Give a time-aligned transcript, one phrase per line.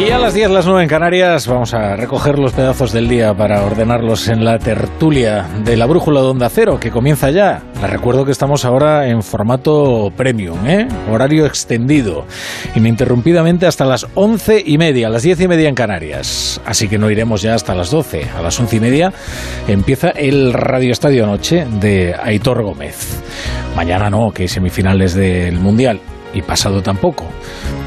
[0.00, 3.34] Y a las 10, las 9 en Canarias, vamos a recoger los pedazos del día
[3.34, 7.62] para ordenarlos en la tertulia de la brújula de Onda Cero, que comienza ya.
[7.82, 10.88] Les recuerdo que estamos ahora en formato premium, ¿eh?
[11.10, 12.24] horario extendido,
[12.74, 16.62] ininterrumpidamente hasta las 11 y media, a las 10 y media en Canarias.
[16.64, 18.24] Así que no iremos ya hasta las 12.
[18.38, 19.12] A las 11 y media
[19.68, 23.20] empieza el Radio Estadio Noche de Aitor Gómez.
[23.76, 26.00] Mañana no, que hay semifinales del Mundial
[26.34, 27.26] y pasado tampoco,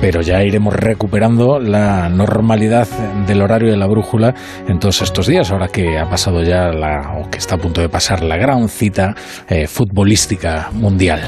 [0.02, 2.88] pero ya iremos recuperando la normalidad
[3.26, 4.34] del horario de la brújula
[4.68, 7.82] en todos estos días, ahora que ha pasado ya la, o que está a punto
[7.82, 9.16] de pasar la gran cita
[9.48, 11.22] eh, futbolística mundial.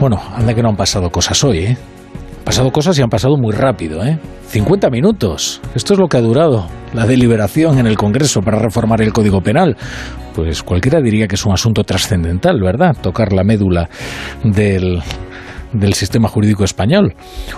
[0.00, 1.76] Bueno, anda que no han pasado cosas hoy, ¿eh?
[2.44, 4.20] Pasado cosas y han pasado muy rápido, ¿eh?
[4.48, 5.60] 50 minutos.
[5.74, 9.40] Esto es lo que ha durado la deliberación en el Congreso para reformar el Código
[9.40, 9.76] Penal.
[10.32, 12.96] Pues cualquiera diría que es un asunto trascendental, ¿verdad?
[13.02, 13.88] Tocar la médula
[14.44, 15.02] del
[15.72, 17.14] del sistema jurídico español.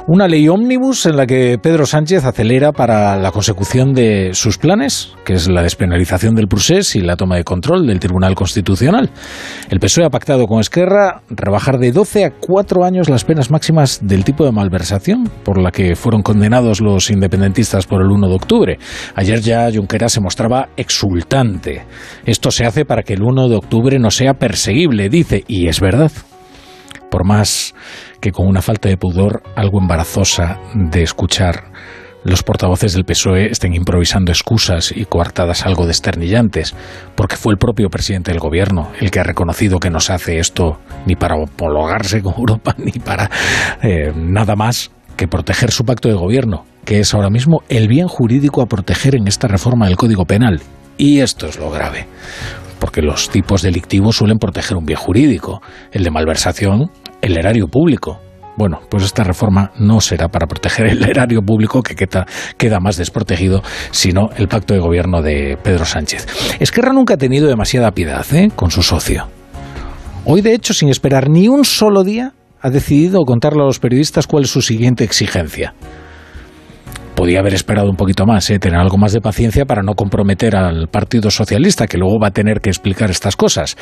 [0.07, 5.15] Una ley ómnibus en la que Pedro Sánchez acelera para la consecución de sus planes,
[5.24, 9.10] que es la despenalización del procés y la toma de control del Tribunal Constitucional.
[9.71, 14.01] El PSOE ha pactado con Esquerra rebajar de 12 a 4 años las penas máximas
[14.02, 18.35] del tipo de malversación por la que fueron condenados los independentistas por el 1 de
[18.35, 18.79] octubre.
[19.15, 21.85] Ayer ya Junqueras se mostraba exultante.
[22.25, 25.80] Esto se hace para que el 1 de octubre no sea perseguible, dice, y es
[25.80, 26.10] verdad
[27.10, 27.74] por más
[28.20, 31.64] que con una falta de pudor algo embarazosa de escuchar
[32.24, 36.74] los portavoces del PSOE estén improvisando excusas y coartadas algo desternillantes,
[37.14, 40.38] porque fue el propio presidente del gobierno el que ha reconocido que no se hace
[40.38, 43.30] esto ni para homologarse con Europa ni para
[43.82, 48.09] eh, nada más que proteger su pacto de gobierno, que es ahora mismo el bien
[48.09, 50.60] jurídico a proteger en esta reforma del Código Penal.
[50.96, 52.06] Y esto es lo grave
[52.79, 56.90] porque los tipos delictivos suelen proteger un bien jurídico, el de malversación,
[57.21, 58.21] el erario público.
[58.57, 63.63] Bueno, pues esta reforma no será para proteger el erario público que queda, más desprotegido,
[63.93, 66.27] sino el pacto de gobierno de Pedro Sánchez.
[66.59, 68.50] Esquerra nunca ha tenido demasiada piedad ¿eh?
[68.54, 69.28] con su socio.
[70.25, 74.26] Hoy, de hecho, sin esperar ni un solo día, ha decidido contarle a los periodistas
[74.26, 75.75] cuál es su siguiente exigencia
[77.18, 78.60] podía haber esperado un poquito más, ¿eh?
[78.60, 82.30] tener algo más de paciencia para no comprometer al Partido Socialista, que luego va a
[82.30, 83.76] tener que explicar estas cosas.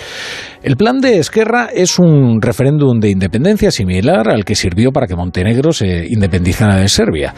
[0.62, 5.16] El plan de Esquerra es un referéndum de independencia similar al que sirvió para que
[5.16, 7.34] Montenegro se independizara de Serbia.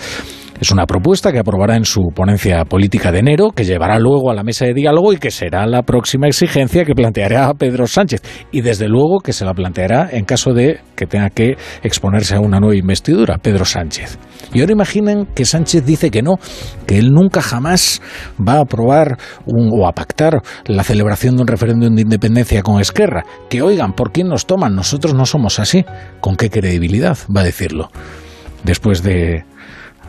[0.60, 4.34] Es una propuesta que aprobará en su ponencia política de enero, que llevará luego a
[4.34, 8.22] la mesa de diálogo y que será la próxima exigencia que planteará Pedro Sánchez.
[8.50, 12.40] Y desde luego que se la planteará en caso de que tenga que exponerse a
[12.40, 14.18] una nueva investidura, Pedro Sánchez.
[14.52, 16.40] Y ahora imaginen que Sánchez dice que no,
[16.88, 18.02] que él nunca jamás
[18.36, 23.24] va a aprobar o a pactar la celebración de un referéndum de independencia con Esquerra.
[23.48, 24.74] Que oigan, ¿por quién nos toman?
[24.74, 25.84] Nosotros no somos así.
[26.20, 27.90] ¿Con qué credibilidad va a decirlo?
[28.64, 29.44] Después de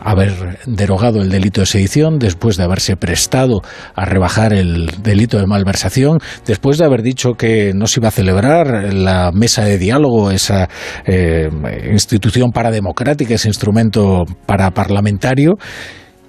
[0.02, 3.62] haber derogado el delito de sedición, después de haberse prestado
[3.94, 8.12] a rebajar el delito de malversación, después de haber dicho que no se iba a
[8.12, 10.68] celebrar la mesa de diálogo, esa
[11.06, 11.48] eh,
[11.92, 15.58] institución parademocrática, ese instrumento paraparlamentario,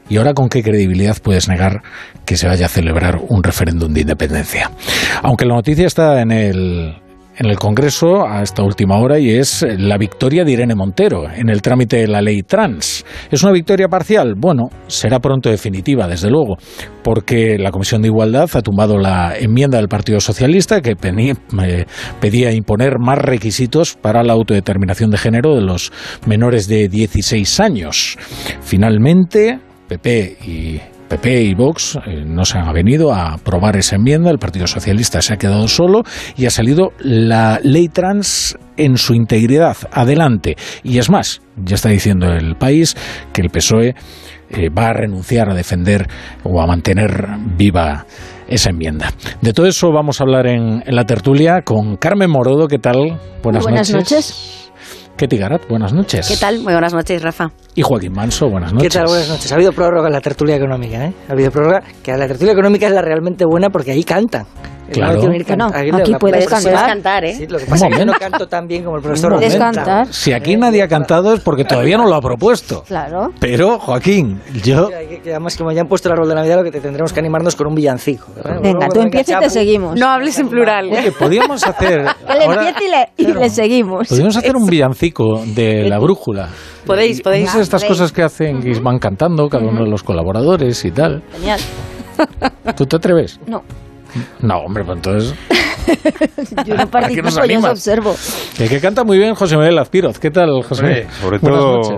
[0.10, 1.84] ¿Y ahora con qué credibilidad puedes negar
[2.26, 4.70] que se vaya a celebrar un referéndum de independencia?
[5.24, 6.96] Aunque la noticia está en el,
[7.42, 11.50] en el Congreso a esta última hora y es la victoria de Irene Montero en
[11.50, 13.04] el trámite de la ley trans.
[13.32, 14.36] ¿Es una victoria parcial?
[14.38, 16.58] Bueno, será pronto definitiva, desde luego,
[17.04, 21.86] porque la Comisión de Igualdad ha tumbado la enmienda del Partido Socialista que eh,
[22.20, 25.92] pedía imponer más requisitos para la autodeterminación de género de los
[26.28, 28.18] menores de 16 años.
[28.62, 34.32] Finalmente, PP y PP y Vox eh, no se han avenido a aprobar esa enmienda,
[34.32, 36.04] el Partido Socialista se ha quedado solo
[36.38, 39.76] y ha salido la ley trans en su integridad.
[39.92, 40.56] Adelante.
[40.84, 42.96] Y es más, ya está diciendo el país
[43.34, 43.94] que el PSOE
[44.52, 46.08] eh, va a renunciar a defender
[46.44, 48.06] o a mantener viva
[48.48, 49.12] esa enmienda.
[49.42, 52.68] De todo eso vamos a hablar en, la tertulia con Carmen Morodo.
[52.70, 53.20] ¿Qué tal?
[53.44, 54.61] Buenas, buenas noches.
[55.22, 56.28] Ketty Garat, buenas noches.
[56.28, 56.62] ¿Qué tal?
[56.62, 57.52] Muy buenas noches, Rafa.
[57.76, 58.92] Y Joaquín Manso, buenas noches.
[58.92, 59.06] ¿Qué tal?
[59.06, 59.52] Buenas noches.
[59.52, 61.14] Ha habido prórroga en la tertulia económica, ¿eh?
[61.30, 64.48] Ha habido prórroga, que la tertulia económica es la realmente buena porque ahí cantan.
[64.92, 65.22] Claro.
[65.58, 65.68] No,
[65.98, 67.36] aquí, puedes, cantar, ¿eh?
[67.36, 69.56] Sí, lo que pasa es que yo no canto tan bien como el profesor Puedes
[69.56, 70.08] cantar.
[70.14, 72.84] Si aquí nadie ha cantado es porque todavía no lo ha propuesto.
[72.84, 73.30] Claro.
[73.40, 74.90] Pero, Joaquín, yo...
[74.90, 77.20] Que, además, como ya han puesto el árbol de Navidad, lo que te tendremos que
[77.20, 78.28] animarnos con un villancico.
[78.62, 80.00] Venga, tú empieza y te seguimos.
[80.00, 80.90] No hables en plural.
[80.92, 82.06] Oye, podríamos hacer...
[82.32, 84.08] Que le empiece y, le, seguimos.
[84.08, 86.50] Podríamos hacer un villancico de la brújula.
[86.86, 87.54] Podéis, podéis.
[87.56, 91.22] estas cosas que hacen, que van cantando cada uno de los colaboradores y tal.
[91.34, 91.60] Genial.
[92.76, 93.40] ¿Tú te atreves?
[93.48, 93.62] No.
[94.42, 95.36] No, hombre, pues entonces...
[96.66, 98.16] yo no participo, yo observo.
[98.60, 100.20] El que canta muy bien José Miguel Azpiroz.
[100.20, 101.08] ¿Qué tal, José?
[101.22, 101.98] sobre todo...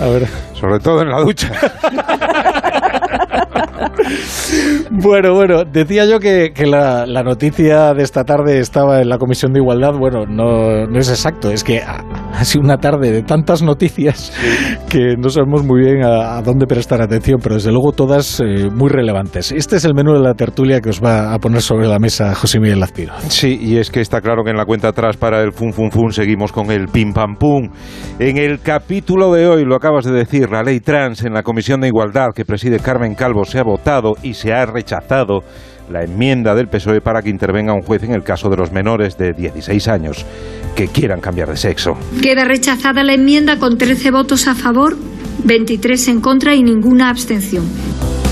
[0.00, 0.28] A ver.
[0.52, 1.50] Sobre todo en la ducha.
[4.90, 9.60] bueno, bueno, decía yo que, la, noticia de esta tarde estaba en la Comisión de
[9.60, 9.94] Igualdad.
[9.94, 11.82] Bueno, no, no es exacto, es que
[12.40, 14.32] ha, sido una tarde de tantas noticias
[14.88, 18.88] que no sabemos muy bien a, dónde prestar atención, pero desde luego todas eh, muy
[18.88, 19.52] relevantes.
[19.52, 22.34] Este es el menú de la tertulia que os va a poner sobre la mesa
[22.34, 23.14] José Miguel Lazpiro.
[23.28, 25.90] Sí, y es que está claro que en la cuenta atrás para el fun fun
[25.90, 27.68] fun seguimos con el pim pam pum.
[28.18, 31.80] En el capítulo de hoy, lo acabas de decir, la ley trans en la Comisión
[31.80, 35.42] de Igualdad que preside Carmen Calvo se ha votado y se ha rechazado
[35.90, 39.16] la enmienda del PSOE para que intervenga un juez en el caso de los menores
[39.16, 40.24] de 16 años
[40.74, 41.92] que quieran cambiar de sexo.
[42.22, 44.96] Queda rechazada la enmienda con 13 votos a favor,
[45.44, 47.64] 23 en contra y ninguna abstención.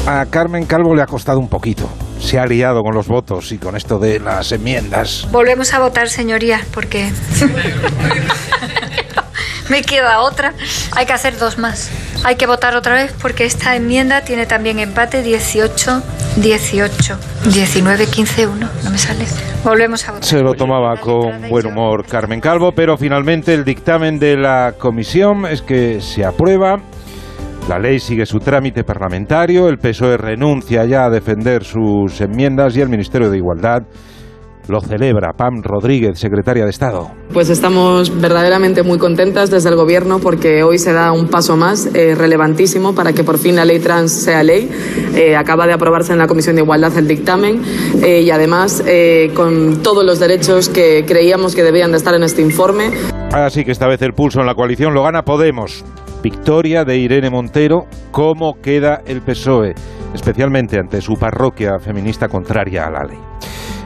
[0.06, 1.88] A Carmen Calvo le ha costado un poquito.
[2.20, 5.26] Se ha liado con los votos y con esto de las enmiendas.
[5.30, 7.10] Volvemos a votar, señoría, porque
[9.68, 10.54] me queda otra.
[10.92, 11.90] Hay que hacer dos más.
[12.24, 16.02] Hay que votar otra vez porque esta enmienda tiene también empate 18,
[16.36, 17.18] 18,
[17.52, 18.68] 19, 15, 1.
[18.84, 19.24] No me sale.
[19.62, 20.24] Volvemos a votar.
[20.24, 25.46] Se lo tomaba con buen humor Carmen Calvo, pero finalmente el dictamen de la comisión
[25.46, 26.76] es que se aprueba.
[27.68, 32.82] La ley sigue su trámite parlamentario, el PSOE renuncia ya a defender sus enmiendas y
[32.82, 33.84] el Ministerio de Igualdad
[34.68, 37.10] lo celebra Pam Rodríguez, secretaria de Estado.
[37.32, 41.88] Pues estamos verdaderamente muy contentas desde el Gobierno porque hoy se da un paso más
[41.94, 44.70] eh, relevantísimo para que por fin la ley trans sea ley.
[45.14, 47.62] Eh, acaba de aprobarse en la Comisión de Igualdad el dictamen
[48.02, 48.82] eh, y además
[49.34, 52.90] con todos los derechos que creíamos que debían de estar en este informe.
[53.32, 55.84] Así que esta vez el pulso en la coalición lo gana Podemos.
[56.22, 59.74] Victoria de Irene Montero, ¿cómo queda el PSOE?
[60.14, 63.33] Especialmente ante su parroquia feminista contraria a la ley.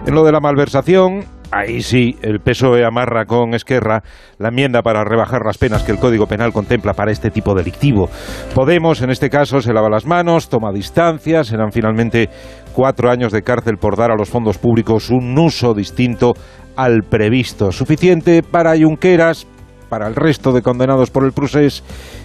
[0.06, 4.02] En lo de la malversación, Ahí sí, el PSOE amarra con Esquerra
[4.38, 8.10] la enmienda para rebajar las penas que el Código Penal contempla para este tipo delictivo.
[8.54, 12.28] Podemos, en este caso, se lava las manos, toma distancia, serán finalmente
[12.74, 16.34] cuatro años de cárcel por dar a los fondos públicos un uso distinto
[16.76, 17.72] al previsto.
[17.72, 19.46] Suficiente para Junqueras,
[19.88, 21.82] para el resto de condenados por el procés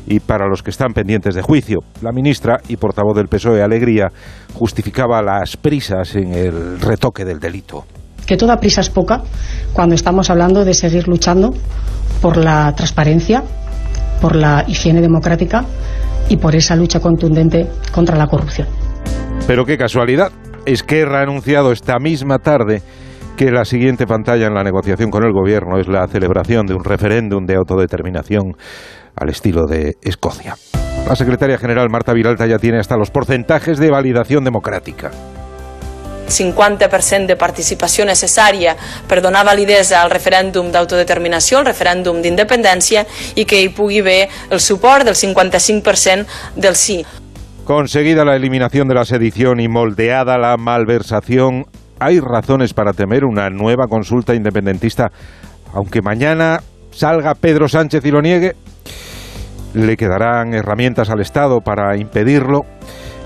[0.07, 1.79] y para los que están pendientes de juicio.
[2.01, 4.09] La ministra y portavoz del PSOE, Alegría,
[4.53, 7.85] justificaba las prisas en el retoque del delito.
[8.25, 9.21] Que toda prisa es poca
[9.73, 11.53] cuando estamos hablando de seguir luchando
[12.21, 13.43] por la transparencia,
[14.21, 15.65] por la higiene democrática
[16.29, 18.67] y por esa lucha contundente contra la corrupción.
[19.45, 20.31] Pero qué casualidad,
[20.65, 22.81] Esquerra ha anunciado esta misma tarde
[23.35, 26.83] que la siguiente pantalla en la negociación con el gobierno es la celebración de un
[26.83, 28.55] referéndum de autodeterminación
[29.15, 30.55] al estilo de Escocia.
[31.07, 35.11] La secretaria general Marta Viralta ya tiene hasta los porcentajes de validación democrática.
[36.29, 38.77] 50% de participació necessària
[39.09, 43.03] per donar validesa al referèndum d'autodeterminació, el referèndum d'independència,
[43.35, 46.25] i que hi pugui haver el suport del 55%
[46.55, 47.03] del sí.
[47.65, 51.65] Conseguida la eliminación de la sedición y moldeada la malversación,
[51.99, 55.11] hay razones para temer una nueva consulta independentista,
[55.73, 56.59] aunque mañana
[56.91, 58.53] salga Pedro Sánchez y lo niegue.
[59.73, 62.61] ¿Le quedarán herramientas al Estado para impedirlo?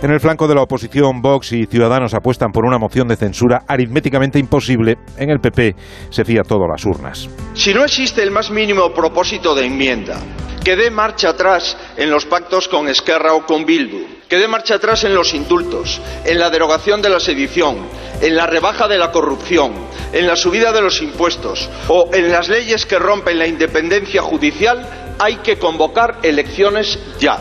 [0.01, 3.63] En el flanco de la oposición, Vox y Ciudadanos apuestan por una moción de censura
[3.67, 4.95] aritméticamente imposible.
[5.17, 5.75] En el PP
[6.11, 7.27] se fía todo a las urnas.
[7.55, 10.19] Si no existe el más mínimo propósito de enmienda,
[10.63, 14.75] que dé marcha atrás en los pactos con Esquerra o con Bildu, que dé marcha
[14.75, 17.77] atrás en los indultos, en la derogación de la sedición,
[18.21, 19.73] en la rebaja de la corrupción,
[20.13, 24.85] en la subida de los impuestos o en las leyes que rompen la independencia judicial,
[25.19, 27.39] hay que convocar elecciones ya.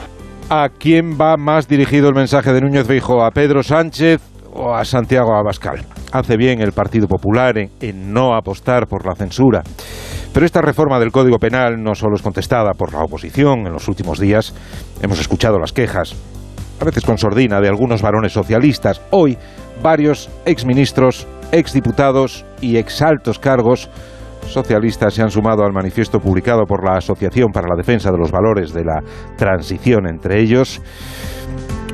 [0.48, 3.24] ¿A quién va más dirigido el mensaje de Núñez Feijóo?
[3.24, 4.20] ¿A Pedro Sánchez
[4.52, 5.84] o a Santiago Abascal?
[6.12, 9.62] Hace bien el Partido Popular en, no apostar por la censura.
[10.32, 13.66] Pero esta reforma del Código Penal no solo es contestada por la oposición.
[13.66, 14.54] En los últimos días
[15.02, 16.14] hemos escuchado las quejas,
[16.80, 19.00] a veces con sordina, de algunos varones socialistas.
[19.10, 19.38] Hoy,
[19.82, 23.90] varios exministros, exdiputados y exaltos cargos
[24.42, 28.30] socialistas se han sumado al manifiesto publicado por la Asociación para la Defensa de los
[28.30, 29.00] Valores de la
[29.36, 30.80] Transición, entre ellos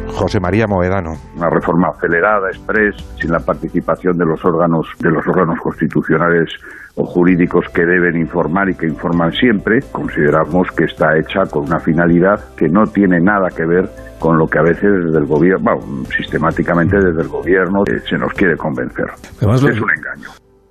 [0.08, 1.14] José María Moedano.
[1.36, 6.50] Una reforma acelerada, express, sin la participación de los órganos, de los órganos constitucionales
[6.94, 11.80] o jurídicos que deben informar y que informan siempre, consideramos que está hecha con una
[11.80, 15.76] finalidad que no tiene nada que ver con lo que a veces desde el gobierno,
[15.76, 19.06] bueno, sistemáticamente desde el gobierno eh, se nos quiere convencer.
[19.40, 20.28] es un engaño.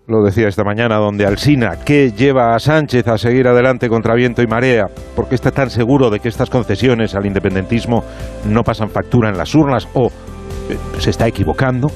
[0.08, 4.42] Lo decía esta mañana donde Alsina, ¿qué lleva a Sánchez a seguir adelante contra viento
[4.42, 4.88] y marea?
[5.16, 8.04] ¿Por qué está tan seguro de que estas concesiones al independentismo
[8.50, 11.90] no pasan factura en las urnas o eh, se está equivocando?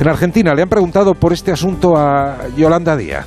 [0.00, 3.26] En Argentina le han preguntado por este asunto a Yolanda Díaz.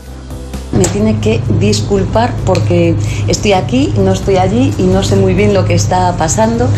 [0.71, 2.95] me tiene que disculpar porque
[3.27, 6.69] estoy aquí, no estoy allí y no sé muy bien lo que está pasando.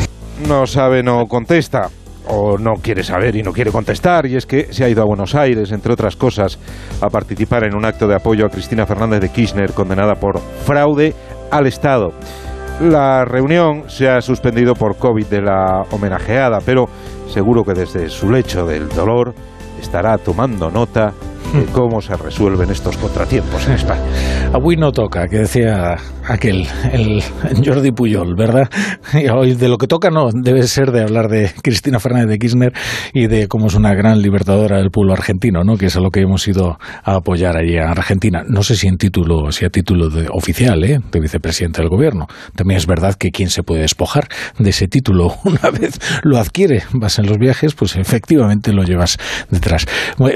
[0.47, 1.89] No sabe, no contesta
[2.27, 5.05] o no quiere saber y no quiere contestar, y es que se ha ido a
[5.05, 6.57] Buenos Aires, entre otras cosas,
[7.01, 11.13] a participar en un acto de apoyo a Cristina Fernández de Kirchner, condenada por fraude
[11.51, 12.13] al Estado.
[12.81, 16.87] La reunión se ha suspendido por COVID de la homenajeada, pero
[17.29, 19.35] seguro que desde su lecho del dolor
[19.83, 21.13] estará tomando nota
[21.53, 24.01] de cómo se resuelven estos contratiempos en España.
[24.53, 25.97] Hoy no toca, que decía
[26.27, 27.21] aquel, el
[27.65, 28.69] Jordi Puyol, ¿verdad?
[29.13, 32.39] Y hoy de lo que toca no, debe ser de hablar de Cristina Fernández de
[32.39, 32.73] Kirchner
[33.13, 35.77] y de cómo es una gran libertadora del pueblo argentino, ¿no?
[35.77, 38.43] Que es a lo que hemos ido a apoyar allí a Argentina.
[38.47, 40.99] No sé si en título, si a título de, oficial, ¿eh?
[41.11, 42.27] De vicepresidente del gobierno.
[42.55, 44.27] También es verdad que quien se puede despojar
[44.57, 49.17] de ese título una vez lo adquiere, vas en los viajes, pues efectivamente lo llevas
[49.49, 49.85] detrás.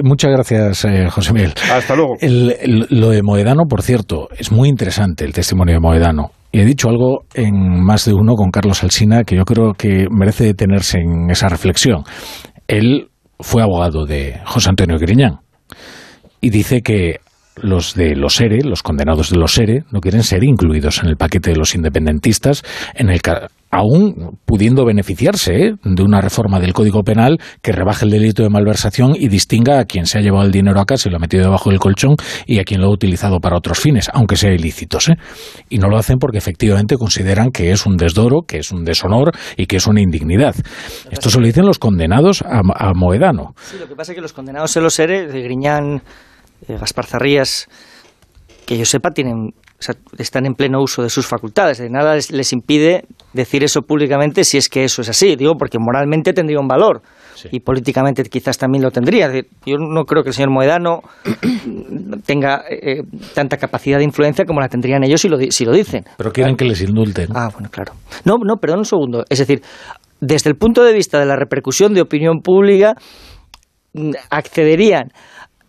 [0.03, 1.53] Muchas gracias, eh, José Miguel.
[1.71, 2.17] Hasta luego.
[2.21, 6.31] lo de Moedano, por cierto, es muy interesante el testimonio de Moedano.
[6.51, 10.45] He dicho algo en más de uno con Carlos Alsina que yo creo que merece
[10.45, 12.03] detenerse en esa reflexión.
[12.67, 15.39] Él fue abogado de José Antonio Griñán
[16.41, 17.19] y dice que
[17.55, 21.17] los de los ERE, los condenados de los ERE, no quieren ser incluidos en el
[21.17, 23.21] paquete de los independentistas, en el
[23.71, 25.73] aún pudiendo beneficiarse ¿eh?
[25.83, 29.85] de una reforma del Código Penal que rebaje el delito de malversación y distinga a
[29.85, 32.15] quien se ha llevado el dinero a casa y lo ha metido debajo del colchón
[32.45, 35.09] y a quien lo ha utilizado para otros fines, aunque sea ilícitos.
[35.09, 35.15] ¿eh?
[35.69, 39.31] Y no lo hacen porque efectivamente consideran que es un desdoro, que es un deshonor
[39.57, 40.55] y que es una indignidad.
[41.11, 42.61] Esto se lo dicen los condenados a,
[42.93, 43.53] Moedano.
[43.57, 46.01] Sí, lo que pasa es que los condenados se los ERE, de Griñán
[46.67, 47.67] eh, Gaspar Zarrías,
[48.65, 49.53] que yo sepa, tienen,
[50.17, 51.77] están en pleno uso de sus facultades.
[51.77, 53.05] De nada les, impide
[53.37, 55.37] decir eso públicamente si es que eso es así.
[55.37, 57.01] Digo, porque moralmente tendría un valor.
[57.51, 59.31] Y políticamente quizás también lo tendría.
[59.65, 61.01] Yo no creo que el señor Moedano
[62.25, 63.03] tenga eh,
[63.33, 66.03] tanta capacidad de influencia como la tendrían ellos si lo, si lo dicen.
[66.17, 67.29] Pero quieren que les indulten.
[67.35, 67.93] Ah, bueno, claro.
[68.25, 69.23] No, no, perdón un segundo.
[69.29, 69.61] Es decir,
[70.19, 72.95] desde el punto de vista de la repercusión de opinión pública,
[73.93, 75.11] mm, accederían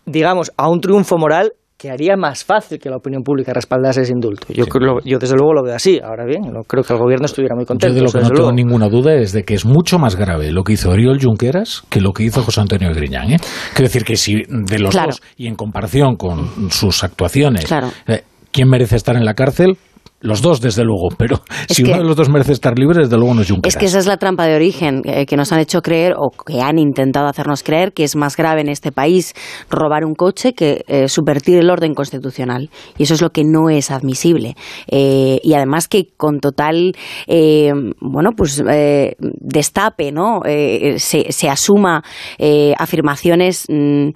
[0.08, 4.12] digamos, a un triunfo moral que haría más fácil que la opinión pública respaldase ese
[4.12, 4.52] indulto.
[4.52, 6.00] Yo, creo, yo desde luego lo veo así.
[6.02, 7.94] Ahora bien, no creo que el gobierno estuviera muy contento.
[7.94, 10.50] Yo de lo que no tengo ninguna duda es de que es mucho más grave
[10.50, 13.30] lo que hizo Oriol Junqueras que lo que hizo José Antonio Griñán.
[13.30, 13.36] ¿eh?
[13.74, 17.70] Quiero decir que si de los dos y en comparación con sus actuaciones,
[18.08, 19.78] eh, ¿quién merece estar en la cárcel?
[20.20, 23.34] Los dos, desde luego, pero si uno de los dos merece estar libre, desde luego
[23.34, 23.76] no es Junqueras.
[23.76, 26.30] Es que esa es la trampa de origen eh, que nos han hecho creer o
[26.30, 29.34] que han intentado hacernos creer que es más grave en este país
[29.70, 32.68] robar un coche que eh, subvertir el orden constitucional.
[32.96, 34.56] Y eso es lo que no es admisible.
[34.88, 36.96] Eh, y además que con total,
[38.00, 38.62] bueno, pues
[39.40, 40.40] destape, ¿no?
[40.44, 42.02] Se, se, asuma
[42.76, 44.10] afirmaciones mm,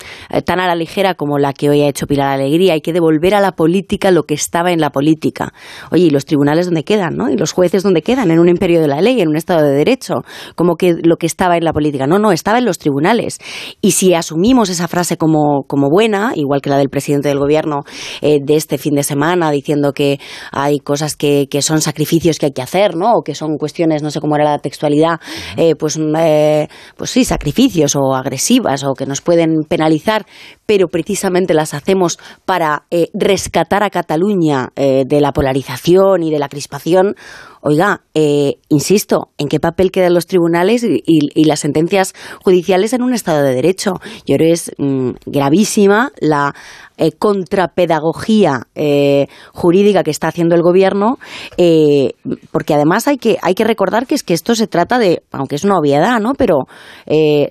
[0.45, 2.73] tan a la ligera como la que hoy ha hecho Pilar Alegría.
[2.73, 5.53] Hay que devolver a la política lo que estaba en la política
[5.93, 7.17] Oye, ¿y los tribunales dónde quedan?
[7.17, 7.29] ¿no?
[7.29, 8.31] ¿Y los jueces dónde quedan?
[8.31, 10.23] En un imperio de la ley, en un Estado de Derecho.
[10.57, 12.07] Como que lo que estaba en la política.
[12.07, 13.39] No, no, estaba en los tribunales.
[13.83, 17.81] Y si asumimos esa frase como, como buena, igual que la del presidente del gobierno
[18.23, 20.19] eh, de este fin de semana, diciendo que
[20.51, 23.13] hay cosas que, que, son sacrificios que hay que hacer, ¿no?
[23.13, 25.21] O que son cuestiones, no sé cómo era la textualidad,
[25.59, 30.25] eh, pues, eh, pues sí, sacrificios o agresivas o que nos pueden penalizar,
[30.65, 37.17] pero precisamente las hacemos para rescatar a Cataluña de la polarización y de la crispación,
[37.61, 43.15] oiga, eh, insisto, ¿en qué papel quedan los tribunales y, las sentencias judiciales en un
[43.15, 43.95] Estado de Derecho?
[44.27, 46.55] Yo creo que es mm, gravísima la
[46.97, 51.19] eh, contrapedagogía eh, jurídica que está haciendo el gobierno,
[51.57, 52.13] eh,
[52.51, 55.57] porque además hay que, hay que recordar que es que esto se trata de, aunque
[55.57, 56.33] es una obviedad, ¿no?
[56.35, 56.67] Pero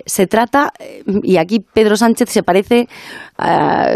[0.06, 0.72] se trata,
[1.22, 2.88] y aquí Pedro Sánchez se parece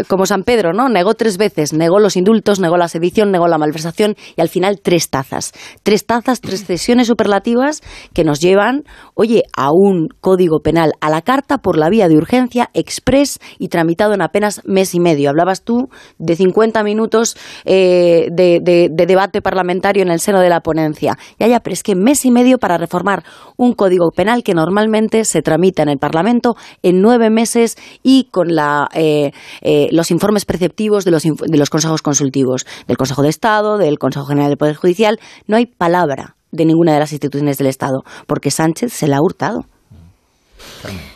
[0.07, 0.89] como San Pedro, ¿no?
[0.89, 4.81] Negó tres veces, negó los indultos, negó la sedición, negó la malversación y al final
[4.81, 5.53] tres tazas.
[5.83, 7.81] Tres tazas, tres cesiones superlativas
[8.13, 12.17] que nos llevan, oye, a un código penal a la carta por la vía de
[12.17, 15.29] urgencia, express y tramitado en apenas mes y medio
[15.63, 21.17] tú de 50 minutos eh, de, debate parlamentario en el seno de la ponencia.
[21.39, 23.23] Ya, ya, pero es que mes y medio para reformar
[23.57, 28.55] un código penal que normalmente se tramita en el Parlamento en nueve meses y con
[28.55, 33.29] la, eh, eh, los informes preceptivos de los, de los consejos consultivos, del Consejo de
[33.29, 35.19] Estado, del Consejo General del Poder Judicial.
[35.47, 39.21] No hay palabra de ninguna de las instituciones del Estado, porque Sánchez se la ha
[39.21, 39.65] hurtado.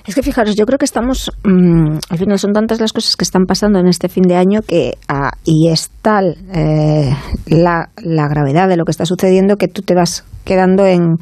[0.06, 3.24] Es que fijaros, yo creo que estamos, mm, al final son tantas las cosas que
[3.24, 8.28] están pasando en este fin de año que ah, y es tal eh, la, la,
[8.28, 11.18] gravedad de lo que está sucediendo que tú te vas quedando en,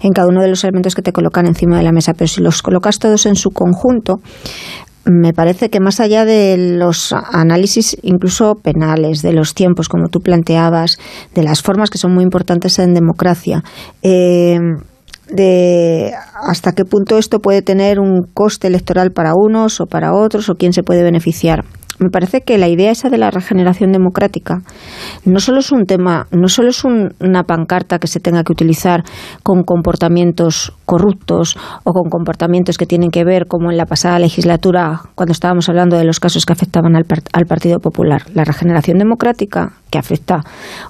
[0.00, 2.14] en cada uno de los elementos que te colocan encima de la mesa.
[2.14, 4.20] Pero si los colocas todos en su conjunto,
[5.04, 10.20] me parece que más allá de los análisis incluso penales, de los tiempos, como tú
[10.20, 10.98] planteabas,
[11.34, 13.62] de las formas que son muy importantes en democracia,
[14.02, 14.58] eh,
[15.32, 20.48] de hasta qué punto esto puede tener un coste electoral para unos o para otros
[20.48, 21.64] o quién se puede beneficiar
[22.00, 24.62] me parece que la idea esa de la regeneración democrática
[25.26, 29.04] no solo es un tema, no solo es una pancarta que se tenga que utilizar
[29.42, 35.02] con comportamientos corruptos o con comportamientos que tienen que ver, como en la pasada legislatura,
[35.14, 37.04] cuando estábamos hablando de los casos que afectaban al,
[37.46, 38.22] Partido Popular.
[38.34, 40.40] La regeneración democrática que afecta,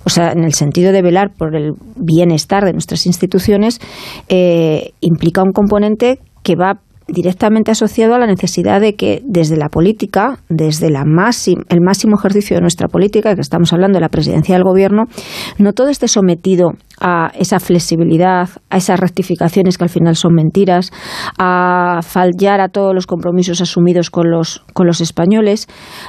[0.04, 3.80] o sea, en el sentido de velar por el bienestar de nuestras instituciones,
[4.28, 6.80] eh, implica un componente que va
[7.12, 12.56] directamente asociado a la necesidad de que desde la política, desde la el máximo ejercicio
[12.56, 15.04] de nuestra política, que estamos hablando de la presidencia del gobierno,
[15.58, 20.90] no todo esté sometido a esa flexibilidad, a esas rectificaciones que al final son mentiras,
[21.38, 25.66] a fallar a todos los compromisos asumidos con los, con los españoles,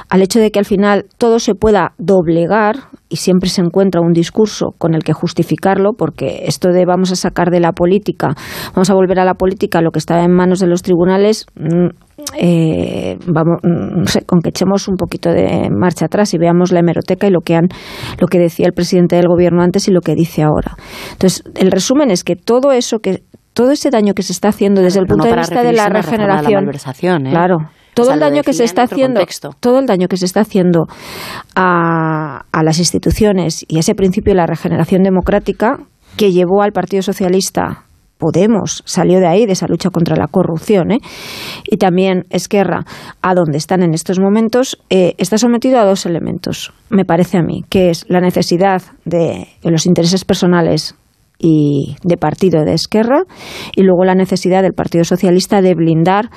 [0.08, 2.76] al hecho de que al final todo se pueda doblegar
[3.08, 7.16] y siempre se encuentra un discurso con el que justificarlo, porque esto de vamos a
[7.16, 8.34] sacar de la política,
[8.74, 11.88] vamos a volver a la política lo que está en manos de los tribunales, mm,
[12.38, 16.72] eh, vamos, mm, no sé, con que echemos un poquito de marcha atrás y veamos
[16.72, 17.68] la hemeroteca y lo que han,
[18.18, 20.76] lo que decía el presidente del gobierno antes y lo que dice ahora.
[21.12, 23.22] Entonces, el resumen es que todo eso que
[23.54, 27.26] todo ese daño que se está haciendo desde el punto de vista de la regeneración,
[27.26, 27.30] ¿eh?
[27.30, 27.58] claro,
[27.94, 29.20] todo el daño que se está haciendo,
[29.60, 30.86] todo el daño que se está haciendo
[31.54, 35.78] a, a las instituciones y a ese principio de la regeneración democrática
[36.16, 37.84] que llevó al Partido Socialista
[38.22, 41.00] Podemos salió de ahí, de esa lucha contra la corrupción, ¿eh?
[41.64, 42.84] y también Esquerra,
[43.20, 47.42] a donde están en estos momentos, eh, está sometido a dos elementos, me parece a
[47.42, 50.94] mí, que es la necesidad de, los intereses personales
[51.40, 53.24] y de partido de Esquerra
[53.74, 56.30] y luego la necesidad del Partido Socialista de blindar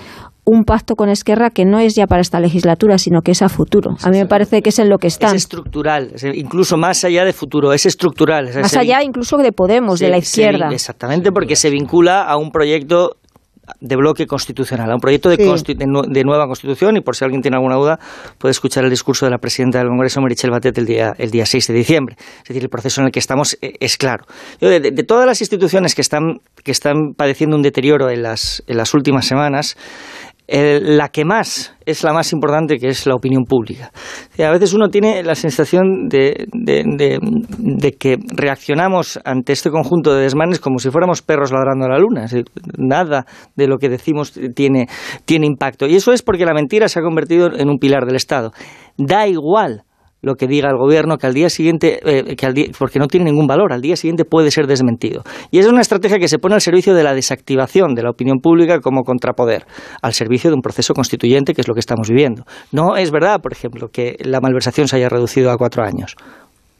[0.45, 3.49] un pacto con Esquerra que no es ya para esta legislatura, sino que es a
[3.49, 3.97] futuro.
[4.03, 5.27] A mí me parece que es en lo que está.
[5.27, 8.49] Es estructural, incluso más allá de futuro, es estructural.
[8.61, 10.69] más allá incluso de Podemos, de la izquierda.
[10.71, 13.17] exactamente, porque se vincula a un proyecto
[13.79, 17.58] de bloque constitucional, a un proyecto de, de, nueva constitución y por si alguien tiene
[17.58, 17.99] alguna duda
[18.38, 21.45] puede escuchar el discurso de la presidenta del Congreso, Merichel Batet, el día, el día
[21.45, 22.15] 6 de diciembre.
[22.19, 24.25] Es decir, el proceso en el que estamos eh, es claro.
[24.60, 28.77] de, de, todas las instituciones que están, que están padeciendo un deterioro en las, en
[28.77, 29.75] las últimas semanas,
[30.47, 33.91] la que más es la más importante, que es la opinión pública.
[34.39, 36.47] a veces uno tiene la sensación de,
[37.99, 42.25] que reaccionamos ante este conjunto de desmanes como si fuéramos perros ladrando a la luna.
[42.77, 44.88] nada de lo que decimos tiene,
[45.25, 45.88] tiene impacto.
[45.88, 48.51] Y eso es porque la mentira se ha convertido en un pilar del Estado.
[48.97, 49.85] Da igual
[50.25, 53.05] lo que diga el gobierno, que al día siguiente, eh, que al día, porque no
[53.05, 55.21] tiene ningún valor, al día siguiente puede ser desmentido.
[55.51, 58.39] Y es una estrategia que se pone al servicio de la desactivación de la opinión
[58.39, 59.67] pública como contrapoder,
[60.01, 62.43] al servicio de un proceso constituyente que es lo que estamos viviendo.
[62.71, 66.15] No es verdad, por ejemplo, que la malversación se haya reducido a cuatro años.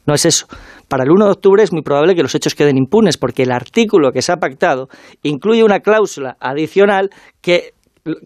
[0.06, 0.46] No es eso.
[0.88, 3.52] Para el 1 de octubre es muy probable que los hechos queden impunes, porque el
[3.52, 4.88] artículo que se ha pactado
[5.22, 7.74] incluye una cláusula adicional que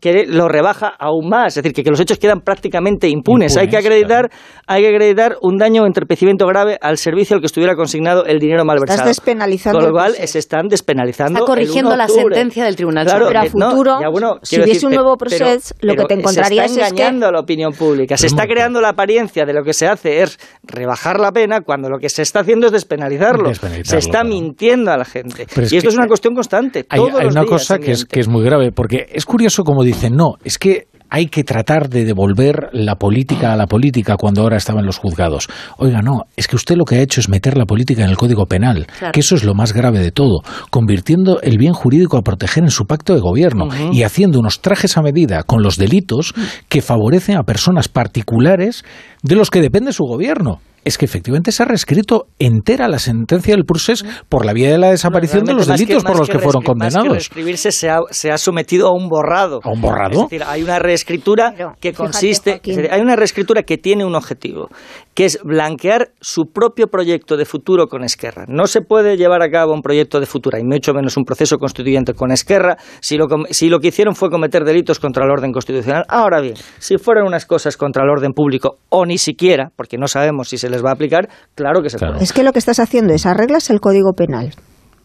[0.01, 3.57] que lo rebaja aún más, es decir, que, los hechos quedan prácticamente impunes.
[3.57, 4.31] hay, que acreditar,
[4.67, 8.39] hay que acreditar un daño o entorpecimiento grave al servicio al que estuviera consignado el
[8.39, 9.01] dinero malversado.
[9.01, 9.79] Estás despenalizando.
[9.79, 11.41] Con lo cual se están despenalizando.
[11.41, 13.99] Está corrigiendo la sentencia del Tribunal claro, Pero a futuro,
[14.43, 17.73] si hubiese un nuevo proceso, lo que te encontrarías se está engañando a la opinión
[17.73, 18.17] pública.
[18.17, 21.89] Se está creando la apariencia de lo que se hace es rebajar la pena cuando
[21.89, 23.53] lo que se está haciendo es despenalizarlo.
[23.55, 25.47] se está mintiendo a la gente.
[25.71, 26.87] y esto es una cuestión constante.
[26.89, 30.35] Hay, una cosa que es, que es muy grave, porque es curioso como dicen, no,
[30.43, 34.85] es que hay que tratar de devolver la política a la política cuando ahora estaban
[34.85, 35.49] los juzgados.
[35.79, 38.17] Oiga, no, es que usted lo que ha hecho es meter la política en el
[38.17, 42.23] Código Penal, que eso es lo más grave de todo, convirtiendo el bien jurídico a
[42.23, 46.35] proteger en su pacto de gobierno y haciendo unos trajes a medida con los delitos
[46.69, 48.85] que favorecen a personas particulares
[49.23, 53.55] de los que depende su gobierno es que efectivamente se ha reescrito entera la sentencia
[53.55, 56.63] del procés por la vía de la desaparición de los delitos por los que, fueron
[56.63, 56.97] condenados.
[56.97, 59.61] Más que reescribirse se ha, se ha, sometido a un borrado.
[59.63, 60.25] ¿A un borrado?
[60.25, 64.69] Es decir, hay una reescritura que consiste, hay una reescritura que tiene un objetivo,
[65.15, 68.45] que es blanquear su propio proyecto de futuro con Esquerra.
[68.49, 71.59] No se puede llevar a cabo un proyecto de futuro, y mucho menos un proceso
[71.59, 75.53] constituyente con Esquerra, si lo, si lo que hicieron fue cometer delitos contra el orden
[75.53, 76.05] constitucional.
[76.09, 80.07] Ahora bien, si fueran unas cosas contra el orden público, o ni siquiera, porque no
[80.07, 82.23] sabemos si se les va a aplicar, claro que se puede.
[82.23, 84.55] Es que lo que estás haciendo es arreglas el Código Penal,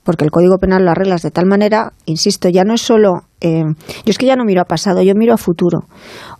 [0.06, 3.24] porque el Código Penal lo arreglas de tal manera, insisto, ya no es solo...
[3.42, 3.64] Eh,
[4.06, 5.80] yo es que ya no miro a pasado, yo miro a futuro.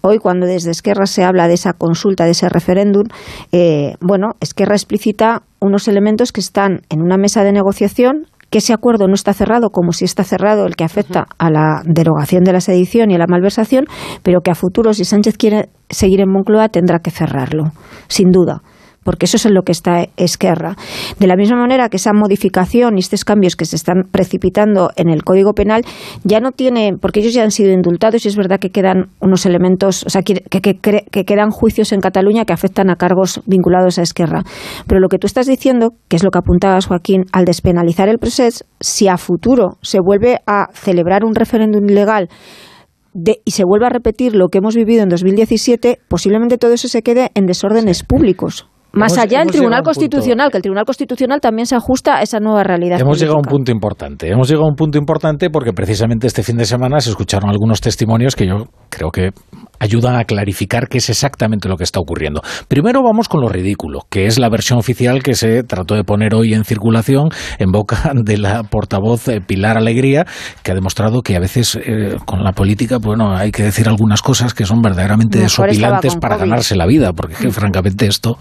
[0.02, 3.04] Hoy, cuando desde Esquerra se habla de esa consulta, de ese referéndum,
[3.52, 8.72] eh, bueno, Esquerra explicita unos elementos que están en una mesa de negociación que ese
[8.72, 12.54] acuerdo no está cerrado, como si está cerrado el que afecta a la derogación de
[12.54, 13.86] la sedición y a la malversación,
[14.22, 17.72] pero que a futuro, si Sánchez quiere seguir en Moncloa, tendrá que cerrarlo,
[18.08, 18.62] sin duda
[19.06, 20.76] porque eso es en lo que está Esquerra.
[21.20, 25.10] De la misma manera que esa modificación y estos cambios que se están precipitando en
[25.10, 25.84] el Código Penal
[26.24, 29.46] ya no tiene, porque ellos ya han sido indultados y es verdad que quedan unos
[29.46, 34.02] elementos, o sea, que, que, quedan juicios en Cataluña que afectan a cargos vinculados a
[34.02, 34.42] Esquerra.
[34.88, 38.18] Pero lo que tú estás diciendo, que es lo que apuntabas, Joaquín, al despenalizar el
[38.18, 42.30] proceso, si a futuro se vuelve a celebrar un referéndum ilegal
[43.46, 47.02] y se vuelve a repetir lo que hemos vivido en 2017, posiblemente todo eso se
[47.02, 48.68] quede en desórdenes públicos.
[48.96, 52.64] Más allá del Tribunal Constitucional, que el Tribunal Constitucional también se ajusta a esa nueva
[52.64, 53.00] realidad.
[53.00, 54.30] Hemos llegado a un punto importante.
[54.30, 57.82] Hemos llegado a un punto importante porque precisamente este fin de semana se escucharon algunos
[57.82, 59.32] testimonios que yo creo que
[59.80, 62.42] ayudan a clarificar qué es exactamente lo que está ocurriendo.
[62.68, 66.34] Primero vamos con lo ridículo, que es la versión oficial que se trató de poner
[66.34, 67.30] hoy en circulación
[67.60, 70.26] en boca de la portavoz eh, Pilar Alegría,
[70.64, 74.22] que ha demostrado que a veces eh, con la política, bueno, hay que decir algunas
[74.22, 78.38] cosas que son verdaderamente desopilantes para ganarse la vida, porque francamente esto...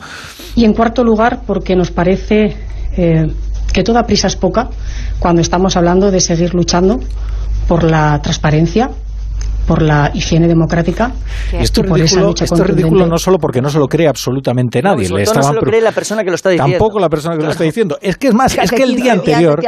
[0.54, 2.57] Y en cuarto lugar, porque nos parece
[2.96, 3.26] eh,
[3.72, 4.68] que toda prisa es poca
[5.18, 7.00] cuando estamos hablando de seguir luchando
[7.66, 8.90] por la transparencia,
[9.66, 11.12] por la higiene democrática.
[11.52, 14.83] Y esto, es ridículo, esto es ridículo no solo porque no se lo cree absolutamente
[14.83, 15.09] nadie.
[15.09, 16.72] No, Le no se lo cree la persona que lo está diciendo.
[16.72, 17.98] Tampoco la persona que lo está diciendo.
[18.00, 19.61] Es que es más, es que el día anterior,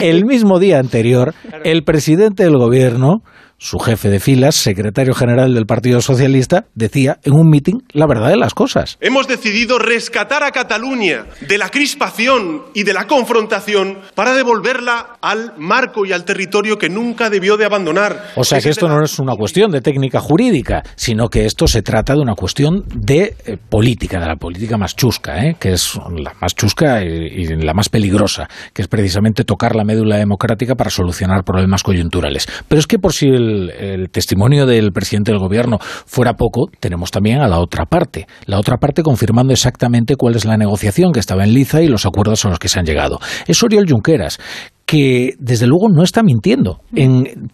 [0.00, 3.22] el mismo día anterior, el presidente del gobierno
[3.64, 8.28] su jefe de filas, secretario general del Partido Socialista, decía en un mitin la verdad
[8.28, 8.98] de las cosas.
[9.00, 15.54] Hemos decidido rescatar a Cataluña de la crispación y de la confrontación para devolverla al
[15.56, 18.32] marco y al territorio que nunca debió de abandonar.
[18.36, 21.80] O sea que esto no es una cuestión de técnica jurídica, sino que esto se
[21.80, 25.56] trata de una cuestión de eh, política, de la política más chusca, ¿eh?
[25.58, 30.18] que es la más chusca y, la más peligrosa, que es precisamente tocar la médula
[30.18, 32.46] democrática para solucionar problemas coyunturales.
[32.68, 37.10] Pero es que por si el el, testimonio del presidente del gobierno fuera poco, tenemos
[37.10, 38.26] también a la otra parte.
[38.46, 42.06] La otra parte confirmando exactamente cuál es la negociación que estaba en Liza y los
[42.06, 43.18] acuerdos a los que se han llegado.
[43.46, 44.38] Es Oriol Junqueras,
[44.86, 46.80] que desde luego no está mintiendo,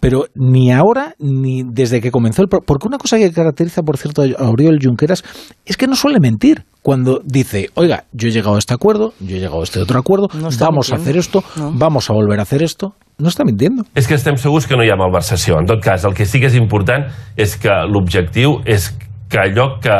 [0.01, 2.49] pero ni ahora ni desde que comenzó el...
[2.49, 5.23] Porque una cosa que caracteriza, por cierto, a Oriol Junqueras
[5.65, 9.37] es que no suele mentir cuando dice, oiga, yo he llegado a este acuerdo, yo
[9.37, 12.63] he llegado a este otro acuerdo, vamos a hacer esto, vamos a volver a hacer
[12.63, 12.95] esto.
[13.21, 13.85] No està mintiendo.
[13.93, 15.59] És que estem segurs que no hi ha malversació.
[15.61, 17.05] En tot cas, el que sí que és important
[17.37, 18.87] és que l'objectiu és
[19.29, 19.97] que allò que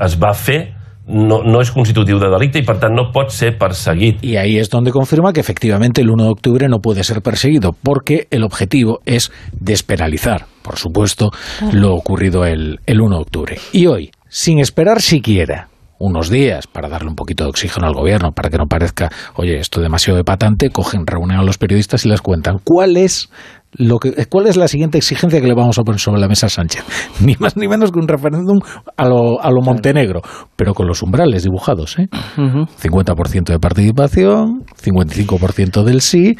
[0.00, 0.72] es va fer
[1.06, 4.18] no, no, es constitutivo de delicte y por tanto no puede ser perseguido.
[4.22, 7.72] Y ahí es donde confirma que efectivamente el 1 de octubre no puede ser perseguido,
[7.82, 11.30] porque el objetivo es despenalizar, por supuesto,
[11.72, 13.58] lo ocurrido el, el 1 de octubre.
[13.72, 18.32] Y hoy, sin esperar siquiera unos días para darle un poquito de oxígeno al gobierno,
[18.32, 22.04] para que no parezca, oye, esto es demasiado de patante, cogen, reúnen a los periodistas
[22.04, 23.30] y les cuentan cuál es
[23.74, 26.46] lo que, ¿Cuál es la siguiente exigencia que le vamos a poner sobre la mesa
[26.46, 26.84] a Sánchez?
[27.20, 28.58] Ni más ni menos que un referéndum
[28.96, 30.20] a lo, a lo Montenegro,
[30.56, 31.98] pero con los umbrales dibujados.
[31.98, 32.08] ¿eh?
[32.36, 36.36] 50% de participación, 55% del sí.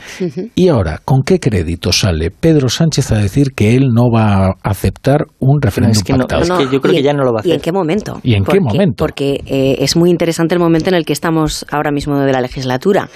[0.54, 4.54] Y ahora, ¿con qué crédito sale Pedro Sánchez a decir que él no va a
[4.62, 6.70] aceptar un referéndum pactado?
[6.70, 7.52] yo creo que ya no lo va a hacer.
[7.52, 8.20] ¿Y en qué momento?
[8.22, 8.94] ¿Y en qué momento?
[8.98, 12.40] Porque eh, es muy interesante el momento en el que estamos ahora mismo de la
[12.40, 13.08] legislatura.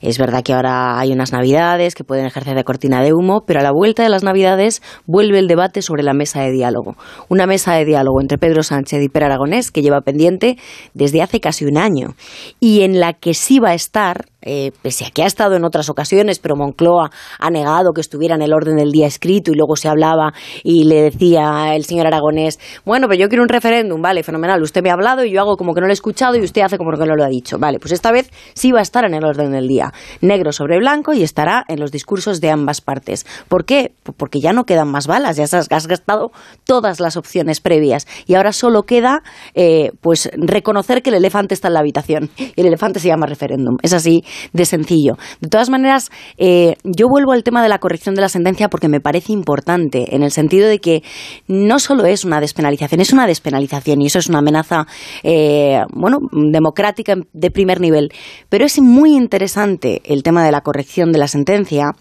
[0.00, 3.63] Es verdad que ahora hay unas navidades que pueden ejercer de cortina de humo, pero
[3.64, 6.96] la vuelta de las Navidades vuelve el debate sobre la mesa de diálogo.
[7.30, 10.58] Una mesa de diálogo entre Pedro Sánchez y Per Aragonés que lleva pendiente
[10.92, 12.14] desde hace casi un año
[12.60, 15.64] y en la que sí va a estar eh, pese a que ha estado en
[15.64, 19.54] otras ocasiones, pero Moncloa ha negado que estuviera en el orden del día escrito y
[19.54, 24.00] luego se hablaba y le decía el señor Aragonés, bueno, pero yo quiero un referéndum,
[24.00, 26.36] vale, fenomenal, usted me ha hablado y yo hago como que no lo he escuchado
[26.36, 28.80] y usted hace como que no lo ha dicho, vale, pues esta vez sí va
[28.80, 32.40] a estar en el orden del día, negro sobre blanco y estará en los discursos
[32.40, 33.26] de ambas partes.
[33.48, 33.94] ¿Por qué?
[34.16, 36.30] Porque ya no quedan más balas, ya has gastado
[36.64, 39.22] todas las opciones previas y ahora solo queda
[39.54, 43.26] eh, pues reconocer que el elefante está en la habitación y el elefante se llama
[43.26, 43.76] referéndum.
[43.82, 45.16] Es así de sencillo.
[45.40, 48.88] De todas maneras, eh, yo vuelvo al tema de la corrección de la sentencia porque
[48.88, 51.02] me parece importante, en el sentido de que
[51.48, 54.86] no solo es una despenalización, es una despenalización y eso es una amenaza,
[55.22, 58.10] eh, bueno, democrática de primer nivel.
[58.48, 61.92] Pero es muy interesante el tema de la corrección de la sentencia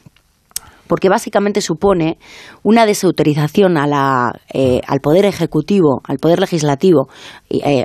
[0.88, 2.18] porque básicamente supone
[2.62, 7.08] una desautorización a la, eh, al poder ejecutivo, al poder legislativo,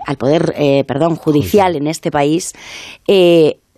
[0.04, 0.52] al poder,
[0.86, 2.52] perdón, judicial en este país,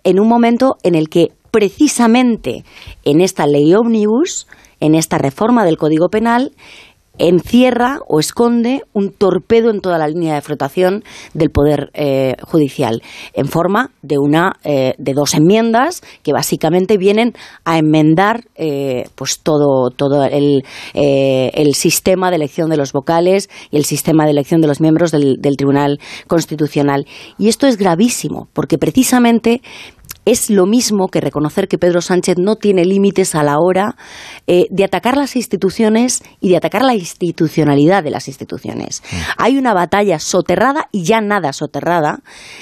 [0.03, 2.63] en un momento en el que precisamente
[3.03, 4.47] en esta ley ómnibus,
[4.79, 6.53] en esta reforma del Código Penal,
[7.17, 13.01] encierra o esconde un torpedo en toda la línea de flotación del poder eh, judicial
[13.33, 17.33] en forma de una eh, de dos enmiendas que básicamente vienen
[17.65, 23.77] a enmendar eh, pues todo todo el, el, sistema de elección de los vocales y
[23.77, 27.07] el sistema de elección de los miembros del, del Tribunal Constitucional.
[27.37, 29.61] Y esto es gravísimo porque precisamente
[30.25, 33.95] es lo mismo que reconocer que Pedro Sánchez no tiene límites a la hora
[34.47, 39.01] eh, de atacar las instituciones y de atacar la institucionalidad de las instituciones.
[39.11, 39.15] Mm.
[39.37, 42.19] Hay una batalla soterrada y ya nada soterrada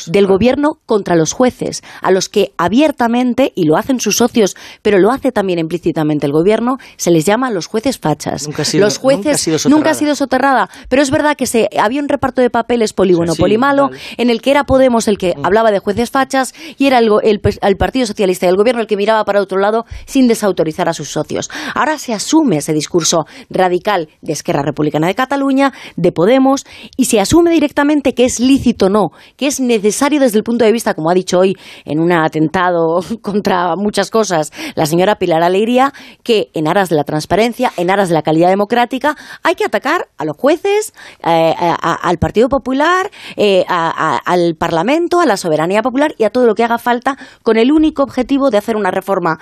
[0.08, 5.00] del gobierno contra los jueces, a los que abiertamente, y lo hacen sus socios, pero
[5.00, 8.48] lo hace también implícitamente el gobierno, se les llama los jueces fachas.
[8.74, 12.50] los jueces nunca ha, sido soterrada, pero es verdad que se, había un reparto de
[12.50, 15.46] papeles polígono, polimalo, en el que era Podemos el que mm.
[15.46, 18.88] hablaba de jueces fachas y era el, el al Partido Socialista y al Gobierno el
[18.88, 21.50] que miraba para otro lado sin desautorizar a sus socios.
[21.74, 26.66] Ahora se asume ese discurso radical de Esquerra Republicana de Cataluña, de Podemos,
[26.98, 30.72] y se asume directamente que es lícito no, que es necesario desde el punto de
[30.72, 35.94] vista, como ha dicho hoy en un atentado contra muchas cosas la señora Pilar Alegría,
[36.24, 40.10] que en aras de la transparencia, en aras de la calidad democrática, hay que atacar
[40.18, 46.24] a los jueces, eh, al Partido Popular, eh, al Parlamento, a la soberanía popular y
[46.24, 49.40] a todo lo que haga falta con el único objetivo de hacer una reforma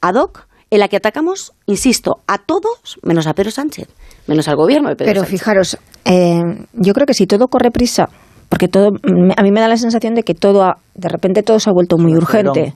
[0.00, 3.88] ad hoc en la que atacamos, insisto, a todos menos a Pedro Sánchez,
[4.26, 6.40] menos al gobierno de Pedro Pero fijaros, eh,
[6.72, 8.08] yo creo que si todo corre prisa,
[8.48, 8.88] porque todo,
[9.36, 11.96] a mí me da la sensación de que todo, de repente todo se ha vuelto
[11.96, 12.74] muy urgente,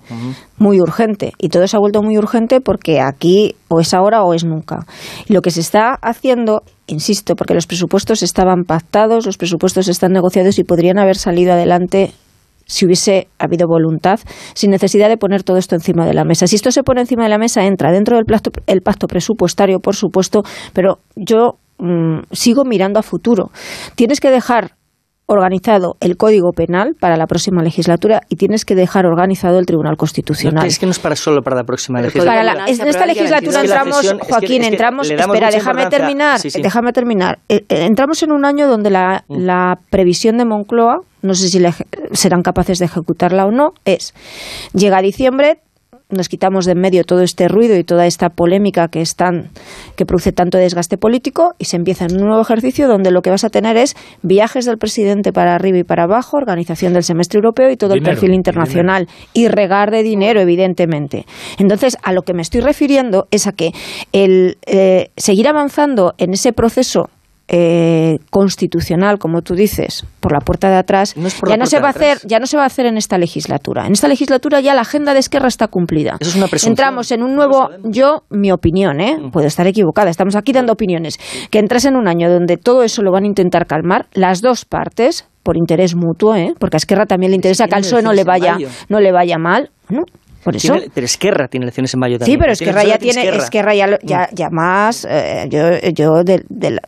[0.59, 4.35] muy urgente, y todo se ha vuelto muy urgente porque aquí o es ahora o
[4.35, 4.87] es nunca.
[5.26, 10.12] Y lo que se está haciendo, insisto, porque los presupuestos estaban pactados, los presupuestos están
[10.12, 12.12] negociados y podrían haber salido adelante
[12.68, 14.20] si hubiese habido voluntad,
[14.54, 16.46] sin necesidad de poner todo esto encima de la mesa.
[16.46, 18.26] Si esto se pone encima de la mesa, entra dentro del
[18.83, 23.50] pacto, presupuestario, por supuesto, pero yo mm, sigo mirando a futuro.
[23.96, 24.77] Tienes que dejar
[25.28, 29.96] organizado el Código Penal para la próxima legislatura y tienes que dejar organizado el Tribunal
[29.98, 30.66] Constitucional.
[30.66, 32.66] es que no es para solo para la próxima legislatura.
[32.66, 37.38] en esta legislatura entramos, Joaquín, entramos, espera, déjame terminar, déjame terminar.
[37.48, 39.36] Eh, eh, entramos en un año donde la, mm.
[39.36, 41.60] la previsión de Moncloa no sé si
[42.12, 44.14] serán capaces de ejecutarla o no, es,
[44.72, 45.58] llega diciembre,
[46.11, 49.51] nos quitamos de en medio todo este ruido y toda esta polémica que, están,
[49.97, 53.31] que produce tanto desgaste político y se empieza en un nuevo ejercicio donde lo que
[53.31, 57.38] vas a tener es viajes del presidente para arriba y para abajo, organización del semestre
[57.38, 61.27] europeo y todo el perfil internacional y regar de dinero, evidentemente.
[61.59, 63.73] Entonces, a lo que me estoy refiriendo es a que
[64.12, 67.11] el eh, seguir avanzando en ese proceso
[67.48, 71.14] eh, constitucional, como tú dices, por la puerta de atrás,
[71.46, 73.87] ya no se va a hacer, ya no se va a hacer en esta legislatura.
[73.87, 76.18] En esta legislatura ya la agenda de Esquerra está cumplida.
[76.64, 79.16] Entramos en un nuevo, yo, mi opinión, ¿eh?
[79.32, 80.11] puedo estar equivocada.
[80.11, 81.18] Estamos aquí dando opiniones.
[81.50, 84.64] Que entras en un año donde todo eso lo van a intentar calmar las dos
[84.64, 86.52] partes por interés mutuo, ¿eh?
[86.58, 88.58] porque a Esquerra también le interesa que al PSOE no le vaya,
[88.90, 89.70] no le vaya mal.
[89.88, 90.02] ¿no?
[90.44, 92.37] Pero Esquerra tiene elecciones en mayo también.
[92.37, 95.61] Sí, pero Esquerra ya tiene, Esquerra, ya, ya, ya, más, eh, yo,
[95.94, 96.22] yo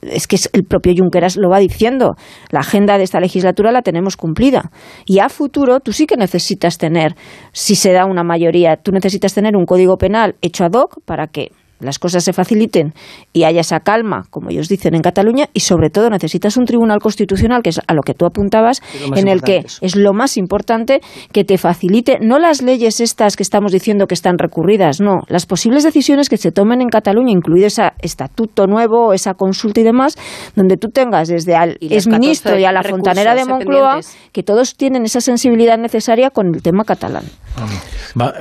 [0.02, 2.14] es que el propio Junqueras lo va diciendo,
[2.50, 4.70] la agenda de esta legislatura la tenemos cumplida.
[5.04, 7.14] Y a futuro tú sí que necesitas tener,
[7.52, 11.26] si se da una mayoría, tú necesitas tener un código penal hecho ad hoc para
[11.26, 12.94] que las cosas se faciliten
[13.32, 17.00] y haya esa calma, como ellos dicen en Cataluña, y sobre todo necesitas un tribunal
[17.00, 18.80] constitucional, que es a lo que tú apuntabas,
[19.16, 21.00] en el que es lo más importante
[21.32, 25.46] que te facilite, no las leyes estas que estamos diciendo que están recurridas, no, las
[25.46, 30.16] posibles decisiones que se tomen en Cataluña, incluido ese estatuto nuevo, esa consulta y demás,
[30.54, 34.00] donde tú tengas desde al exministro y a la fontanera de Moncloa,
[34.32, 37.24] que todos tienen esa sensibilidad necesaria con el tema catalán.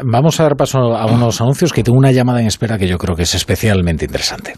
[0.04, 2.98] Vamos a dar paso a unos anuncios que tengo una llamada en espera que yo
[2.98, 4.56] creo que es especialmente interesante.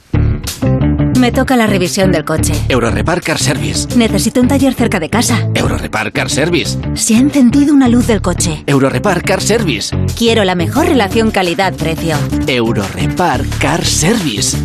[1.19, 2.53] Me toca la revisión del coche.
[2.67, 3.95] Eurorepar Car Service.
[3.95, 5.47] Necesito un taller cerca de casa.
[5.53, 6.79] Eurorepar Car Service.
[6.95, 8.63] Se ha encendido una luz del coche.
[8.65, 9.95] Eurorepar Car Service.
[10.17, 12.17] Quiero la mejor relación calidad-precio.
[12.47, 14.57] Eurorepar Car Service.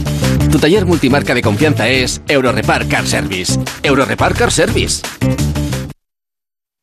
[0.51, 3.61] Tu taller multimarca de confianza es Eurorepar Car Service.
[3.83, 5.03] Eurorepar Car Service.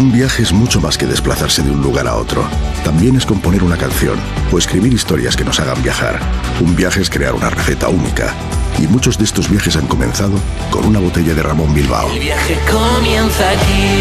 [0.00, 2.42] Un viaje es mucho más que desplazarse de un lugar a otro.
[2.84, 4.18] También es componer una canción
[4.50, 6.18] o escribir historias que nos hagan viajar.
[6.58, 8.34] Un viaje es crear una receta única.
[8.78, 10.38] Y muchos de estos viajes han comenzado
[10.70, 12.10] con una botella de Ramón Bilbao.
[12.12, 13.98] El viaje comienza aquí.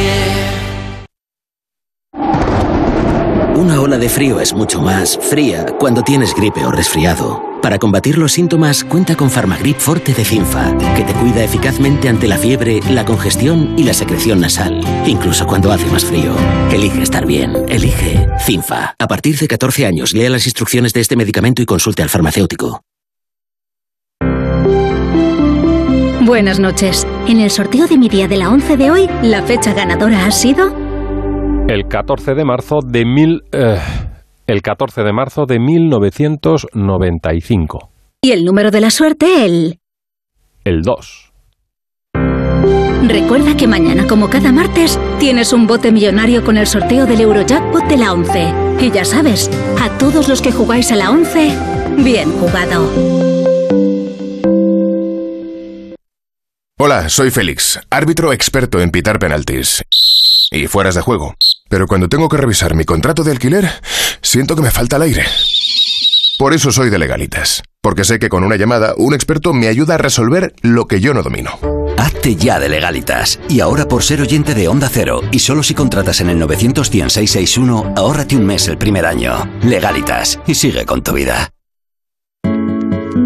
[3.56, 7.49] Una ola de frío es mucho más fría cuando tienes gripe o resfriado.
[7.62, 12.28] Para combatir los síntomas, cuenta con Farmagrip Forte de Cinfa, que te cuida eficazmente ante
[12.28, 16.34] la fiebre, la congestión y la secreción nasal, incluso cuando hace más frío.
[16.72, 17.66] Elige estar bien.
[17.68, 18.96] Elige Cinfa.
[18.98, 22.82] A partir de 14 años, lea las instrucciones de este medicamento y consulte al farmacéutico.
[26.22, 27.06] Buenas noches.
[27.28, 30.32] En el sorteo de mi día de la 11 de hoy, la fecha ganadora ha
[30.32, 30.74] sido...
[31.68, 33.44] El 14 de marzo de mil...
[33.52, 33.80] eh,
[34.50, 37.92] el 14 de marzo de 1995.
[38.22, 39.80] Y el número de la suerte, el...
[40.66, 41.32] El 2.
[43.08, 47.86] Recuerda que mañana, como cada martes, tienes un bote millonario con el sorteo del Eurojackpot
[47.86, 48.54] de la 11.
[48.82, 51.56] Y ya sabes, a todos los que jugáis a la 11,
[52.04, 52.90] bien jugado.
[56.78, 59.86] Hola, soy Félix, árbitro experto en pitar penaltis
[60.52, 61.36] y fueras de juego.
[61.70, 63.70] Pero cuando tengo que revisar mi contrato de alquiler,
[64.22, 65.24] siento que me falta el aire.
[66.40, 69.96] Por eso soy de legalitas, porque sé que con una llamada un experto me ayuda
[69.96, 71.60] a resolver lo que yo no domino.
[71.98, 73.42] Hazte ya de legalitas.
[73.50, 77.94] Y ahora por ser oyente de Onda Cero y solo si contratas en el 91661,
[77.98, 79.52] ahórrate un mes el primer año.
[79.64, 81.50] Legalitas y sigue con tu vida.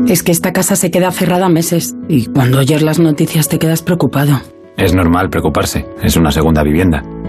[0.08, 3.84] Es que esta casa se queda cerrada meses y cuando oyes las noticias te quedas
[3.84, 4.42] preocupado.
[4.76, 7.04] Es normal preocuparse, es una segunda vivienda.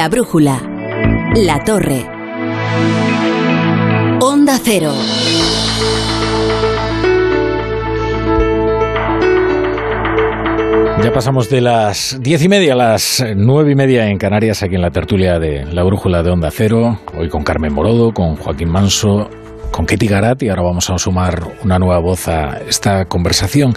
[0.00, 0.62] La brújula.
[1.36, 2.06] La torre.
[4.22, 4.94] Onda cero.
[11.04, 14.76] Ya pasamos de las diez y media a las nueve y media en Canarias, aquí
[14.76, 16.98] en la tertulia de La Brújula de Onda Cero.
[17.18, 19.28] Hoy con Carmen Morodo, con Joaquín Manso,
[19.70, 23.74] con Ketty Garat y ahora vamos a sumar una nueva voz a esta conversación.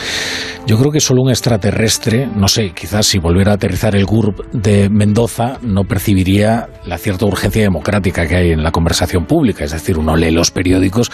[0.65, 4.51] Yo creo que solo un extraterrestre, no sé, quizás si volviera a aterrizar el GURB
[4.51, 9.63] de Mendoza, no percibiría la cierta urgencia democrática que hay en la conversación pública.
[9.63, 11.11] Es decir, uno lee los periódicos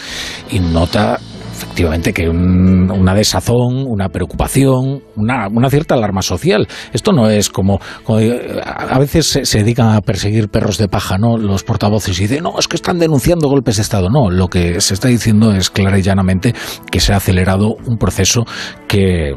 [0.49, 1.19] y nota
[1.59, 6.67] efectivamente que un- una desazón, una preocupación, una, una cierta alarma social.
[6.93, 10.87] Esto no es como, como, eh, a veces se, se dedican a perseguir perros de
[10.87, 11.37] paja, ¿no?
[11.37, 14.09] Los portavoces y dicen, no, es que están denunciando golpes de Estado.
[14.09, 16.53] No, lo que se está diciendo es clara y llanamente
[16.89, 18.45] que se ha acelerado un proceso
[18.87, 19.33] que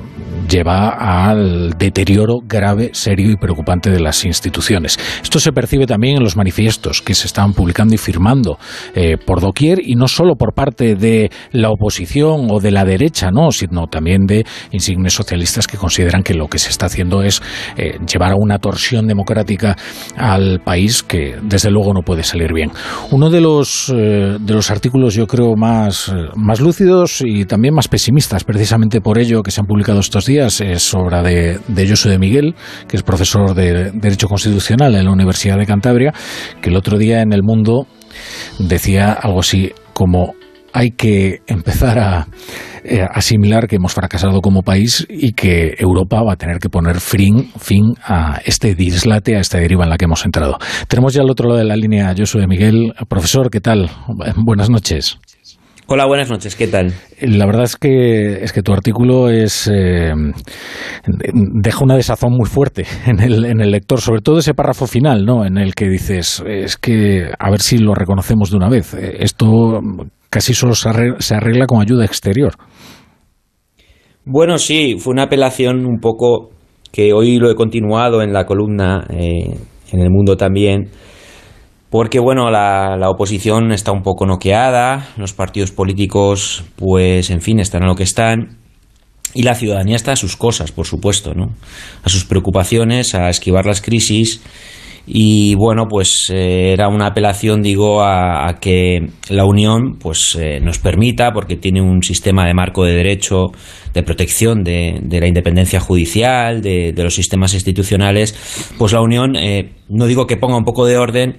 [0.48, 0.90] lleva
[1.28, 4.98] al deterioro grave, serio y preocupante de las instituciones.
[5.22, 8.58] Esto se percibe también en los manifiestos que se están publicando y firmando
[8.94, 13.30] eh, por doquier y no solo por parte de la oposición o de la derecha,
[13.30, 17.40] no, sino también de insignes socialistas que consideran que lo que se está haciendo es
[17.76, 19.76] eh, llevar a una torsión democrática
[20.16, 22.70] al país que desde luego no puede salir bien.
[23.10, 27.74] Uno de los eh, de los artículos yo creo más eh, más lúcidos y también
[27.74, 31.88] más pesimistas, precisamente por ello que se han publicado estos días es obra de de
[31.88, 32.54] Josu de Miguel,
[32.88, 36.12] que es profesor de Derecho Constitucional en la Universidad de Cantabria,
[36.60, 37.86] que el otro día en El Mundo
[38.58, 40.34] decía algo así como
[40.72, 42.26] hay que empezar a
[42.84, 47.00] eh, asimilar que hemos fracasado como país y que Europa va a tener que poner
[47.00, 50.58] fin, fin a este dislate, a esta deriva en la que hemos entrado.
[50.88, 52.92] Tenemos ya al otro lado de la línea a Josué Miguel.
[53.08, 53.90] Profesor, ¿qué tal?
[54.36, 55.18] Buenas noches.
[55.86, 56.94] Hola, buenas noches, ¿qué tal?
[57.20, 60.12] La verdad es que, es que tu artículo es eh,
[61.04, 65.24] deja una desazón muy fuerte en el, en el lector, sobre todo ese párrafo final,
[65.24, 65.44] ¿no?
[65.44, 68.94] En el que dices, es que a ver si lo reconocemos de una vez.
[68.94, 69.80] Eh, Esto
[70.32, 72.54] casi solo se arregla, se arregla con ayuda exterior.
[74.24, 76.52] Bueno, sí, fue una apelación un poco
[76.90, 79.58] que hoy lo he continuado en la columna, eh,
[79.92, 80.90] en el mundo también,
[81.90, 87.60] porque bueno, la, la oposición está un poco noqueada, los partidos políticos, pues en fin,
[87.60, 88.56] están a lo que están,
[89.34, 91.54] y la ciudadanía está a sus cosas, por supuesto, ¿no?
[92.02, 94.42] A sus preocupaciones, a esquivar las crisis.
[95.06, 100.78] Y bueno, pues eh, era una apelación, digo, a, que la Unión pues eh, nos
[100.78, 103.46] permita, porque tiene un sistema de marco de derecho,
[103.92, 109.34] de protección de, de la independencia judicial, de, de, los sistemas institucionales, pues la Unión,
[109.36, 111.38] eh, no digo que ponga un poco de orden,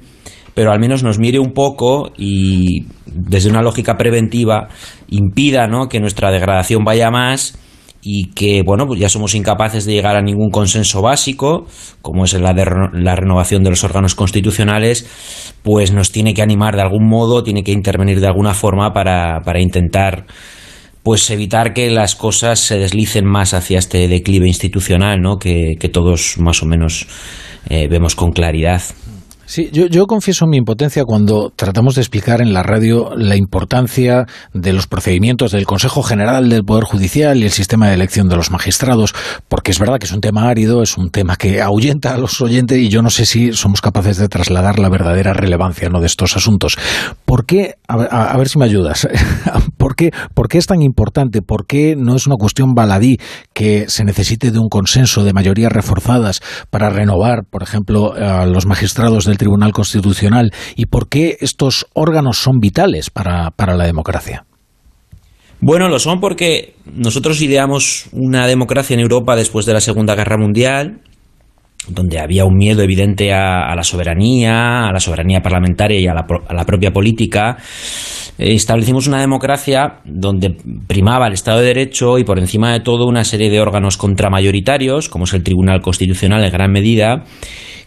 [0.53, 4.67] pero al menos nos mire un poco y desde una lógica preventiva
[5.09, 5.87] impida ¿no?
[5.87, 7.57] que nuestra degradación vaya más
[8.05, 11.65] y que, bueno, pues ya somos incapaces de llegar a ningún consenso básico,
[12.01, 15.07] como es la, de, la renovación de los órganos constitucionales,
[15.63, 19.39] pues nos tiene que animar de algún modo, tiene que intervenir de alguna forma para,
[19.45, 20.25] para intentar
[21.01, 25.37] pues evitar que las cosas se deslicen más hacia este declive institucional, ¿no?
[25.37, 27.07] que, que todos más o menos
[27.69, 28.81] eh, vemos con claridad.
[29.53, 34.25] Sí, yo, yo, confieso mi impotencia cuando tratamos de explicar en la radio la importancia
[34.51, 38.35] de los procedimientos del Consejo General del Poder Judicial y el sistema de elección de
[38.35, 39.13] los magistrados,
[39.47, 42.41] porque es verdad que es un tema árido, es un tema que ahuyenta a los
[42.41, 45.99] oyentes y yo no sé si somos capaces de trasladar la verdadera relevancia ¿no?
[45.99, 46.75] de estos asuntos.
[47.23, 47.93] ¿Por qué, a,
[48.31, 49.07] a ver si me ayudas,
[49.77, 51.41] ¿Por qué, ¿por qué es tan importante?
[51.41, 53.17] ¿Por qué no es una cuestión baladí
[53.53, 58.65] que se necesite de un consenso de mayorías reforzadas para renovar, por ejemplo, a los
[58.65, 64.45] magistrados del Tribunal Constitucional y por qué estos órganos son vitales para, para la democracia.
[65.59, 70.37] Bueno, lo son porque nosotros ideamos una democracia en Europa después de la Segunda Guerra
[70.37, 71.01] Mundial,
[71.87, 76.25] donde había un miedo evidente a, la soberanía, a la soberanía parlamentaria y a la,
[76.47, 77.57] a la propia política.
[78.37, 80.55] Eh, establecimos una democracia donde
[80.87, 85.09] primaba el Estado de Derecho y por encima de todo una serie de órganos contramayoritarios,
[85.09, 87.23] como es el Tribunal Constitucional en gran medida,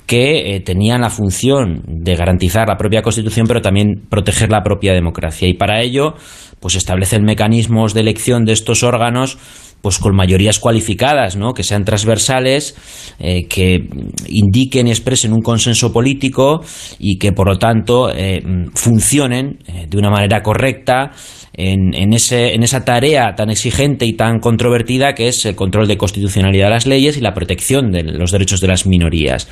[0.07, 4.93] que eh, tenían la función de garantizar la propia Constitución, pero también proteger la propia
[4.93, 5.49] democracia.
[5.49, 6.15] Y para ello,
[6.61, 9.39] pues establecen mecanismos de elección de estos órganos
[9.87, 11.55] pues con mayorías cualificadas, ¿no?
[11.55, 12.75] que sean transversales,
[13.21, 13.89] eh, que
[14.27, 16.61] indiquen y expresen un consenso político
[16.99, 18.43] y que por lo tanto eh,
[18.75, 21.13] funcionen eh, de una manera correcta
[21.57, 25.89] en, en, ese, en esa tarea tan exigente y tan controvertida que es el control
[25.89, 29.49] de constitucionalidad de las leyes y la protección de los derechos de las minorías.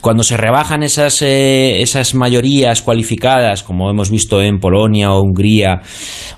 [0.00, 5.80] Cuando se rebajan esas, eh, esas mayorías cualificadas, como hemos visto en Polonia o Hungría,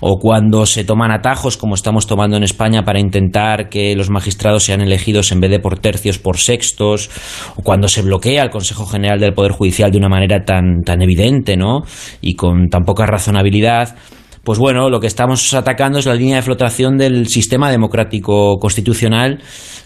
[0.01, 4.65] o cuando se toman atajos, como estamos tomando en España, para intentar que los magistrados
[4.65, 7.11] sean elegidos en vez de por tercios, por sextos,
[7.55, 11.03] o cuando se bloquea el Consejo General del Poder Judicial de una manera tan, tan
[11.03, 11.83] evidente, ¿no?
[12.23, 13.97] Y con tan poca razonabilidad,
[14.45, 19.41] pues bueno, lo que estamos atacando es la línea de flotación del sistema democrático constitucional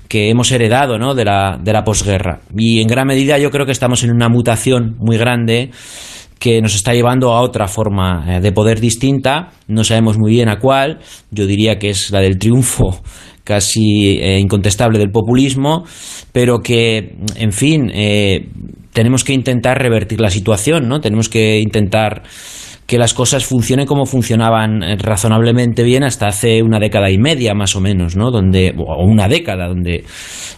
[0.08, 1.14] que hemos heredado ¿no?
[1.14, 2.40] de, la, de la posguerra.
[2.56, 5.70] Y en gran medida yo creo que estamos en una mutación muy grande
[6.38, 10.48] que nos está llevando a otra forma eh, de poder distinta, no sabemos muy bien
[10.48, 11.00] a cuál,
[11.30, 13.00] yo diría que es la del triunfo
[13.44, 15.84] casi eh, incontestable del populismo,
[16.32, 18.48] pero que, en fin, eh,
[18.92, 21.00] tenemos que intentar revertir la situación, ¿no?
[21.00, 22.24] Tenemos que intentar
[22.86, 27.54] que las cosas funcionen como funcionaban eh, razonablemente bien hasta hace una década y media
[27.54, 28.30] más o menos, ¿no?
[28.30, 30.04] Donde o una década donde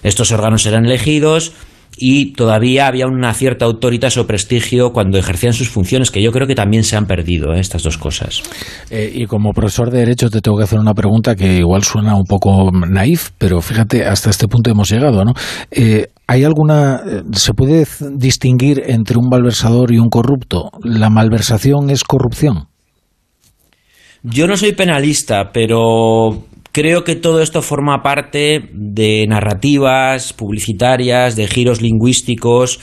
[0.03, 1.55] estos órganos eran elegidos
[2.01, 6.46] y todavía había una cierta autoridad o prestigio cuando ejercían sus funciones, que yo creo
[6.46, 7.61] que también se han perdido ¿eh?
[7.61, 8.42] estas dos cosas.
[8.90, 12.14] Eh, y como profesor de Derecho te tengo que hacer una pregunta que igual suena
[12.14, 15.32] un poco naif, pero fíjate, hasta este punto hemos llegado, ¿no?
[15.70, 17.01] Eh, ¿Hay alguna,
[17.32, 20.70] se puede distinguir entre un malversador y un corrupto?
[20.82, 22.68] ¿La malversación es corrupción?
[24.22, 31.48] Yo no soy penalista, pero Creo que todo esto forma parte de narrativas publicitarias, de
[31.48, 32.78] giros lingüísticos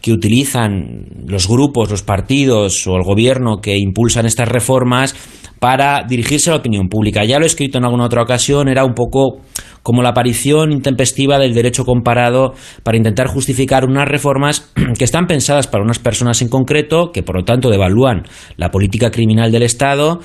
[0.00, 5.14] que utilizan los grupos, los partidos o el gobierno que impulsan estas reformas
[5.58, 7.24] para dirigirse a la opinión pública.
[7.24, 9.40] Ya lo he escrito en alguna otra ocasión, era un poco
[9.82, 15.66] como la aparición intempestiva del derecho comparado para intentar justificar unas reformas que están pensadas
[15.66, 18.22] para unas personas en concreto, que por lo tanto devalúan
[18.56, 20.20] la política criminal del Estado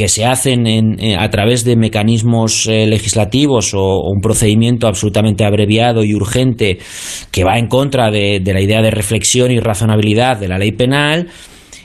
[0.00, 6.04] que se hacen eh, a través de mecanismos eh, legislativos o, un procedimiento absolutamente abreviado
[6.04, 6.78] y urgente
[7.30, 11.28] que va en contra de, la idea de reflexión y razonabilidad de la ley penal.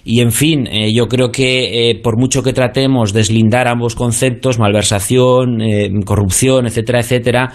[0.06, 4.60] Y en fin, eh, yo creo que por mucho que tratemos de deslindar ambos conceptos,
[4.60, 5.58] malversación,
[6.06, 7.54] corrupción, etcétera, etcétera,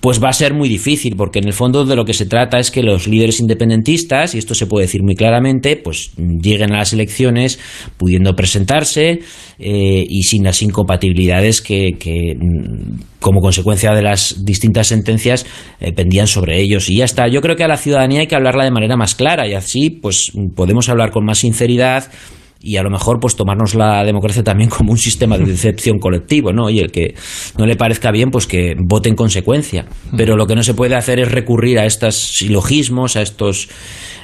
[0.00, 2.58] pues va a ser muy difícil, porque en el fondo de lo que se trata
[2.58, 6.78] es que los líderes independentistas, y esto se puede decir muy claramente, pues lleguen a
[6.78, 7.58] las elecciones
[7.96, 9.20] pudiendo presentarse
[9.58, 11.92] eh, y sin las incompatibilidades que,
[12.38, 15.46] mm, como consecuencia de las distintas sentencias
[15.80, 16.90] eh, pendían sobre ellos.
[16.90, 17.28] Y ya está.
[17.28, 19.88] Yo creo que a la ciudadanía hay que hablarla de manera más clara y así
[19.88, 21.83] pues podemos hablar con más sinceridad
[22.64, 26.50] y a lo mejor pues tomarnos la democracia también como un sistema de decepción colectivo,
[26.52, 26.70] ¿no?
[26.70, 27.14] Y el que
[27.58, 29.84] no le parezca bien, pues que vote en consecuencia.
[30.16, 33.68] Pero lo que no se puede hacer es recurrir a estos silogismos, a estos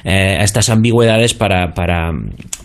[0.03, 2.11] eh, a estas ambigüedades para, para,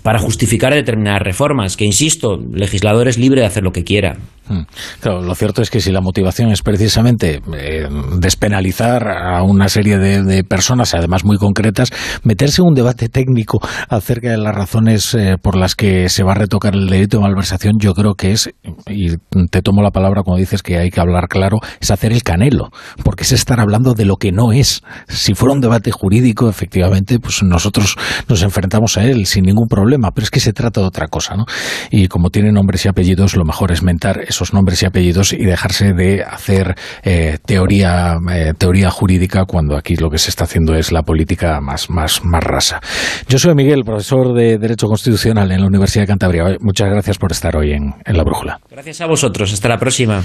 [0.03, 4.17] para justificar determinadas reformas, que insisto, el legislador es libre de hacer lo que quiera.
[4.49, 4.63] Mm.
[5.01, 7.89] Claro, lo cierto es que si la motivación es precisamente eh,
[8.19, 11.91] despenalizar a una serie de, personas, además muy concretas,
[12.23, 16.33] meterse en un debate técnico acerca de las razones eh, por las que se va
[16.33, 18.51] a retocar el delito de malversación, yo creo que es,
[18.87, 19.17] y
[19.51, 22.71] te tomo la palabra cuando dices que hay que hablar claro, es hacer el canelo,
[23.03, 24.83] porque es estar hablando de lo que no es.
[25.09, 27.97] Si fuera un debate jurídico, efectivamente, pues nosotros
[28.29, 31.35] nos enfrentamos a él sin ningún problema, pero es que se trata de otra cosa,
[31.37, 31.47] ¿no?
[31.91, 35.45] Y como tiene nombres y apellidos, lo mejor es mentar esos nombres y apellidos y
[35.45, 40.75] dejarse de hacer eh, teoría, eh, teoría jurídica cuando aquí lo que se está haciendo
[40.75, 42.81] es la política más, más, más rasa.
[43.29, 46.57] Yo soy Miguel, profesor de Derecho Constitucional en la Universidad de Cantabria.
[46.61, 48.61] Muchas gracias por estar hoy en, en La Brújula.
[48.71, 49.53] Gracias a vosotros.
[49.53, 50.23] Hasta la próxima.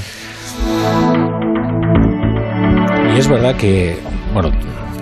[3.15, 3.97] Y es verdad que,
[4.33, 4.51] bueno,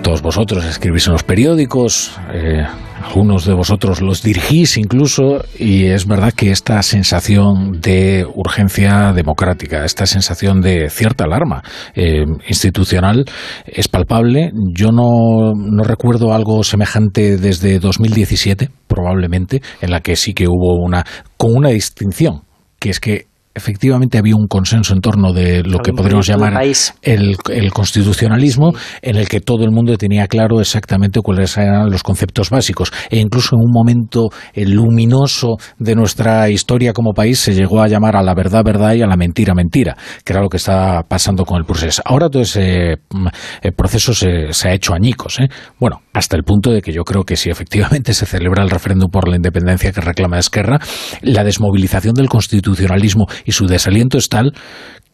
[0.02, 2.64] todos vosotros escribís en los periódicos, eh,
[3.02, 9.84] algunos de vosotros los dirigís incluso, y es verdad que esta sensación de urgencia democrática,
[9.84, 11.62] esta sensación de cierta alarma
[11.94, 13.24] eh, institucional
[13.66, 14.52] es palpable.
[14.74, 20.82] Yo no, no recuerdo algo semejante desde 2017, probablemente, en la que sí que hubo
[20.82, 21.04] una,
[21.36, 22.42] con una distinción,
[22.78, 26.54] que es que efectivamente había un consenso en torno de lo que podríamos llamar
[27.02, 27.36] el,
[27.72, 28.72] constitucionalismo,
[29.02, 32.92] en el que todo el mundo tenía claro exactamente cuáles eran los conceptos básicos.
[33.10, 37.88] E incluso en un momento eh, luminoso de nuestra historia como país se llegó a
[37.88, 41.02] llamar a la verdad verdad y a la mentira mentira, que era lo que estaba
[41.02, 42.02] pasando con el proceso.
[42.04, 43.26] Ahora todo ese mm,
[43.62, 45.40] eh, proceso se, ha hecho añicos.
[45.40, 45.48] ¿eh?
[45.78, 49.10] Bueno, hasta el punto de que yo creo que si efectivamente se celebra el referéndum
[49.10, 50.78] por la independencia que reclama Esquerra,
[51.22, 54.54] la desmovilización del constitucionalismo y su desaliento es tal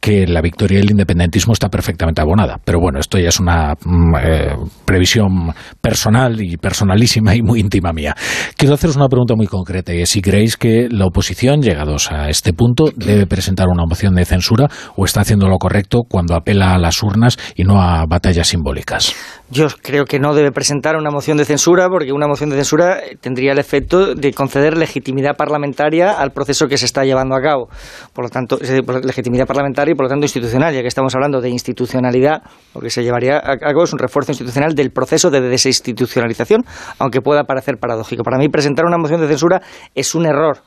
[0.07, 2.61] que la victoria del independentismo está perfectamente abonada.
[2.65, 7.93] Pero bueno, esto ya es una mm, eh, previsión personal y personalísima y muy íntima
[7.93, 8.15] mía.
[8.57, 12.29] Quiero haceros una pregunta muy concreta y es si creéis que la oposición, llegados a
[12.29, 16.77] este punto, debe presentar una moción de censura o está haciendo lo correcto cuando apela
[16.77, 19.13] a las urnas y no a batallas simbólicas.
[19.51, 23.01] Yo creo que no debe presentar una moción de censura porque una moción de censura
[23.21, 27.69] tendría el efecto de conceder legitimidad parlamentaria al proceso que se está llevando a cabo.
[28.13, 28.57] Por lo tanto,
[29.03, 32.43] legitimidad parlamentaria por lo tanto institucional, ya que estamos hablando de institucionalidad,
[32.75, 36.65] lo que se llevaría a cabo es un refuerzo institucional del proceso de desinstitucionalización,
[36.99, 38.23] aunque pueda parecer paradójico.
[38.23, 39.61] Para mí presentar una moción de censura
[39.95, 40.59] es un error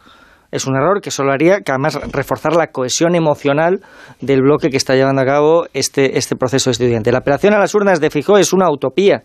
[0.51, 3.81] es un error que solo haría que además reforzar la cohesión emocional
[4.19, 7.11] del bloque que está llevando a cabo este, este proceso estudiante.
[7.11, 9.23] La apelación a las urnas de Fijó es una utopía,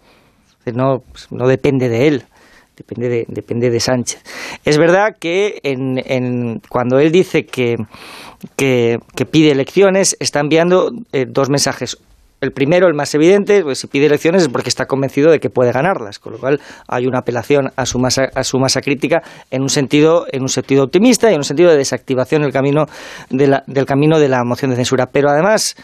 [0.73, 0.99] no,
[1.31, 2.25] no depende de él.
[2.77, 4.21] Depende de, depende de Sánchez.
[4.65, 7.77] Es verdad que en, cuando él dice que,
[8.57, 8.99] que,
[9.31, 11.99] pide elecciones, está enviando eh, dos mensajes.
[12.41, 15.51] El primero, el más evidente, pues si pide elecciones es porque está convencido de que
[15.51, 19.23] puede ganarlas, con lo cual hay una apelación a su masa, a su masa crítica
[19.51, 22.87] en un sentido, en un sentido optimista y en un sentido de desactivación del camino
[23.31, 25.07] de la, del camino de la moción de censura.
[25.07, 25.77] Pero además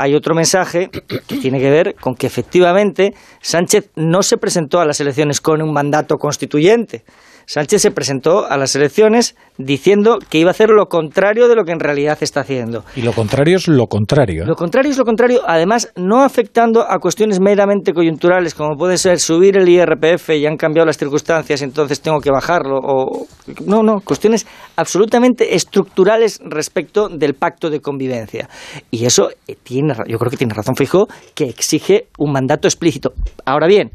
[0.00, 0.88] hay otro mensaje
[1.28, 5.60] que tiene que ver con que efectivamente Sánchez no se presentó a las elecciones con
[5.62, 7.04] un mandato constituyente.
[7.50, 11.64] Sánchez se presentó a las elecciones diciendo que iba a hacer lo contrario de lo
[11.64, 12.84] que en realidad está haciendo.
[12.94, 14.44] Y lo contrario es lo contrario.
[14.44, 14.46] ¿eh?
[14.46, 19.18] Lo contrario es lo contrario, además no afectando a cuestiones meramente coyunturales, como puede ser
[19.18, 22.78] subir el IRPF y han cambiado las circunstancias, entonces tengo que bajarlo.
[22.84, 23.26] O...
[23.66, 24.46] No, no, cuestiones
[24.76, 28.48] absolutamente estructurales respecto del pacto de convivencia.
[28.92, 33.12] Y eso eh, tiene, yo creo que tiene razón Fijo, que exige un mandato explícito.
[33.44, 33.90] Ahora bien,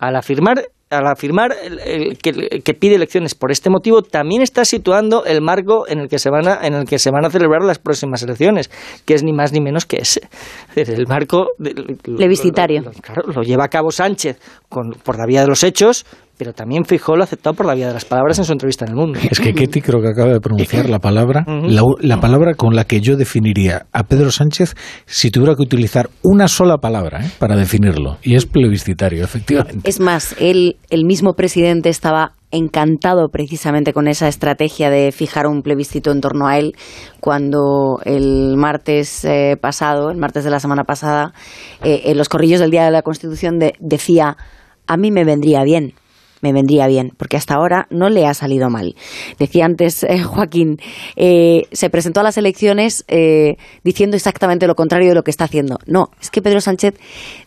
[0.00, 1.54] al afirmar al afirmar
[2.22, 6.30] que, pide elecciones por este motivo, también está situando el marco en el que se
[6.30, 8.70] van a, en el que se van a celebrar las próximas elecciones,
[9.04, 10.28] que es ni más ni menos que ese.
[10.74, 11.48] El marco
[12.02, 12.82] plebiscitario.
[13.02, 16.06] claro, lo lleva a cabo Sánchez con, por la vía de los hechos,
[16.38, 18.84] pero también Fijó lo ha aceptado por la vía de las palabras en su entrevista
[18.84, 19.18] en El Mundo.
[19.30, 23.00] Es que Ketty creo que acaba de pronunciar la palabra, la, palabra con la que
[23.00, 24.74] yo definiría a Pedro Sánchez
[25.04, 27.30] si tuviera que utilizar una sola palabra ¿eh?
[27.38, 29.88] para definirlo, y es plebiscitario, efectivamente.
[29.88, 35.62] Es más, él, el mismo presidente estaba encantado precisamente con esa estrategia de fijar un
[35.62, 36.74] plebiscito en torno a él
[37.20, 41.32] cuando el martes eh, pasado, el martes de la semana pasada,
[41.82, 44.36] eh, en los corrillos del Día de la Constitución decía,
[44.86, 45.92] a mí me vendría bien
[46.40, 48.94] me vendría bien, porque hasta ahora no le ha salido mal.
[49.38, 50.78] Decía antes eh, Joaquín,
[51.16, 55.44] eh, se presentó a las elecciones eh, diciendo exactamente lo contrario de lo que está
[55.44, 55.78] haciendo.
[55.86, 56.94] No, es que Pedro Sánchez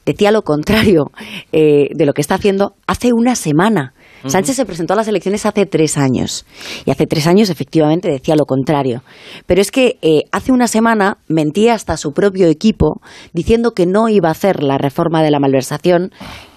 [0.05, 1.11] decía lo contrario
[1.51, 3.93] de lo que está haciendo hace una semana.
[4.25, 6.45] Sánchez se presentó a las elecciones hace tres años
[6.85, 9.03] y hace tres años efectivamente decía lo contrario.
[9.47, 9.97] Pero es que
[10.31, 13.01] hace una semana mentía hasta su propio equipo
[13.33, 16.11] diciendo que no iba a hacer la reforma de la malversación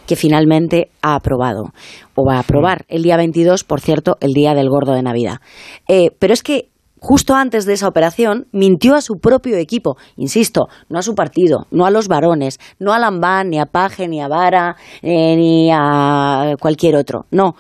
[0.07, 1.73] que finalmente ha aprobado
[2.15, 5.39] o va a aprobar el día 22, por cierto, el día del gordo de Navidad.
[5.89, 6.71] Eh, pero es que
[7.05, 9.97] justo antes de esa operación, mintió a su propio equipo.
[10.17, 14.09] Insisto, no a su partido, no a los varones, no a Lambán, ni a Paje,
[14.09, 17.27] ni a Vara, eh, ni a cualquier otro.
[17.31, 17.57] No,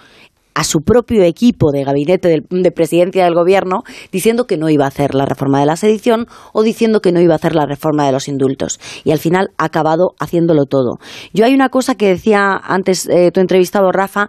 [0.54, 3.82] a su propio equipo de gabinete de, presidencia del gobierno
[4.12, 7.20] diciendo que no iba a hacer la reforma de la sedición o diciendo que no
[7.20, 8.80] iba a hacer la reforma de los indultos.
[9.04, 10.98] Y al final ha acabado haciéndolo todo.
[11.32, 14.28] Yo hay una cosa que decía antes eh, tu entrevistado Rafa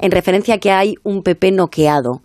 [0.00, 2.22] en referencia a que hay un PP noqueado.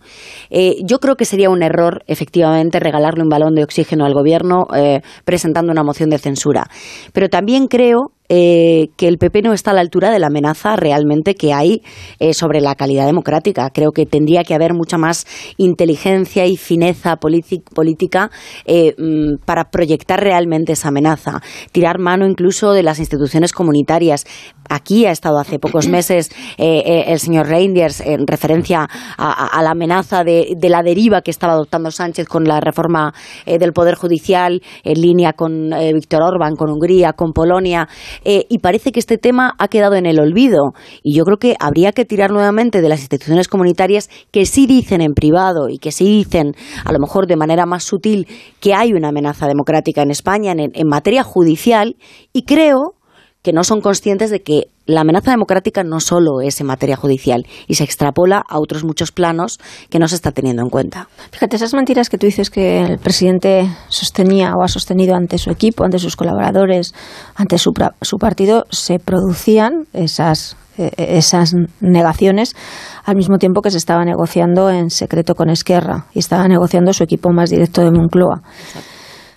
[0.50, 4.66] Eh, yo creo que sería un error, efectivamente, regalarle un balón de oxígeno al gobierno
[4.74, 6.66] eh, presentando una moción de censura.
[7.12, 10.76] Pero también creo eh, que el PP no está a la altura de la amenaza
[10.76, 11.82] realmente que hay
[12.20, 13.70] eh, sobre la calidad democrática.
[13.70, 15.26] Creo que tendría que haber mucha más
[15.56, 18.30] inteligencia y fineza política
[18.66, 21.42] eh, mm, para proyectar realmente esa amenaza.
[21.72, 24.24] Tirar mano incluso de las instituciones comunitarias.
[24.68, 30.54] Aquí ha estado hace pocos meses el señor Reinders en referencia a, la amenaza de,
[30.56, 33.12] de, la deriva que estaba adoptando Sánchez con la reforma
[33.44, 37.88] del Poder Judicial en línea con Víctor Orbán, con Hungría, con Polonia.
[38.24, 40.72] Eh, y parece que este tema ha quedado en el olvido.
[41.02, 45.00] Y yo creo que habría que tirar nuevamente de las instituciones comunitarias que sí dicen
[45.00, 46.54] en privado y que sí dicen,
[46.84, 48.26] a lo mejor de manera más sutil,
[48.60, 51.96] que hay una amenaza democrática en España en materia judicial.
[52.32, 52.94] Y creo
[53.42, 57.46] que no son conscientes de que la amenaza democrática no solo es en materia judicial
[57.68, 61.08] y se extrapola a otros muchos planos que no se está teniendo en cuenta.
[61.30, 65.50] Fíjate, esas mentiras que tú dices que el presidente sostenía o ha sostenido ante su
[65.50, 66.92] equipo, ante sus colaboradores,
[67.34, 67.72] ante su,
[68.02, 72.56] su partido, se producían esas eh, esas negaciones
[73.04, 77.02] al mismo tiempo que se estaba negociando en secreto con Esquerra y estaba negociando su
[77.04, 78.42] equipo más directo de Moncloa.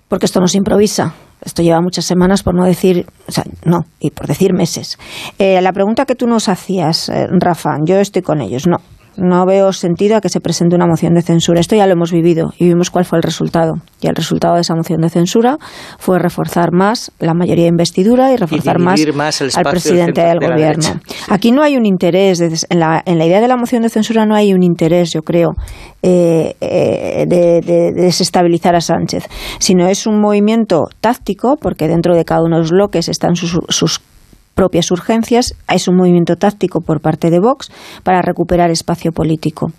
[0.08, 1.14] Porque esto no se improvisa.
[1.46, 4.98] Esto lleva muchas semanas, por no decir, o sea, no, y por decir meses.
[5.40, 8.78] Eh, la pregunta que tú nos hacías, eh, Rafa, yo estoy con ellos, no
[9.18, 11.60] no veo sentido a que se presente una moción de censura.
[11.60, 13.76] Esto ya lo hemos vivido y vimos cuál fue el resultado.
[14.02, 15.58] Y el resultado de esa moción de censura
[16.00, 19.00] fue reforzar más la mayoría de investidura y reforzar más,
[19.56, 21.00] al presidente del, gobierno.
[21.30, 24.26] Aquí no hay un interés, en la, en la, idea de la moción de censura
[24.26, 25.52] no hay un interés, yo creo,
[26.02, 27.62] eh, eh, de,
[27.94, 29.26] desestabilizar a Sánchez,
[29.60, 33.60] sino es un movimiento táctico, porque dentro de cada uno de los bloques están sus,
[33.70, 34.02] sus
[34.54, 35.56] propias urgencias.
[35.70, 37.72] Es un movimiento táctico por parte de Vox
[38.04, 39.72] para recuperar espacio político.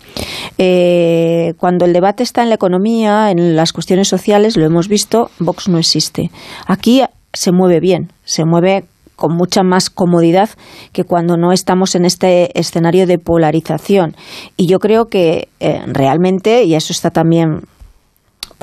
[0.57, 5.29] Eh, cuando el debate está en la economía, en las cuestiones sociales, lo hemos visto,
[5.39, 6.31] Vox no existe.
[6.67, 7.01] Aquí
[7.33, 10.49] se mueve bien, se mueve con mucha más comodidad
[10.91, 14.15] que cuando no estamos en este escenario de polarización.
[14.57, 17.61] Y yo creo que eh, realmente, y eso está también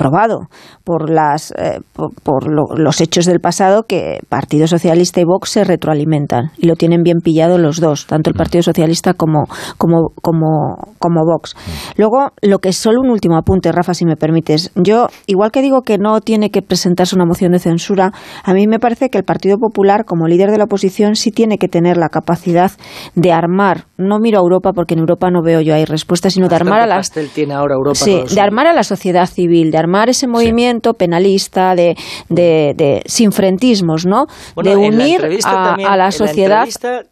[0.03, 0.49] probado
[0.83, 1.79] por, las, eh,
[2.23, 7.03] por, los hechos del pasado que Partido Socialista y Vox se retroalimentan y lo tienen
[7.03, 9.45] bien pillado los dos, tanto el Partido Socialista como,
[9.77, 11.55] como, como, como Vox.
[11.95, 14.71] Luego, lo que es solo un último apunte, Rafa, si me permites.
[14.75, 18.11] Yo, igual que digo que no tiene que presentarse una moción de censura,
[18.43, 21.57] a mí me parece que el Partido Popular, como líder de la oposición, sí tiene
[21.57, 22.71] que tener la capacidad
[23.15, 26.49] de armar, no miro a Europa porque en Europa no veo yo ahí respuestas, sino
[26.49, 27.01] de armar a la...
[27.33, 31.75] tiene ahora Europa sí, de armar a la sociedad civil, de armar ese movimiento penalista
[31.75, 31.95] de,
[32.29, 34.25] de, de sinfrentismos, ¿no?
[34.61, 36.67] de unir a, la sociedad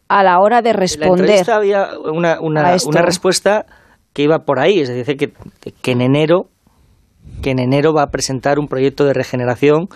[0.07, 1.43] a la hora de responder.
[1.47, 3.65] En había una, una, una, respuesta
[4.13, 5.33] que iba por ahí, es decir, que,
[5.81, 6.47] que en enero
[7.41, 9.87] que en enero va a presentar un proyecto de regeneración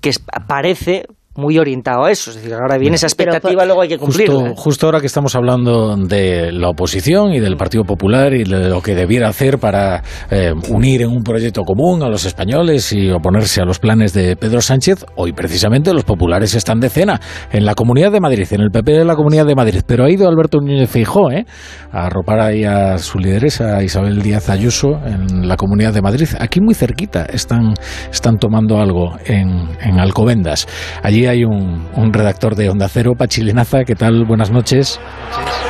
[0.00, 0.10] que
[0.46, 1.04] parece
[1.36, 2.30] muy orientado a eso.
[2.30, 4.54] Es decir, ahora viene esa expectativa, luego hay que cumplirla.
[4.56, 8.80] Justo, ahora que estamos hablando de la oposición y del Partido Popular y de lo
[8.80, 13.60] que debiera hacer para eh, unir en un proyecto común a los españoles y oponerse
[13.60, 17.20] a los planes de Pedro Sánchez, hoy precisamente los populares están de cena
[17.52, 19.82] en la Comunidad de Madrid, en el PP de la Comunidad de Madrid.
[19.86, 21.44] Pero ha ido Alberto Núñez Feijó ¿eh?
[21.90, 26.28] a arropar ahí a su lideresa Isabel Díaz Ayuso en la Comunidad de Madrid.
[26.38, 27.74] Aquí muy cerquita están,
[28.10, 30.66] están tomando algo en, en Alcobendas.
[31.02, 33.84] Allí hay un, redactor de Onda Cero, Pachilenaza.
[33.84, 34.24] ¿Qué tal?
[34.24, 35.00] Buenas noches.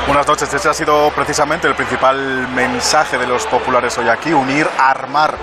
[0.06, 0.52] Buenas noches.
[0.52, 5.34] Ese ha sido precisamente el principal mensaje de los populares hoy aquí, unir, armar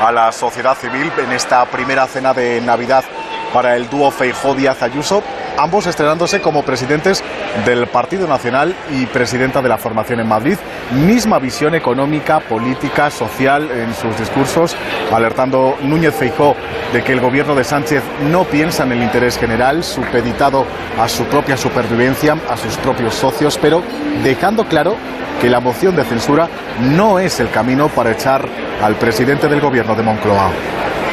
[0.00, 3.04] a la sociedad civil en esta primera cena de Navidad
[3.52, 5.22] para el dúo Feijó Díaz Ayuso,
[5.56, 7.24] ambos estrenándose como presidentes
[7.64, 10.56] del Partido Nacional y presidenta de la formación en Madrid.
[10.92, 14.76] Misma visión económica, política, social en sus discursos,
[15.12, 16.54] alertando Núñez Feijó
[16.92, 20.66] de que el gobierno de Sánchez no piensa en el interés general, supeditado
[20.98, 23.82] a su propia supervivencia, a sus propios socios, pero
[24.22, 24.96] dejando claro
[25.40, 26.48] que la moción de censura
[26.80, 28.46] no es el camino para echar
[28.82, 30.52] al presidente del gobierno de Moncloa.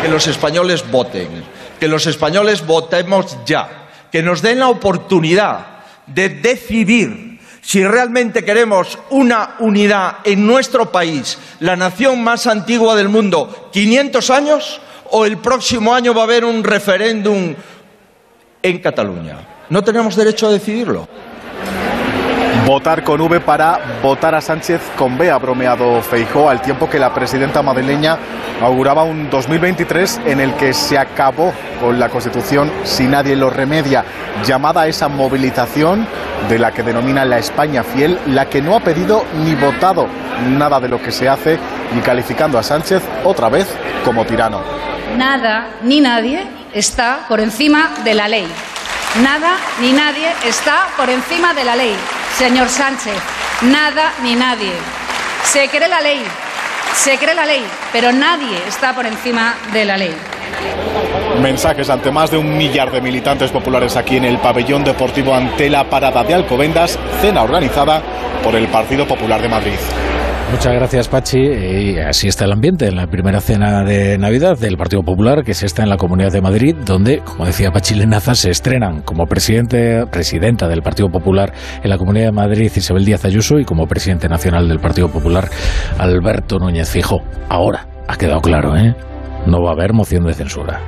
[0.01, 6.29] Que los españoles voten que los españoles votemos ya, que nos den la oportunidad de
[6.29, 13.69] decidir Si realmente queremos una unidad en nuestro país, la nación más antigua del mundo,
[13.73, 17.55] 500 años, o el próximo año va a haber un referéndum
[18.61, 19.65] en Cataluña.
[19.71, 21.07] No tenemos derecho a decidirlo.
[22.65, 26.97] Votar con V para votar a Sánchez con B, ha bromeado Feijó, al tiempo que
[26.97, 28.17] la presidenta madrileña
[28.59, 34.03] auguraba un 2023 en el que se acabó con la Constitución si nadie lo remedia,
[34.43, 36.07] llamada a esa movilización
[36.49, 40.07] de la que denomina la España fiel, la que no ha pedido ni votado
[40.49, 41.59] nada de lo que se hace
[41.95, 43.67] y calificando a Sánchez otra vez
[44.03, 44.61] como tirano.
[45.15, 48.47] Nada ni nadie está por encima de la ley.
[49.21, 51.95] Nada ni nadie está por encima de la ley.
[52.37, 53.15] Señor Sánchez,
[53.61, 54.73] nada ni nadie.
[55.45, 56.21] Se cree la ley,
[56.93, 57.63] se cree la ley,
[57.93, 60.13] pero nadie está por encima de la ley.
[61.41, 65.69] Mensajes ante más de un millar de militantes populares aquí en el pabellón deportivo ante
[65.69, 68.01] la parada de Alcobendas, cena organizada
[68.43, 69.79] por el Partido Popular de Madrid.
[70.51, 71.39] Muchas gracias, Pachi.
[71.39, 75.53] Y así está el ambiente en la primera cena de Navidad del Partido Popular, que
[75.53, 79.25] se está en la Comunidad de Madrid, donde, como decía Pachi Lenaza, se estrenan como
[79.25, 81.51] presidente, presidenta del Partido Popular
[81.83, 85.49] en la Comunidad de Madrid Isabel Díaz Ayuso y como presidente nacional del Partido Popular
[85.97, 87.21] Alberto Núñez Fijo.
[87.49, 88.95] Ahora, ha quedado claro, ¿eh?
[89.47, 90.79] No va a haber moción de censura.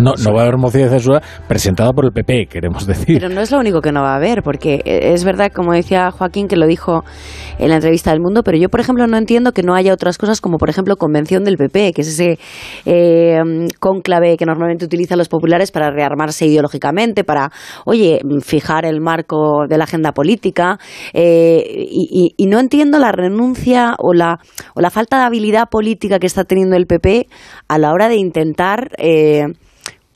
[0.00, 3.18] No, no va a haber moción de censura presentada por el PP, queremos decir.
[3.18, 6.10] Pero no es lo único que no va a haber, porque es verdad, como decía
[6.10, 7.02] Joaquín, que lo dijo
[7.58, 10.18] en la entrevista del Mundo, pero yo, por ejemplo, no entiendo que no haya otras
[10.18, 12.38] cosas como, por ejemplo, convención del PP, que es ese
[12.84, 13.38] eh,
[13.80, 17.50] cónclave que normalmente utilizan los populares para rearmarse ideológicamente, para,
[17.86, 20.78] oye, fijar el marco de la agenda política,
[21.14, 24.38] eh, y, y, no entiendo la renuncia o la,
[24.74, 27.26] o la falta de habilidad política que está teniendo el PP
[27.68, 28.90] a la hora de intentar...
[28.98, 29.56] Eh, далее.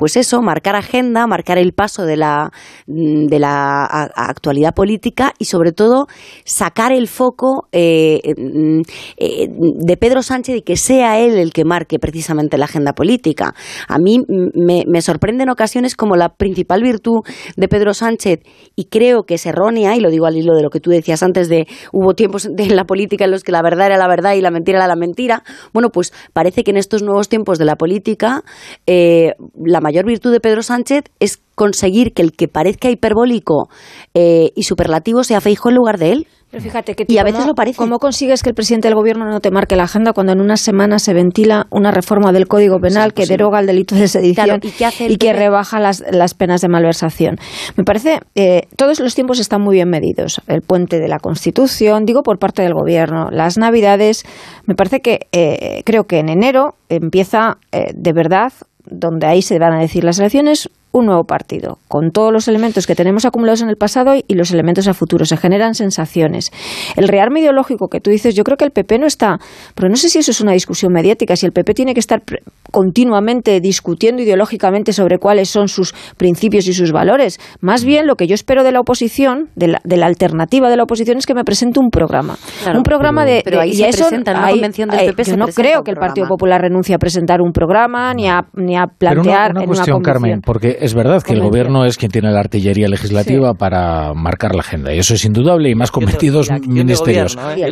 [0.01, 2.51] Pues eso, marcar agenda, marcar el paso de la,
[2.87, 3.85] de la
[4.17, 6.07] actualidad política y sobre todo
[6.47, 11.99] sacar el foco eh, eh, de Pedro Sánchez y que sea él el que marque
[11.99, 13.55] precisamente la agenda política.
[13.89, 17.19] A mí me, me sorprende en ocasiones como la principal virtud
[17.59, 18.41] de Pedro Sánchez
[18.77, 21.23] y creo que es errónea, y lo digo al hilo de lo que tú decías
[21.23, 24.33] antes de hubo tiempos en la política en los que la verdad era la verdad
[24.33, 25.43] y la mentira era la mentira.
[25.75, 28.45] Bueno, pues parece que en estos nuevos tiempos de la política
[28.87, 33.69] eh, la mayor virtud de Pedro Sánchez es conseguir que el que parezca hiperbólico
[34.15, 36.27] eh, y superlativo sea Feijóo en lugar de él.
[36.49, 37.77] Pero fíjate que y a veces lo parece.
[37.77, 40.57] ¿Cómo consigues que el presidente del gobierno no te marque la agenda cuando en una
[40.57, 44.61] semana se ventila una reforma del Código Penal que deroga el delito de sedición
[45.09, 47.37] y, que rebaja las, las, penas de malversación?
[47.77, 50.41] Me parece, eh, todos los tiempos están muy bien medidos.
[50.49, 54.25] El puente de la Constitución, digo por parte del gobierno, las Navidades.
[54.67, 58.53] Me parece que eh, creo que en enero empieza de verdad
[58.87, 62.87] donde ahí se van a decir las elecciones, un nuevo partido, con todos los elementos
[62.87, 65.25] que tenemos acumulados en el pasado y los elementos a futuro.
[65.25, 66.51] Se generan sensaciones.
[66.97, 69.39] El rearme ideológico que tú dices, yo creo que el PP no está,
[69.75, 72.23] pero no sé si eso es una discusión mediática, si el PP tiene que estar
[72.71, 77.39] continuamente discutiendo ideológicamente sobre cuáles son sus principios y sus valores.
[77.61, 81.19] Más bien lo que yo espero de la oposición, de la, alternativa de la oposición,
[81.19, 82.37] es que me presente un programa.
[82.75, 85.91] un programa de, pero ahí se presenta, en convención del PP yo no creo que
[85.91, 89.67] el Partido Popular renuncie a presentar un programa ni a, ni a plantear una, en
[89.67, 93.55] cuestión, una Carmen, porque es verdad que el gobierno es quien tiene la artillería legislativa
[93.55, 97.37] para marcar la agenda, y eso es indudable, y más cometidos ministerios.
[97.57, 97.71] ¿eh?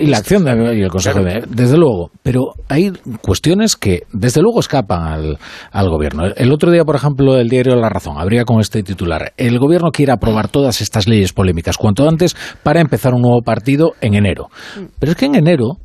[0.00, 2.10] y, la acción de, y el Consejo de, desde luego.
[2.22, 2.92] Pero hay
[3.22, 5.38] cuestiones que, desde luego, escapan al,
[5.72, 6.26] al gobierno.
[6.36, 9.90] El otro día, por ejemplo, el diario La Razón abría con este titular: El gobierno
[9.90, 14.48] quiere aprobar todas estas leyes polémicas cuanto antes para empezar un nuevo partido en enero.
[14.98, 15.78] Pero es que en enero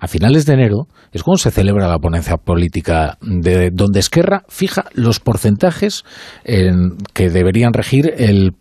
[0.00, 4.86] a finales de enero es cuando se celebra la ponencia política de donde Esquerra fija
[4.94, 6.04] los porcentajes
[6.44, 8.52] en, que deberían regir el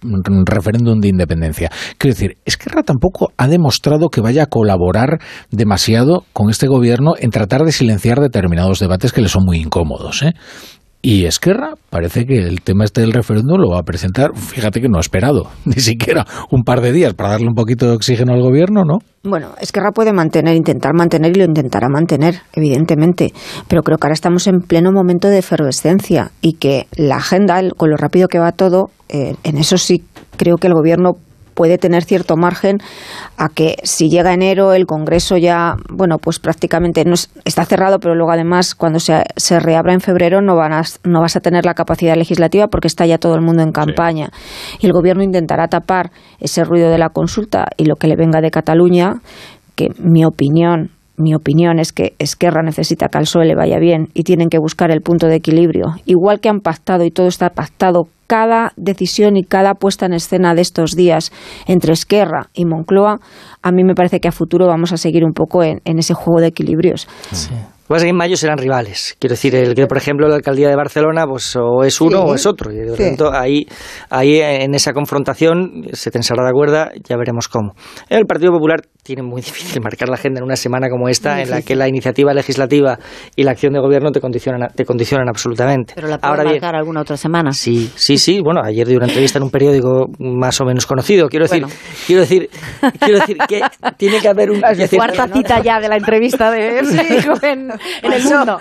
[0.46, 1.72] referéndum de independencia.
[1.98, 5.20] Quiero decir, Esquerra tampoco ha demostrado que vaya a colaborar
[5.50, 10.24] demasiado con este gobierno en tratar de silenciar determinados debates que le son muy incómodos.
[10.24, 10.34] ¿eh?
[11.02, 14.90] Y Esquerra parece que el tema este del referéndum lo va a presentar, fíjate que
[14.90, 18.34] no ha esperado ni siquiera un par de días para darle un poquito de oxígeno
[18.34, 19.00] al gobierno, ¿no?
[19.24, 23.32] Bueno, Esquerra puede mantener, intentar mantener y lo intentará mantener, evidentemente,
[23.70, 27.90] pero creo que ahora estamos en pleno momento de efervescencia y que la agenda, con
[27.90, 30.04] lo rápido que va todo, eh, en eso sí
[30.36, 31.14] creo que el gobierno
[31.60, 32.78] puede tener cierto margen
[33.36, 38.16] a que si llega enero el Congreso ya, bueno, pues prácticamente no está cerrado, pero
[38.16, 41.66] luego además cuando se, se reabra en febrero no, van a, no vas a tener
[41.66, 44.30] la capacidad legislativa porque está ya todo el mundo en campaña.
[44.80, 48.40] Y el Gobierno intentará tapar ese ruido de la consulta y lo que le venga
[48.40, 49.16] de Cataluña,
[49.76, 54.08] que mi opinión mi opinión es que Esquerra necesita que al PSOE le vaya bien
[54.14, 55.88] y tienen que buscar el punto de equilibrio.
[56.06, 60.54] Igual que han pactado y todo está pactado cada decisión y cada puesta en escena
[60.54, 61.32] de estos días
[61.66, 63.18] entre Esquerra y Moncloa,
[63.64, 66.40] a mí me parece que a futuro vamos a seguir un poco en, ese juego
[66.40, 67.08] de equilibrios.
[67.90, 69.18] Lo que pasa es que en mayo serán rivales.
[69.18, 72.36] Quiero decir, el que, por ejemplo, la alcaldía de Barcelona, pues o es uno o
[72.36, 72.72] es otro.
[72.72, 73.66] Y de tanto, ahí,
[74.12, 77.74] ahí en esa confrontación se tensará la cuerda, ya veremos cómo.
[78.08, 81.50] El Partido Popular tiene muy difícil marcar la agenda en una semana como esta, en
[81.50, 83.00] la que la iniciativa legislativa
[83.36, 85.94] y la acción de gobierno te condicionan, te condicionan absolutamente.
[85.96, 87.54] Pero la puede marcar alguna otra semana.
[87.54, 88.40] Sí, sí, sí.
[88.40, 91.28] Bueno, ayer di una entrevista en un periódico más o menos conocido.
[91.28, 91.66] Quiero decir,
[92.06, 92.50] quiero decir,
[93.00, 93.62] quiero decir que
[93.98, 94.62] tiene que haber un.
[94.96, 96.80] Cuarta cita ya de la entrevista de
[97.42, 98.60] en, en el mundo.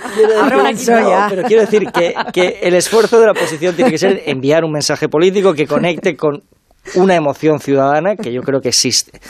[1.28, 4.72] pero quiero decir que, que el esfuerzo de la oposición tiene que ser enviar un
[4.72, 6.42] mensaje político que conecte con
[6.94, 9.20] una emoción ciudadana que yo creo que existe.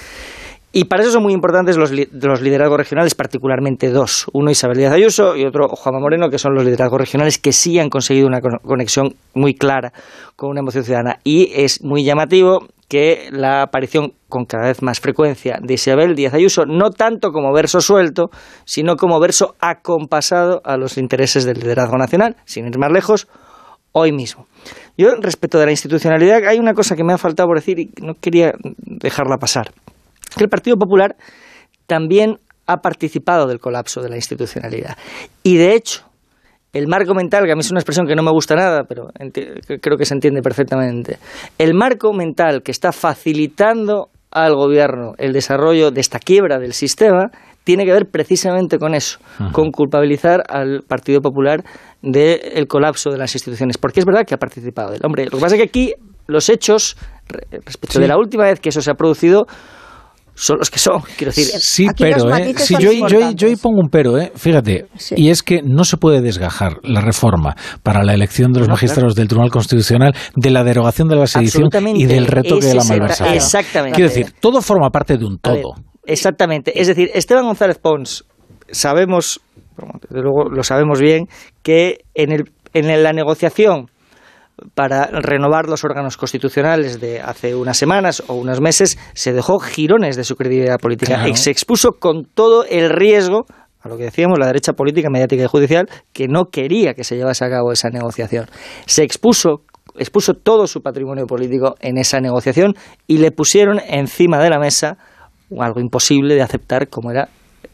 [0.71, 4.27] Y para eso son muy importantes los, los, liderazgos regionales, particularmente dos.
[4.35, 7.79] Uno Isabel Díaz Ayuso y otro Juanma Moreno, que son los liderazgos regionales que sí
[7.79, 9.93] han conseguido una conexión muy clara
[10.37, 11.21] con una emoción ciudadana.
[11.25, 16.35] Y es muy llamativo que la aparición con cada vez más frecuencia de Isabel Díaz
[16.35, 18.31] Ayuso, no tanto como verso suelto,
[18.65, 23.29] sino como verso acompasado a los intereses del liderazgo nacional, sin ir más lejos,
[23.93, 24.47] hoy mismo.
[24.97, 27.91] Yo, respecto de la institucionalidad, hay una cosa que me ha faltado por decir y
[28.01, 29.71] no quería dejarla pasar
[30.37, 31.17] que el Partido Popular
[31.87, 34.97] también ha participado del colapso de la institucionalidad.
[35.43, 36.08] Y de hecho,
[36.73, 39.09] el marco mental, que a mí es una expresión que no me gusta nada, pero
[39.81, 41.19] creo que se entiende perfectamente,
[41.59, 47.31] el marco mental que está facilitando al gobierno el desarrollo de esta quiebra del sistema
[47.65, 49.19] tiene que ver precisamente con eso,
[49.53, 51.65] con culpabilizar al Partido Popular
[52.03, 54.95] del colapso de las instituciones, porque es verdad que ha participado.
[55.03, 55.95] Hombre, lo que pasa es que aquí
[56.27, 56.97] los hechos,
[57.27, 59.47] respecto de la última vez que eso se ha producido,
[60.39, 61.47] son los que son, quiero decir.
[61.61, 62.55] Sí, pero, ¿eh?
[62.79, 64.31] yo, yo, yo, pongo un pero, ¿eh?
[64.37, 64.87] fíjate,
[65.17, 69.17] y es que no se puede desgajar la reforma para la elección de los magistrados
[69.17, 73.35] del Tribunal Constitucional de la derogación de la sedición y del retoque de la malversación.
[73.35, 73.97] Exactamente.
[73.97, 75.75] Quiero decir, todo forma parte de un todo.
[76.07, 76.81] exactamente.
[76.81, 78.25] Es decir, Esteban González Pons,
[78.71, 79.41] sabemos,
[80.09, 81.27] desde luego lo sabemos bien,
[81.63, 83.91] que en, el, en la negociación
[84.75, 90.17] para renovar los órganos constitucionales de hace unas semanas o unos meses, se dejó girones
[90.17, 93.47] de su credibilidad política y se expuso con todo el riesgo
[93.81, 97.17] a lo que decíamos, la derecha política, mediática y judicial, que no quería que se
[97.17, 98.47] llevase a cabo esa negociación.
[98.87, 99.63] Se expuso
[99.97, 102.75] expuso todo su patrimonio político en esa negociación
[103.07, 104.97] y le pusieron encima de la mesa
[105.59, 107.29] algo imposible de aceptar como era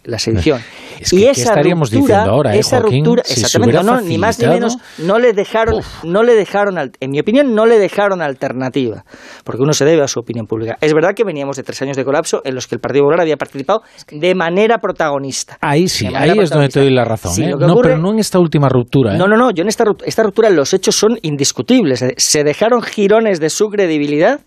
[0.05, 0.61] la sedición.
[1.13, 4.79] y esa estaríamos ruptura, diciendo ahora, eh, esa ruptura, exactamente, no, ni más ni menos,
[4.99, 9.05] no le dejaron, no le dejaron, en mi opinión, no le dejaron alternativa,
[9.45, 10.79] porque uno se debe a su opinión pública.
[10.81, 13.21] Es verdad que veníamos de tres años de colapso en los que el Partido Popular
[13.23, 15.59] había participado de manera protagonista.
[15.61, 17.43] Ahí sí, ahí es donde te doy la razón.
[17.43, 17.55] ¿eh?
[17.59, 19.15] no, pero no en esta última ruptura.
[19.15, 19.19] ¿eh?
[19.19, 22.05] No, no, no, yo en esta, esta ruptura los hechos son indiscutibles.
[22.17, 24.41] Se dejaron girones de su credibilidad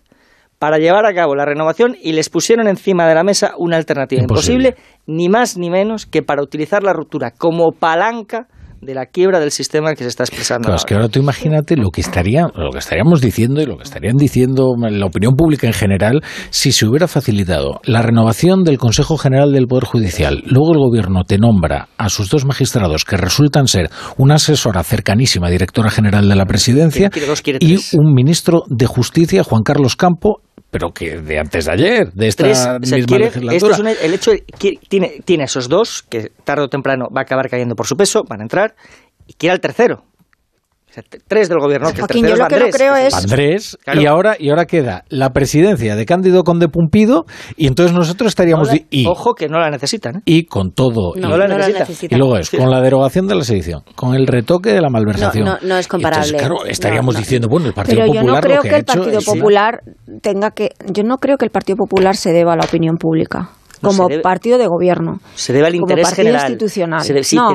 [0.58, 4.22] para llevar a cabo la renovación y les pusieron encima de la mesa una alternativa
[4.22, 8.48] imposible, ni más ni menos que para utilizar la ruptura como palanca
[8.80, 10.66] de la quiebra del sistema que se está expresando.
[10.66, 13.76] Claro, es que ahora tú imagínate lo que estaría, lo que estaríamos diciendo y lo
[13.76, 18.78] que estarían diciendo la opinión pública en general si se hubiera facilitado la renovación del
[18.78, 20.42] Consejo General del Poder Judicial.
[20.46, 25.50] Luego el gobierno te nombra a sus dos magistrados que resultan ser una asesora cercanísima,
[25.50, 27.10] directora general de la presidencia,
[27.60, 32.28] y un ministro de Justicia, Juan Carlos Campo, pero que de antes de ayer, de
[32.28, 33.92] esta misma legislatura.
[34.02, 37.74] el hecho que tiene, tiene esos dos, que tarde o temprano va a acabar cayendo
[37.74, 38.74] por su peso, van a entrar,
[39.26, 40.04] y quiere al tercero
[41.02, 43.14] tres del gobierno, que el yo lo que creo es...
[43.14, 47.24] Andrés, y, ahora, y ahora queda la presidencia de Cándido Conde Pumpido,
[47.56, 48.70] y entonces nosotros estaríamos...
[48.90, 50.16] y, ojo que no la necesitan.
[50.16, 50.22] ¿eh?
[50.24, 51.14] Y con todo...
[51.16, 52.16] No, y, la necesitan.
[52.16, 55.44] Y luego es, con la derogación de la sedición, con el retoque de la malversación.
[55.44, 56.36] No, no, es comparable.
[56.36, 58.42] claro, estaríamos diciendo, bueno, el Partido Pero Popular...
[58.42, 59.80] Pero yo no creo que, el Partido Popular
[60.22, 60.70] tenga que...
[60.92, 64.58] Yo no creo que el Partido Popular se deba a la opinión pública como partido
[64.58, 65.20] de gobierno.
[65.34, 67.06] Se debe al interés como partido institucional.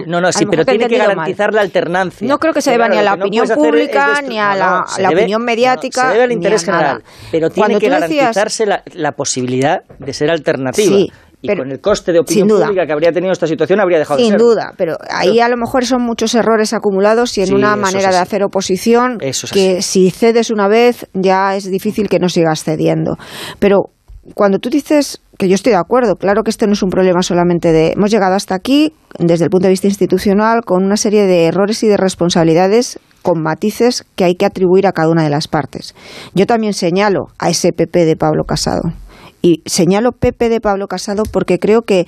[0.08, 2.28] no, no, sí, pero tiene que garantizar la alternancia.
[2.28, 6.08] No creo que se deba ni a la opinión pública, ni a la, opinión mediática.
[6.08, 10.98] se debe al interés general, pero tiene que garantizarse la, posibilidad de ser alternativa.
[10.98, 11.12] Sí,
[11.44, 14.28] y con el coste de opinión pública que habría tenido esta situación habría dejado sin
[14.28, 14.40] de ser.
[14.40, 18.12] Sin duda, pero ahí a lo mejor son muchos errores acumulados y en una manera
[18.12, 19.18] de hacer oposición
[19.52, 23.18] que si cedes una vez ya es difícil que no sigas cediendo.
[23.60, 23.90] Pero
[24.34, 27.22] cuando tú dices que yo estoy de acuerdo, claro que este no es un problema
[27.24, 31.24] solamente de hemos llegado hasta aquí desde el punto de vista institucional con una serie
[31.24, 35.30] de errores y de responsabilidades con matices que hay que atribuir a cada una de
[35.30, 35.96] las partes.
[36.34, 38.94] Yo también señalo a ese PP de Pablo Casado.
[39.42, 42.06] Y señalo PP de Pablo Casado porque creo que,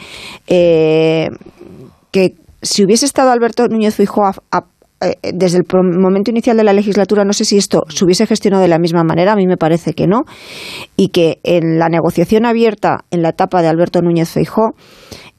[0.47, 1.29] eh,
[2.11, 4.59] que si hubiese estado Alberto Núñez Feijóo eh,
[5.33, 8.69] desde el momento inicial de la legislatura, no sé si esto se hubiese gestionado de
[8.69, 10.23] la misma manera, a mí me parece que no,
[10.95, 14.73] y que en la negociación abierta en la etapa de Alberto Núñez Feijó,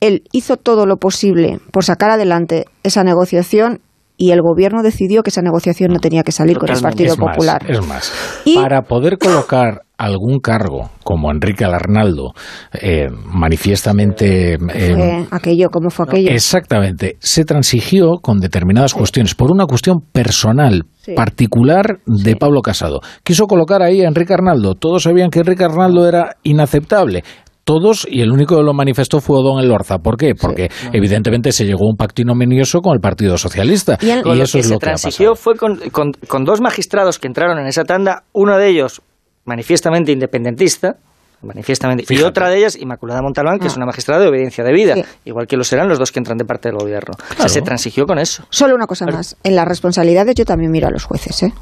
[0.01, 3.81] él hizo todo lo posible por sacar adelante esa negociación
[4.17, 7.65] y el gobierno decidió que esa negociación no tenía que salir con el Partido Popular.
[7.69, 8.13] es más,
[8.55, 12.33] para poder colocar algún cargo como Enrique Alarnaldo,
[12.75, 14.55] eh, manifiestamente...
[14.55, 16.31] Eh, aquello, ¿cómo fue aquello?
[16.31, 23.01] Exactamente, se transigió con determinadas cuestiones, por una cuestión personal, particular de Pablo Casado.
[23.23, 27.23] Quiso colocar ahí a Enrique Arnaldo, todos sabían que Enrique Arnaldo era inaceptable,
[27.67, 29.99] todos y el único que lo manifestó fue Don Elorza.
[29.99, 30.35] ¿Por qué?
[30.41, 33.99] Porque evidentemente se llegó a un pacto ignominioso con el Partido Socialista.
[34.01, 34.11] Y,
[34.41, 37.85] eso es se lo que transigió fue con, con dos magistrados que entraron en esa
[37.85, 39.03] tanda, uno de ellos
[39.45, 40.97] manifiestamente independentista,
[41.43, 42.05] manifiestamente.
[42.13, 43.77] Y otra de ellas, Inmaculada Montalbán, que es ah.
[43.79, 44.95] una magistrada de obediencia de vida,
[45.25, 47.15] igual que lo serán los dos que entran de parte del gobierno.
[47.17, 48.45] O sea, se transigió con eso.
[48.51, 49.37] Solo una cosa más.
[49.43, 51.53] En las responsabilidades yo también miro a los jueces, ¿eh?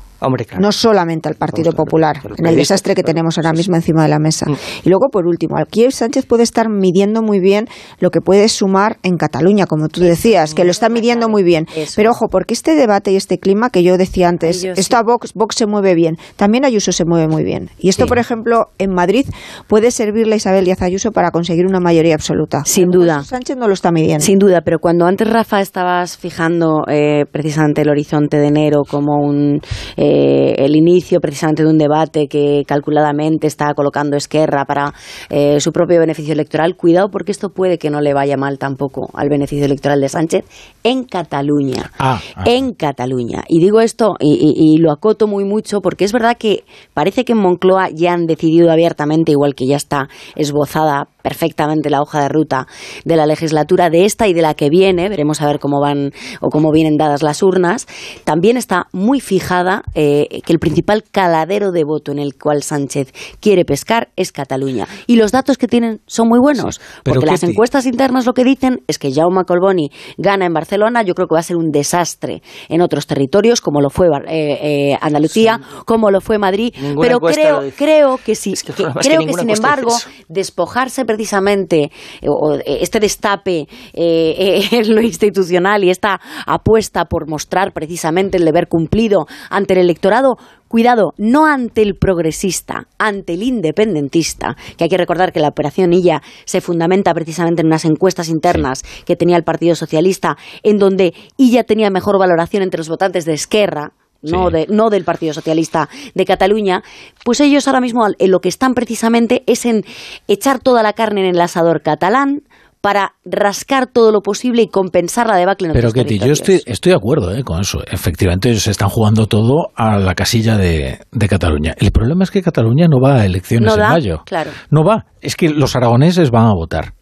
[0.58, 4.18] No solamente al Partido Popular, en el desastre que tenemos ahora mismo encima de la
[4.18, 4.46] mesa.
[4.48, 4.56] Mm.
[4.84, 7.66] Y luego, por último, aquí Sánchez puede estar midiendo muy bien
[7.98, 11.66] lo que puede sumar en Cataluña, como tú decías, que lo está midiendo muy bien.
[11.96, 15.32] Pero ojo, porque este debate y este clima que yo decía antes, esto a Vox,
[15.34, 17.70] Vox se mueve bien, también Ayuso se mueve muy bien.
[17.78, 19.26] Y esto, por ejemplo, en Madrid
[19.66, 22.62] puede servirle a Isabel Díaz Ayuso para conseguir una mayoría absoluta.
[22.64, 23.22] Sin duda.
[23.22, 24.24] Sánchez no lo está midiendo.
[24.24, 29.16] Sin duda, pero cuando antes, Rafa, estabas fijando eh, precisamente el horizonte de enero como
[29.16, 29.60] un...
[29.96, 30.13] Eh,
[30.56, 34.92] el inicio precisamente de un debate que calculadamente está colocando Esquerra para
[35.30, 36.76] eh, su propio beneficio electoral.
[36.76, 40.44] Cuidado porque esto puede que no le vaya mal tampoco al beneficio electoral de Sánchez
[40.82, 41.90] en Cataluña.
[41.98, 42.44] Ah, ah.
[42.46, 43.44] En Cataluña.
[43.48, 47.38] Y digo esto y, lo acoto muy mucho porque es verdad que parece que en
[47.38, 52.66] Moncloa ya han decidido abiertamente, igual que ya está esbozada perfectamente la hoja de ruta
[53.06, 56.12] de la legislatura de esta y de la que viene, veremos a ver cómo van
[56.42, 57.86] o cómo vienen dadas las urnas,
[58.24, 63.14] también está muy fijada eh, que el principal caladero de voto en el cual Sánchez
[63.40, 64.86] quiere pescar es Cataluña.
[65.06, 68.82] Y los datos que tienen son muy buenos, porque las encuestas internas lo que dicen
[68.86, 72.42] es que Jaume Colboni gana en Barcelona, yo creo que va a ser un desastre
[72.68, 77.62] en otros territorios, como lo fue eh, eh, Andalucía, como lo fue Madrid, pero creo,
[77.78, 79.96] creo que sí, creo que, sin embargo,
[80.28, 81.92] despojarse precisamente
[82.22, 88.66] eh, este destape eh, en lo institucional y esta apuesta por mostrar precisamente el deber
[88.68, 90.36] cumplido ante el electorado,
[90.66, 95.92] cuidado, no ante el progresista, ante el independentista, que hay que recordar que la operación
[95.92, 101.14] ILLA se fundamenta precisamente en unas encuestas internas que tenía el Partido Socialista, en donde
[101.36, 103.92] ILLA tenía mejor valoración entre los votantes de Esquerra,
[104.24, 106.82] no, de, no del Partido Socialista de Cataluña,
[107.24, 109.84] pues ellos ahora mismo en lo que están precisamente es en
[110.28, 112.42] echar toda la carne en el asador catalán,
[112.84, 116.90] para rascar todo lo posible y compensar la debacle en Pero Ketty, yo estoy, estoy
[116.90, 117.78] de acuerdo eh, con eso.
[117.90, 121.74] Efectivamente, ellos están jugando todo a la casilla de, Cataluña.
[121.78, 124.22] El problema es que Cataluña no va a elecciones en mayo.
[124.26, 124.50] Claro.
[124.68, 125.06] No va.
[125.22, 126.92] Es que los aragoneses van a votar.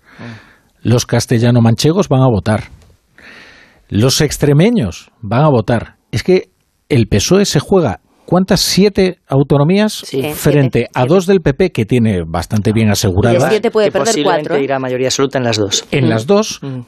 [0.82, 2.66] Los castellano-manchegos van a votar.
[3.88, 5.96] Los extremeños van a votar.
[6.12, 6.51] Es que
[6.92, 8.60] el PSOE se juega ¿cuántas?
[8.60, 13.48] Siete autonomías frente a dos del PP que tiene bastante bien asegurada.
[13.48, 14.58] siete puede perder cuatro.
[14.58, 15.86] irá mayoría absoluta en las dos.
[15.90, 16.80] En las dos, mm.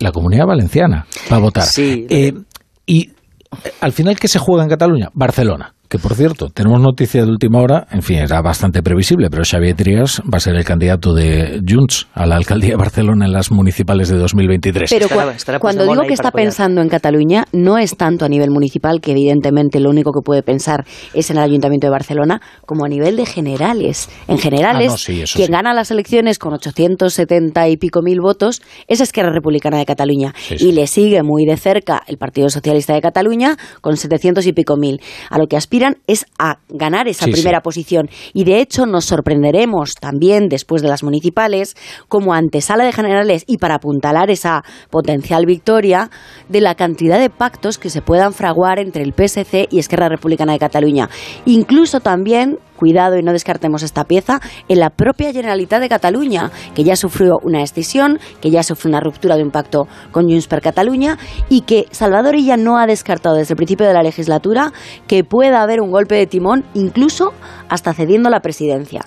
[0.00, 1.64] la Comunidad Valenciana va a votar.
[1.64, 2.06] Sí.
[2.10, 2.32] Eh,
[2.86, 3.10] y
[3.80, 5.10] al final, ¿qué se juega en Cataluña?
[5.14, 5.74] Barcelona.
[5.88, 9.76] Que por cierto, tenemos noticia de última hora, en fin, era bastante previsible, pero Xavier
[9.76, 13.52] Trias va a ser el candidato de Junts a la alcaldía de Barcelona en las
[13.52, 14.90] municipales de 2023.
[14.90, 19.12] Pero cuando digo que está pensando en Cataluña, no es tanto a nivel municipal, que
[19.12, 20.84] evidentemente lo único que puede pensar
[21.14, 24.08] es en el Ayuntamiento de Barcelona, como a nivel de generales.
[24.26, 29.30] En generales, ah, quien gana las elecciones con 870 y pico mil votos es Esquerra
[29.32, 30.34] Republicana de Cataluña.
[30.50, 34.76] y le sigue muy de cerca el Partido Socialista de Cataluña con 700 y pico
[34.76, 35.00] mil.
[35.30, 35.75] A lo que aspira
[36.06, 38.08] es a ganar esa primera posición.
[38.32, 41.76] Y de hecho nos sorprenderemos también después de las municipales
[42.08, 46.10] como antesala de generales y para apuntalar esa potencial victoria
[46.48, 50.52] de la cantidad de pactos que se puedan fraguar entre el PSC y Esquerra Republicana
[50.52, 51.08] de Cataluña.
[51.44, 56.84] Incluso también cuidado y no descartemos esta pieza, en la propia Generalitat de Cataluña, que
[56.84, 60.60] ya sufrió una escisión, que ya sufrió una ruptura de un pacto con Junts per
[60.60, 61.18] Cataluña
[61.48, 64.72] y que Salvador Illa no ha descartado desde el principio de la legislatura
[65.06, 67.32] que pueda haber un golpe de timón, incluso
[67.68, 69.06] hasta cediendo la presidencia.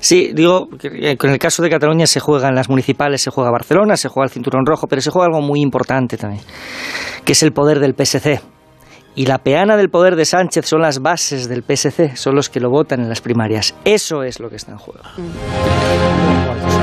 [0.00, 3.30] Sí, digo, que eh, con el caso de Cataluña se juega en las municipales, se
[3.30, 6.42] juega Barcelona, se juega el cinturón rojo, pero se juega algo muy importante también,
[7.24, 8.40] que es el poder del PSC
[9.14, 12.60] y la peana del poder de Sánchez son las bases del PSC, son los que
[12.60, 13.74] lo votan en las primarias.
[13.84, 15.00] Eso es lo que está en juego.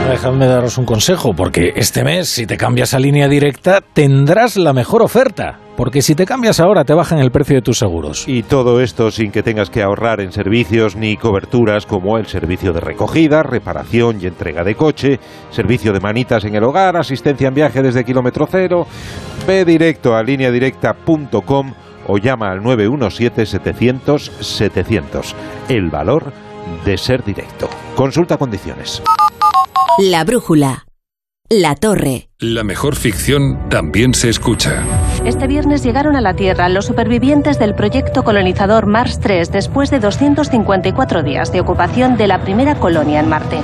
[0.09, 4.73] Dejadme daros un consejo, porque este mes, si te cambias a línea directa, tendrás la
[4.73, 5.59] mejor oferta.
[5.79, 8.25] porque si te cambias ahora te bajan el precio de tus seguros.
[8.27, 12.73] Y todo esto sin que tengas que ahorrar en servicios ni coberturas como el servicio
[12.73, 15.21] de recogida, reparación y entrega de coche,
[15.51, 18.87] servicio de manitas en el hogar, asistencia en viaje desde kilómetro cero.
[19.47, 21.73] Ve directo a lineadirecta.com
[22.09, 25.33] o llama al 917-700-700.
[25.69, 26.33] El valor
[26.83, 27.69] de ser directo.
[27.95, 29.01] Consulta condiciones.
[29.99, 30.85] La brújula.
[31.51, 32.29] La torre.
[32.37, 34.83] La mejor ficción también se escucha.
[35.25, 39.99] Este viernes llegaron a la Tierra los supervivientes del proyecto colonizador Mars 3 después de
[39.99, 43.63] 254 días de ocupación de la primera colonia en Marte.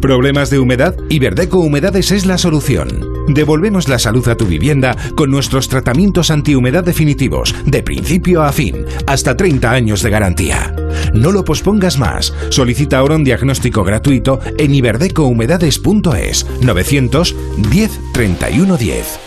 [0.00, 0.94] ¿Problemas de humedad?
[1.08, 3.08] Iberdeco Humedades es la solución.
[3.28, 8.84] Devolvemos la salud a tu vivienda con nuestros tratamientos antihumedad definitivos, de principio a fin,
[9.06, 10.76] hasta 30 años de garantía.
[11.14, 12.34] No lo pospongas más.
[12.50, 19.18] Solicita ahora un diagnóstico gratuito en iberdecohumedades.es 910 31 10.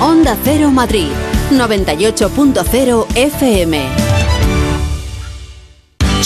[0.00, 1.08] Onda Cero Madrid,
[1.50, 4.07] 98.0 FM.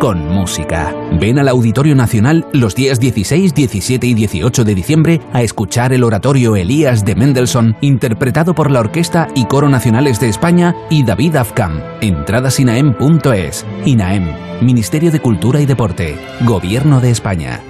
[0.00, 0.92] con música.
[1.20, 6.02] Ven al Auditorio Nacional los días 16, 17 y 18 de diciembre a escuchar el
[6.02, 11.36] oratorio Elías de Mendelssohn, interpretado por la Orquesta y Coro Nacionales de España y David
[11.36, 11.80] Afkam.
[12.00, 13.66] Entradas INAEM.es.
[13.84, 17.60] INAEM, Ministerio de Cultura y Deporte, Gobierno de España.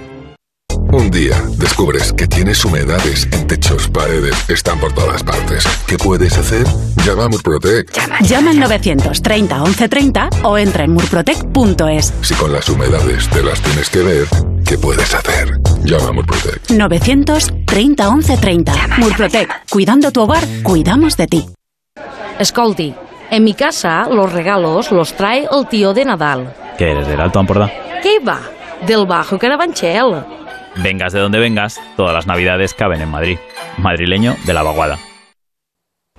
[0.93, 5.63] Un día descubres que tienes humedades en techos, paredes, están por todas partes.
[5.87, 6.67] ¿Qué puedes hacer?
[7.05, 7.89] Llama a Murprotec.
[8.23, 12.13] Llama al 930 1130 o entra en murprotec.es.
[12.21, 14.27] Si con las humedades te las tienes que ver,
[14.67, 15.61] ¿qué puedes hacer?
[15.85, 16.69] Llama a Murprotec.
[16.71, 18.73] 930 1130.
[18.97, 19.69] Murprotec.
[19.69, 21.45] Cuidando tu hogar, cuidamos de ti.
[22.37, 22.93] Escolti,
[23.29, 26.53] en mi casa los regalos los trae el tío de Nadal.
[26.77, 27.71] ¿Qué eres, del Alto Ampordá?
[28.03, 28.41] ¿Qué va?
[28.85, 30.40] Del Bajo Carabanchel.
[30.75, 33.37] Vengas de donde vengas, todas las navidades caben en Madrid.
[33.77, 34.99] Madrileño de la vaguada.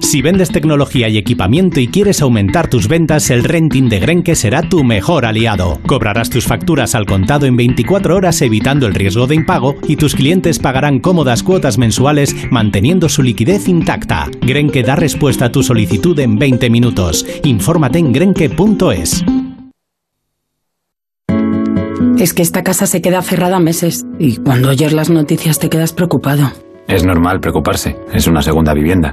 [0.00, 4.62] Si vendes tecnología y equipamiento y quieres aumentar tus ventas, el renting de Grenke será
[4.62, 5.80] tu mejor aliado.
[5.86, 10.14] Cobrarás tus facturas al contado en 24 horas evitando el riesgo de impago y tus
[10.14, 14.28] clientes pagarán cómodas cuotas mensuales manteniendo su liquidez intacta.
[14.40, 17.26] Grenke da respuesta a tu solicitud en 20 minutos.
[17.44, 19.24] Infórmate en grenke.es.
[22.18, 25.92] Es que esta casa se queda cerrada meses y cuando oyes las noticias te quedas
[25.92, 26.50] preocupado.
[26.88, 29.12] Es normal preocuparse, es una segunda vivienda.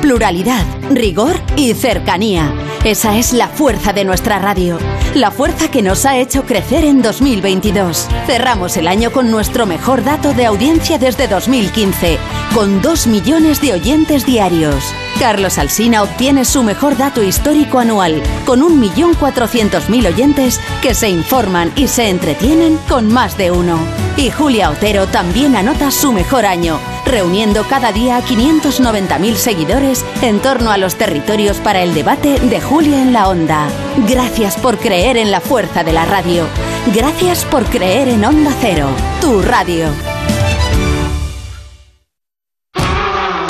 [0.00, 2.52] pluralidad, rigor y cercanía.
[2.84, 4.78] Esa es la fuerza de nuestra radio.
[5.14, 8.06] La fuerza que nos ha hecho crecer en 2022.
[8.26, 12.18] Cerramos el año con nuestro mejor dato de audiencia desde 2015,
[12.54, 14.84] con 2 millones de oyentes diarios.
[15.18, 21.88] Carlos Alsina obtiene su mejor dato histórico anual, con 1.400.000 oyentes que se informan y
[21.88, 23.78] se entretienen con más de uno.
[24.16, 29.85] Y Julia Otero también anota su mejor año, reuniendo cada día a 590.000 seguidores
[30.22, 33.68] en torno a los territorios para el debate de Julia en la Onda.
[34.08, 36.44] Gracias por creer en la fuerza de la radio.
[36.92, 38.88] Gracias por creer en Onda Cero,
[39.20, 39.86] tu radio.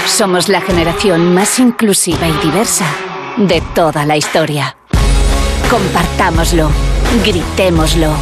[0.04, 2.86] Somos la generación más inclusiva y diversa
[3.38, 4.76] de toda la historia.
[5.70, 6.68] Compartámoslo,
[7.24, 8.12] gritémoslo,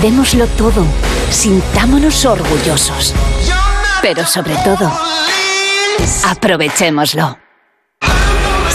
[0.00, 0.86] démoslo todo,
[1.30, 3.14] sintámonos orgullosos.
[4.00, 4.90] Pero sobre todo,
[6.24, 7.41] aprovechémoslo.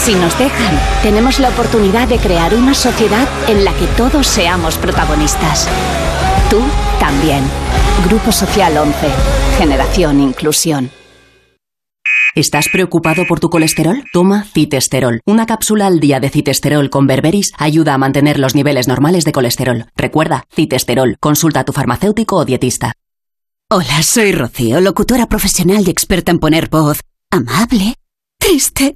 [0.08, 4.78] Si nos dejan, tenemos la oportunidad de crear una sociedad en la que todos seamos
[4.78, 5.68] protagonistas.
[6.50, 6.62] Tú
[6.98, 7.44] también.
[8.08, 8.96] Grupo Social 11.
[9.58, 10.92] Generación Inclusión.
[12.36, 14.02] ¿Estás preocupado por tu colesterol?
[14.14, 15.20] Toma citesterol.
[15.26, 19.34] Una cápsula al día de citesterol con berberis ayuda a mantener los niveles normales de
[19.34, 19.88] colesterol.
[19.98, 21.18] Recuerda, citesterol.
[21.20, 22.94] Consulta a tu farmacéutico o dietista.
[23.70, 27.96] Hola, soy Rocío, locutora profesional y experta en poner voz amable,
[28.40, 28.96] triste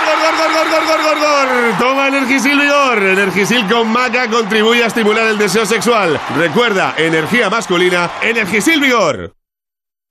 [1.77, 3.03] Toma Energisil Vigor.
[3.03, 6.19] Energisil con maca contribuye a estimular el deseo sexual.
[6.37, 9.35] Recuerda, energía masculina, Energisil Vigor.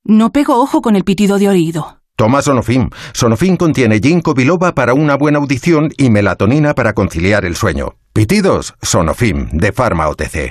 [0.05, 2.01] No pego ojo con el pitido de oído.
[2.17, 2.91] Toma Sonofim.
[3.13, 7.95] Sonofim contiene ginkgo biloba para una buena audición y melatonina para conciliar el sueño.
[8.13, 10.51] Pitidos, Sonofim, de Pharma OTC.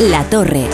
[0.00, 0.64] La torre.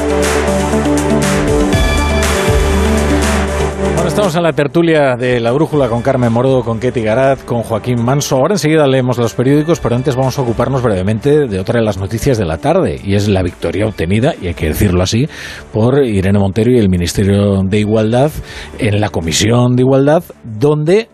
[3.94, 7.62] Bueno, estamos en la tertulia de La Brújula con Carmen Morodo, con Ketty Garat, con
[7.62, 8.36] Joaquín Manso.
[8.36, 11.98] Ahora enseguida leemos los periódicos, pero antes vamos a ocuparnos brevemente de otra de las
[11.98, 15.28] noticias de la tarde, y es la victoria obtenida, y hay que decirlo así,
[15.70, 18.30] por Irene Montero y el Ministerio de Igualdad
[18.78, 21.08] en la Comisión de Igualdad, donde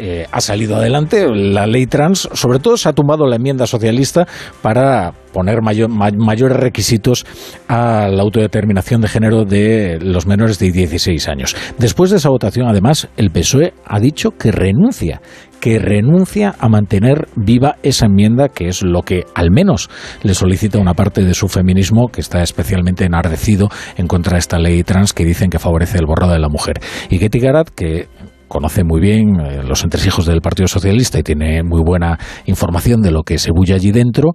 [0.00, 4.26] eh, ha salido adelante la ley trans, sobre todo se ha tumbado la enmienda socialista
[4.62, 7.24] para poner mayor, ma- mayores requisitos
[7.68, 11.54] a la autodeterminación de género de los menores de 16 años.
[11.78, 15.20] Después de esa votación, además, el PSOE ha dicho que renuncia
[15.60, 19.90] que renuncia a mantener viva esa enmienda, que es lo que al menos
[20.22, 23.68] le solicita una parte de su feminismo, que está especialmente enardecido
[23.98, 26.80] en contra de esta ley trans que dicen que favorece el borrado de la mujer.
[27.10, 28.08] Y Getty Garat, que
[28.50, 33.12] conoce muy bien eh, los entresijos del Partido Socialista y tiene muy buena información de
[33.12, 34.32] lo que se bulle allí dentro,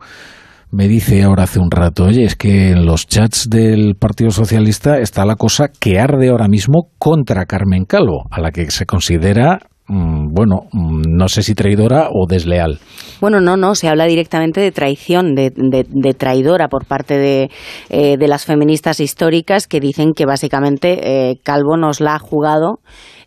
[0.72, 4.98] me dice ahora hace un rato, oye, es que en los chats del Partido Socialista
[5.00, 9.60] está la cosa que arde ahora mismo contra Carmen Calvo, a la que se considera,
[9.88, 12.80] mm, bueno, mm, no sé si traidora o desleal.
[13.22, 17.50] Bueno, no, no, se habla directamente de traición, de, de- de traidora por parte de,
[17.90, 22.80] eh, las feministas históricas que dicen que básicamente eh, Calvo nos la ha jugado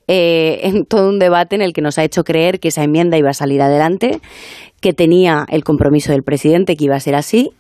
[0.09, 3.19] eh, en todo un debate en el que nos ha hecho creer que esa enmienda
[3.19, 4.21] iba a salir adelante,
[4.81, 7.51] que tenía el compromiso del presidente que iba a ser así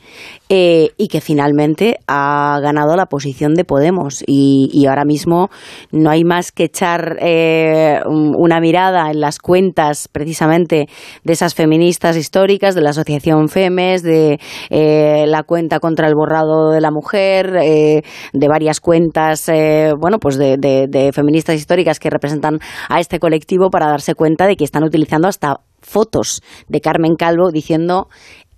[0.48, 4.22] eh, y que finalmente ha ganado la posición de Podemos.
[4.26, 5.50] Y, y ahora mismo
[5.90, 10.86] no hay más que echar eh, un- una mirada en las cuentas precisamente
[11.24, 14.38] de esas feministas históricas, de la asociación FEMES, de
[14.70, 20.18] eh, la cuenta contra el borrado de la mujer, eh, de varias cuentas, eh, bueno,
[20.18, 24.56] pues de, de- de feministas históricas que representan a este colectivo para darse cuenta de
[24.56, 25.56] que están utilizando hasta
[25.88, 28.08] fotos de Carmen Calvo diciendo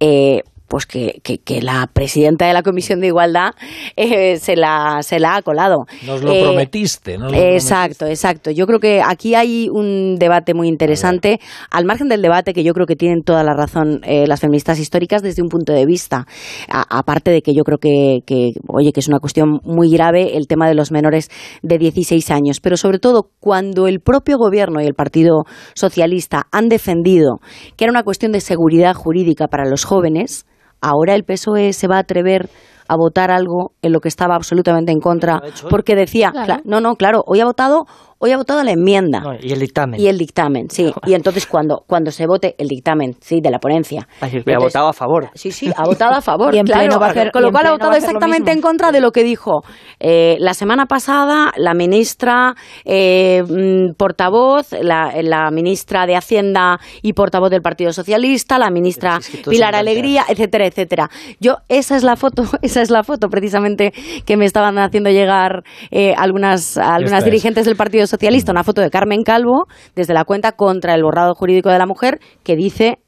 [0.00, 3.50] eh, pues que, que, que la presidenta de la Comisión de Igualdad
[3.96, 5.84] eh, se, la, se la ha colado.
[6.06, 7.28] Nos lo Eh, prometiste, ¿no?
[7.34, 8.52] Exacto, exacto.
[8.52, 11.40] Yo creo que aquí hay un debate muy interesante,
[11.72, 14.78] al margen del debate que yo creo que tienen toda la razón eh, las feministas
[14.78, 16.26] históricas desde un punto de vista,
[16.68, 20.46] aparte de que yo creo que, que, oye, que es una cuestión muy grave el
[20.46, 21.30] tema de los menores
[21.62, 25.42] de 16 años, pero sobre todo cuando el propio gobierno y el Partido
[25.74, 27.40] Socialista han defendido
[27.76, 30.46] que era una cuestión de seguridad jurídica para los jóvenes,
[30.80, 32.48] ahora el PSOE se va a atrever
[32.88, 36.32] a votar algo en lo que estaba absolutamente en contra, porque decía,
[36.64, 37.86] no, no, claro, hoy ha votado,
[38.22, 39.22] hoy ha votado la enmienda.
[39.42, 39.98] y el dictamen.
[40.00, 40.92] Y el dictamen, sí.
[41.06, 44.06] Y entonces cuando, cuando se vote el dictamen, sí, de la ponencia.
[44.20, 45.30] Así que ha votado a favor.
[45.34, 46.54] Sí, sí, ha votado a favor.
[46.54, 48.92] Y en claro, pleno va a hacer- con lo cual ha votado exactamente en contra
[48.92, 49.62] de lo que dijo
[49.98, 57.14] eh, la semana pasada la ministra eh, mm, portavoz, la, la ministra de Hacienda y
[57.14, 59.18] portavoz del Partido Socialista, la ministra
[59.48, 61.10] Pilar Alegría, etcétera, etcétera.
[61.40, 63.92] Yo esa es la foto, esa es la foto precisamente
[64.26, 67.24] que me estaban haciendo llegar eh, algunas algunas Esta es.
[67.24, 71.34] dirigentes del Partido Socialista, una foto de Carmen Calvo desde la cuenta contra el borrado
[71.34, 72.98] jurídico de la mujer que dice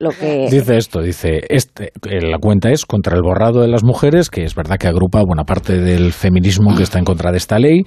[0.00, 3.84] lo que Dice esto, dice, este, eh, la cuenta es contra el borrado de las
[3.84, 7.36] mujeres, que es verdad que agrupa buena parte del feminismo que está en contra de
[7.36, 7.82] esta ley.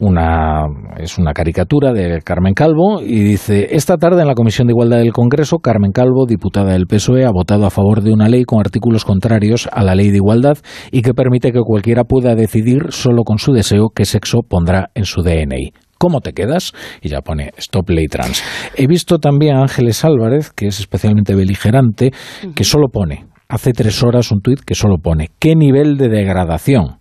[0.00, 0.64] Una,
[0.96, 4.98] es una caricatura de Carmen Calvo y dice, esta tarde en la Comisión de Igualdad
[4.98, 8.58] del Congreso, Carmen Calvo, diputada del PSOE, ha votado a favor de una ley con
[8.58, 10.56] artículos contrarios a la ley de igualdad
[10.90, 15.04] y que permite que cualquiera pueda decidir solo con su deseo qué sexo pondrá en
[15.04, 15.83] su DNI.
[15.98, 16.72] ¿Cómo te quedas?
[17.00, 18.42] Y ya pone Stop Ley Trans.
[18.76, 22.12] He visto también a Ángeles Álvarez, que es especialmente beligerante,
[22.54, 26.98] que solo pone, hace tres horas un tuit que solo pone, ¿qué nivel de degradación?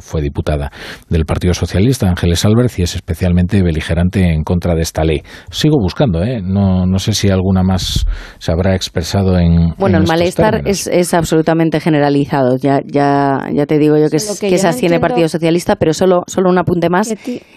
[0.00, 0.70] Fue diputada
[1.08, 5.22] del Partido Socialista, Ángeles Álvarez, y es especialmente beligerante en contra de esta ley.
[5.50, 6.40] Sigo buscando, ¿eh?
[6.42, 8.06] No, no sé si alguna más
[8.38, 9.74] se habrá expresado en.
[9.78, 12.56] Bueno, en el malestar es, es absolutamente generalizado.
[12.60, 15.00] Ya, ya, ya te digo yo que, es, que que yo se no asciende el
[15.00, 17.14] Partido Socialista, pero solo, solo un apunte más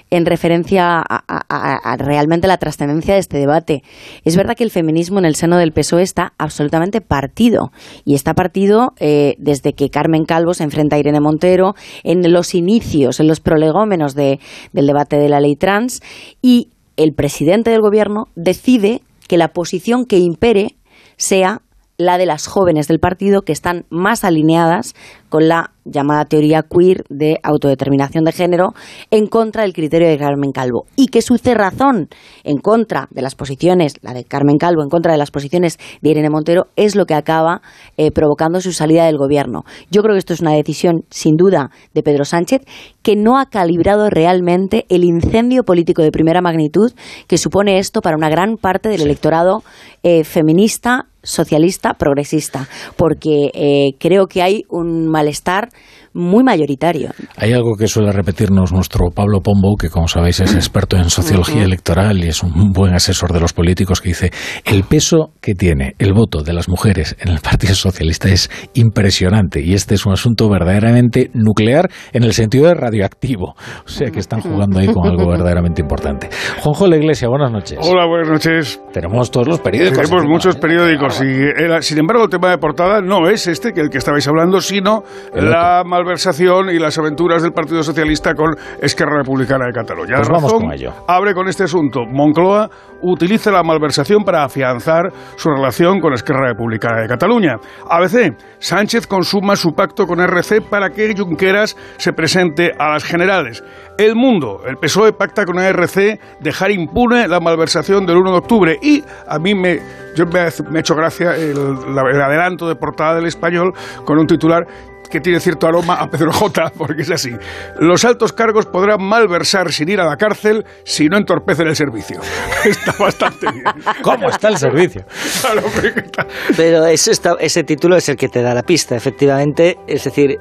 [0.10, 3.84] en referencia a, a- a- a realmente la trascendencia de este debate.
[4.24, 7.72] Es verdad que el feminismo en el seno del PSOE está absolutamente partido.
[8.06, 12.56] Y está partido eh, desde que Carmen Calvo se enfrenta a Irene Montero, en los
[12.56, 14.40] inicios, en los prolegómenos de-
[14.74, 16.02] del debate de la ley trans.
[16.42, 20.76] Y el presidente del gobierno decide que la posición que impere
[21.18, 21.62] sea
[22.00, 24.96] la de las jóvenes del partido que están más alineadas
[25.28, 28.70] con la llamada teoría queer de autodeterminación de género
[29.12, 32.08] en contra del criterio de Carmen Calvo y que su cerrazón
[32.46, 36.12] en contra de las posiciones, la de Carmen Calvo en contra de las posiciones de
[36.12, 37.62] Irene Montero es lo que acaba
[37.98, 39.66] eh, provocando su salida del gobierno.
[39.92, 42.62] Yo creo que esto es una decisión sin duda de Pedro Sánchez
[43.02, 46.94] que no ha calibrado realmente el incendio político de primera magnitud
[47.28, 49.64] que supone esto para una gran parte del electorado
[50.02, 55.70] eh, feminista socialista progresista porque eh, creo que hay un malestar
[56.14, 60.98] muy mayoritario Hay algo que suele repetirnos nuestro Pablo Pombo, que como sabéis es experto
[60.98, 64.32] en sociología electoral y es un buen asesor de los políticos, que dice,
[64.66, 69.62] el peso que tiene el voto de las mujeres en el Partido Socialista es impresionante
[69.62, 73.56] y este es un asunto verdaderamente nuclear en el sentido de radioactivo.
[73.86, 76.30] O sea que están jugando ahí con algo verdaderamente importante.
[76.62, 77.78] Juanjo La Iglesia, buenas noches.
[77.82, 78.82] Hola, buenas noches.
[78.94, 79.98] Tenemos todos los periódicos.
[79.98, 80.34] Tenemos encima.
[80.34, 83.90] muchos periódicos y el- sin embargo el tema de portada no es este que el
[83.90, 85.04] que estabais hablando, sino
[85.34, 90.16] El la malversación y las aventuras del Partido Socialista con Esquerra Republicana de Cataluña.
[90.18, 90.94] Pues vamos Razón con ello.
[91.08, 92.02] Abre con este asunto.
[92.06, 92.70] Moncloa
[93.02, 97.58] utiliza la malversación para afianzar su relación con Esquerra Republicana de Cataluña.
[97.90, 103.64] ABC, Sánchez consuma su pacto con RC para que Junqueras se presente a las generales.
[103.98, 108.78] El Mundo, el PSOE pacta con RC dejar impune la malversación del 1 de octubre
[108.82, 109.80] y a mí me,
[110.16, 113.74] yo me, ha- hecho gracia el, el adelanto de portada del español
[114.06, 114.66] con un titular
[115.10, 117.32] que tiene cierto aroma a Pedro J, porque es así.
[117.80, 122.20] Los altos cargos podrán malversar sin ir a la cárcel si no entorpecen el servicio.
[122.66, 123.64] Está bastante bien.
[124.02, 125.04] ¿Cómo está el servicio?
[125.42, 128.64] Claro, pero que está- Pero ese, está- ese título es el que te da la
[128.64, 129.78] pista, efectivamente.
[129.88, 130.38] Es decir,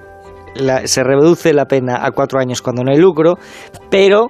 [0.54, 3.34] la- se reduce la pena a cuatro años cuando no hay lucro,
[3.90, 4.28] pero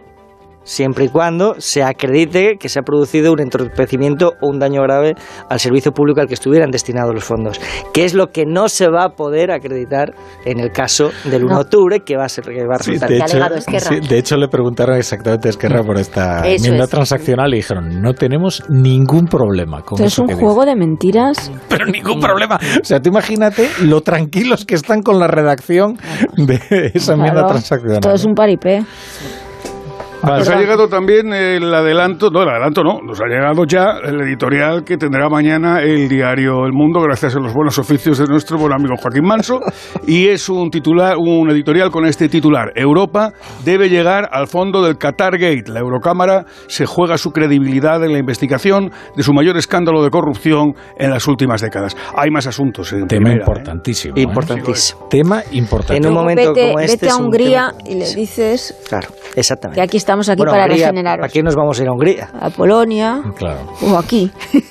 [0.69, 5.15] siempre y cuando se acredite que se ha producido un entorpecimiento o un daño grave
[5.49, 7.59] al servicio público al que estuvieran destinados los fondos,
[7.95, 10.15] que es lo que no se va a poder acreditar
[10.45, 12.97] en el caso del 1 de octubre, que va a, ser, que va a Sí,
[12.97, 13.39] de, hecho,
[13.81, 16.91] sí, de hecho, le preguntaron exactamente a Esquerra por esta Eso enmienda es.
[16.91, 20.77] transaccional y dijeron, no tenemos ningún problema con Esto es eso un que juego de
[20.77, 21.51] mentiras.
[21.69, 22.59] Pero ningún problema.
[22.81, 25.97] O sea, tú imagínate lo tranquilos que están con la redacción
[26.37, 26.61] de
[26.95, 28.01] esa enmienda Claro, transaccional.
[28.01, 28.85] Todo es un paripé.
[30.23, 34.21] Nos ha llegado también el adelanto, no, el adelanto no, nos ha llegado ya el
[34.21, 38.59] editorial que tendrá mañana el diario El Mundo, gracias a los buenos oficios de nuestro
[38.59, 39.61] buen amigo Joaquín Manso,
[40.07, 43.33] y es un titular, un editorial con este titular: Europa
[43.65, 45.65] debe llegar al fondo del Qatar Gate.
[45.69, 50.75] La Eurocámara se juega su credibilidad en la investigación de su mayor escándalo de corrupción
[50.99, 51.97] en las últimas décadas.
[52.17, 52.93] Hay más asuntos.
[52.93, 53.39] En Tema primera, ¿eh?
[53.47, 54.15] importantísimo.
[54.17, 54.21] ¿eh?
[54.23, 55.07] Importantísimo.
[55.09, 55.97] Tema importante.
[55.97, 59.09] En un momento vete, como este vete a un Hungría tema- y le dices Claro,
[59.37, 59.81] exactamente.
[59.81, 61.27] que aquí estamos aquí Bueno, para Hungría, regeneraros.
[61.27, 62.31] ¿A qué nos vamos a ir a Hungría?
[62.41, 63.61] A Polonia Claro.
[63.83, 64.31] o aquí.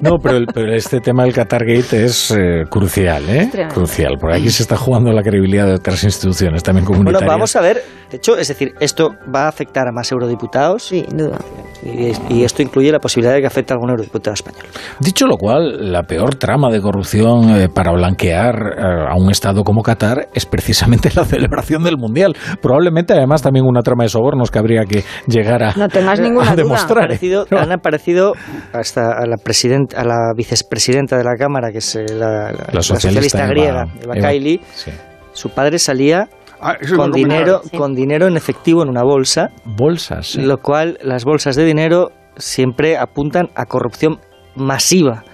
[0.00, 3.46] No, pero, el- pero este tema del Qatar Gate es eh, crucial, ¿eh?
[3.52, 3.72] Tremendo.
[3.76, 7.30] Crucial, porque aquí se está jugando la credibilidad de otras instituciones también Bueno, comunitarias.
[7.30, 7.84] vamos a ver.
[8.10, 10.82] De hecho, es decir, esto va a afectar a más eurodiputados.
[10.82, 11.38] Sí, duda.
[11.84, 14.62] Y, y esto incluye la posibilidad de que afecte a algún eurodiputado español.
[15.00, 19.64] Dicho lo cual, la peor trama de corrupción eh, para blanquear eh, a un Estado
[19.64, 22.36] como Qatar es precisamente la celebración del Mundial.
[22.60, 26.50] Probablemente, además, también una trama de sobornos que habría que llegar a, No tengas ninguna
[26.50, 26.62] a duda.
[26.62, 26.98] demostrar.
[26.98, 28.32] Han aparecido, han aparecido
[28.72, 32.68] hasta a la, presidenta, a la vicepresidenta de la Cámara, que es eh, la, la-
[32.72, 34.60] la socialista, griega, Eva, Eva- Kaili.
[34.74, 34.90] sí.
[35.32, 36.28] Su padre salía
[36.62, 37.76] Ah, con dinero, Sí.
[37.76, 40.42] con dinero en efectivo en una bolsa, Bolsas, sí.
[40.42, 44.18] lo cual las bolsas de dinero siempre apuntan a corrupción
[44.54, 45.24] masiva.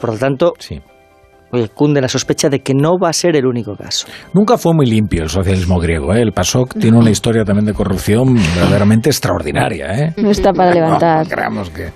[0.00, 0.82] Por lo tanto, oye,
[1.74, 4.06] cunde la sospecha de que no va a ser el único caso.
[4.32, 6.14] Nunca fue muy limpio el socialismo griego.
[6.14, 6.22] ¿eh?
[6.22, 9.86] El PASOK tiene una historia también de corrupción verdaderamente extraordinaria.
[9.92, 10.14] ¿eh?
[10.16, 11.90] No está para levantar No, creamos que...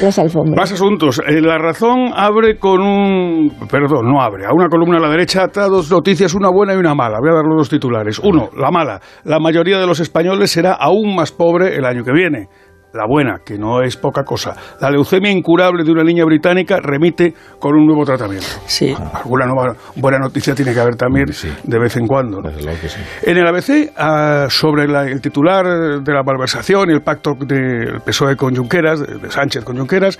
[0.00, 0.56] las alfombras.
[0.56, 1.20] Más asuntos.
[1.26, 3.50] Eh, La razón abre con un.
[3.70, 4.46] Perdón, no abre.
[4.46, 7.18] A una columna a la derecha ata dos noticias, una buena y una mala.
[7.20, 8.18] Voy a dar los dos titulares.
[8.18, 9.00] Uno, la mala.
[9.24, 12.48] La mayoría de los españoles será aún más pobre el año que viene.
[12.94, 14.56] La buena, que no es poca cosa.
[14.80, 18.46] La leucemia incurable de una niña británica remite con un nuevo tratamiento.
[18.64, 18.94] Sí.
[19.12, 21.26] Alguna nueva buena noticia tiene que haber también
[21.64, 22.40] de vez en cuando.
[22.40, 22.50] ¿no?
[22.50, 22.98] Que sí.
[23.24, 28.00] En el ABC, ah, sobre la- el titular de la malversación y el pacto del
[28.06, 30.18] PSOE con Junqueras, de, de Sánchez con Junqueras,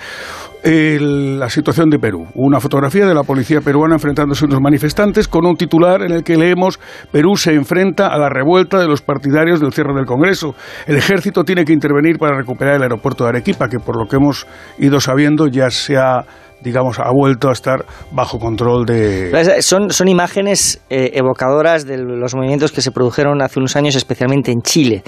[0.62, 2.26] el- la situación de Perú.
[2.34, 6.22] Una fotografía de la policía peruana enfrentándose a unos manifestantes con un titular en el
[6.22, 6.78] que leemos
[7.10, 10.54] Perú se enfrenta a la revuelta de los partidarios del cierre del Congreso.
[10.86, 14.16] El ejército tiene que intervenir para recuperar el aeropuerto de Arequipa, que por lo que
[14.16, 14.46] hemos
[14.78, 16.24] ido sabiendo ya se ha
[16.60, 19.62] digamos, ha vuelto a estar bajo control de...
[19.62, 24.50] Son, son imágenes eh, evocadoras de los movimientos que se produjeron hace unos años, especialmente
[24.50, 25.02] en Chile.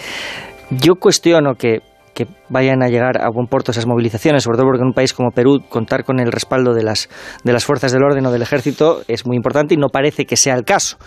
[0.71, 1.81] Yo cuestiono que,
[2.15, 5.13] que vayan a llegar a buen puerto esas movilizaciones, sobre todo porque en un país
[5.13, 7.09] como Perú contar con el respaldo de las,
[7.43, 10.37] de las fuerzas del orden o del ejército es muy importante y no parece que
[10.37, 10.99] sea el caso.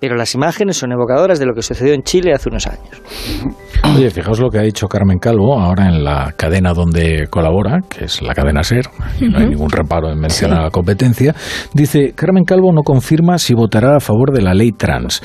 [0.00, 3.02] Pero las imágenes son evocadoras de lo que sucedió en Chile hace unos años.
[3.94, 8.04] Oye, fijaos lo que ha dicho Carmen Calvo ahora en la cadena donde colabora, que
[8.04, 8.86] es la cadena SER,
[9.20, 11.34] y no hay ningún reparo en mencionar la competencia.
[11.72, 15.22] Dice, Carmen Calvo no confirma si votará a favor de la ley trans.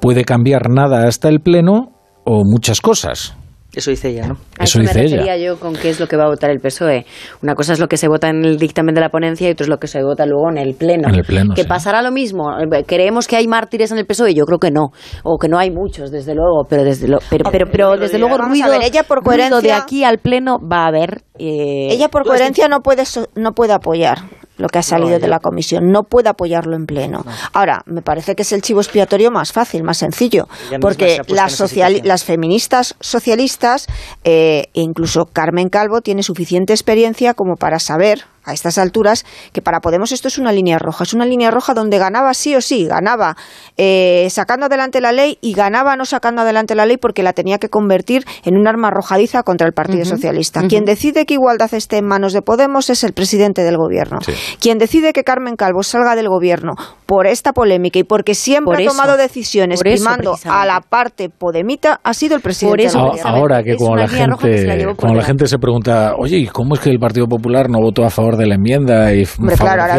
[0.00, 1.92] Puede cambiar nada hasta el Pleno
[2.24, 3.37] o muchas cosas.
[3.78, 4.34] Eso dice ella, ¿no?
[4.58, 5.16] A Eso me dice ella.
[5.18, 7.06] refería yo con qué es lo que va a votar el PSOE.
[7.42, 9.64] Una cosa es lo que se vota en el dictamen de la ponencia y otra
[9.64, 11.08] es lo que se vota luego en el Pleno.
[11.08, 11.68] En el Pleno, ¿Que sí.
[11.68, 12.44] pasará lo mismo?
[12.86, 14.34] ¿Creemos que hay mártires en el PSOE?
[14.34, 14.88] Yo creo que no.
[15.22, 16.64] O que no hay muchos, desde luego.
[16.68, 19.50] Pero desde, lo- pero, pero, pero desde luego Vamos ruido, ver, ella por ruido de
[19.50, 21.22] coherencia- aquí al Pleno va a haber...
[21.38, 23.04] eh, Ella por coherencia no puede
[23.36, 24.18] no puede apoyar
[24.58, 27.24] lo que ha salido No, de la comisión, no puede apoyarlo en pleno.
[27.52, 30.48] Ahora, me parece que es el chivo expiatorio más fácil, más sencillo,
[30.80, 31.58] porque las,
[32.04, 33.86] las feministas socialistas
[34.24, 39.80] eh, incluso Carmen Calvo tiene suficiente experiencia como para saber a estas alturas que para
[39.80, 42.86] Podemos esto es una línea roja, es una línea roja donde ganaba sí o sí,
[42.86, 43.36] ganaba
[43.76, 47.58] eh, sacando adelante la ley y ganaba no sacando adelante la ley porque la tenía
[47.58, 50.66] que convertir en un arma arrojadiza contra el Partido Socialista.
[50.68, 54.18] Quien decide que igualdad esté en manos de Podemos es el presidente del gobierno.
[54.60, 56.74] Quien decide que Carmen Calvo salga del gobierno
[57.08, 61.30] por esta polémica y porque siempre Por ha eso, tomado decisiones primando a la parte
[61.30, 63.30] podemita ha sido el presidente eso, del A- gobierno.
[63.30, 65.22] Ahora que Es como la la gente, como la delante.
[65.24, 68.36] gente se pregunta, oye, ¿y cómo es que el Partido Popular no votó a favor
[68.36, 69.14] de la enmienda?
[69.14, 69.98] Y Hombre, claro, ahora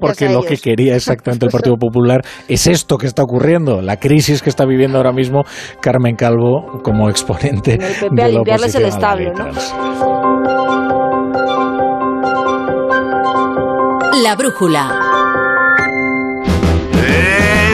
[0.00, 4.40] porque lo que quería exactamente el Partido Popular es esto que está ocurriendo, la crisis
[4.40, 5.42] que está viviendo ahora mismo
[5.80, 9.32] Carmen Calvo como exponente En el PP de a la limpiarles el la establo.
[14.22, 15.05] La brújula.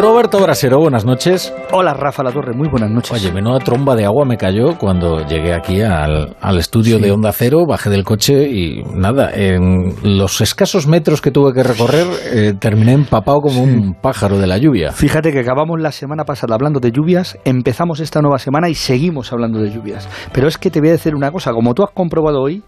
[0.00, 1.52] Roberto Brasero, buenas noches.
[1.72, 3.12] Hola Rafa La Torre, muy buenas noches.
[3.12, 7.02] Oye, menuda tromba de agua me cayó cuando llegué aquí al, al estudio Sí.
[7.02, 11.62] de Onda Cero, bajé del coche y nada, en los escasos metros que tuve que
[11.62, 14.92] recorrer eh, terminé empapado como un pájaro de la lluvia.
[14.92, 19.32] Fíjate que acabamos la semana pasada hablando de lluvias, empezamos esta nueva semana y seguimos
[19.32, 20.08] hablando de lluvias.
[20.32, 22.62] Pero es que te voy a decir una cosa, como tú has comprobado hoy,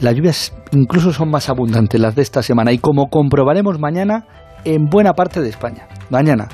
[0.00, 4.26] las lluvias incluso son más abundantes las de esta semana y como comprobaremos mañana
[4.66, 5.86] en buena parte de España.
[6.10, 6.48] Mañana,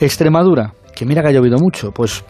[0.00, 2.24] Extremadura, que mira que ha llovido mucho, pues,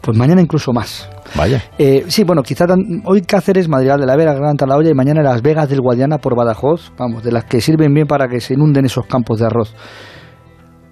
[0.00, 1.08] pues mañana incluso más.
[1.34, 1.62] Vaya.
[1.78, 5.22] Eh, sí, bueno, quizá tan- hoy Cáceres, Madrid de la Vera, Gran Talaoya y mañana
[5.22, 8.54] Las Vegas del Guadiana por Badajoz, vamos, de las que sirven bien para que se
[8.54, 9.74] inunden esos campos de arroz.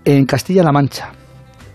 [0.04, 1.12] En Castilla-La Mancha,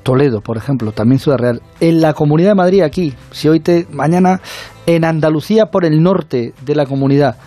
[0.03, 1.61] Toledo, por ejemplo, también Ciudad Real.
[1.79, 4.39] En la Comunidad de Madrid, aquí, si hoy te, mañana
[4.85, 7.37] en Andalucía por el norte de la comunidad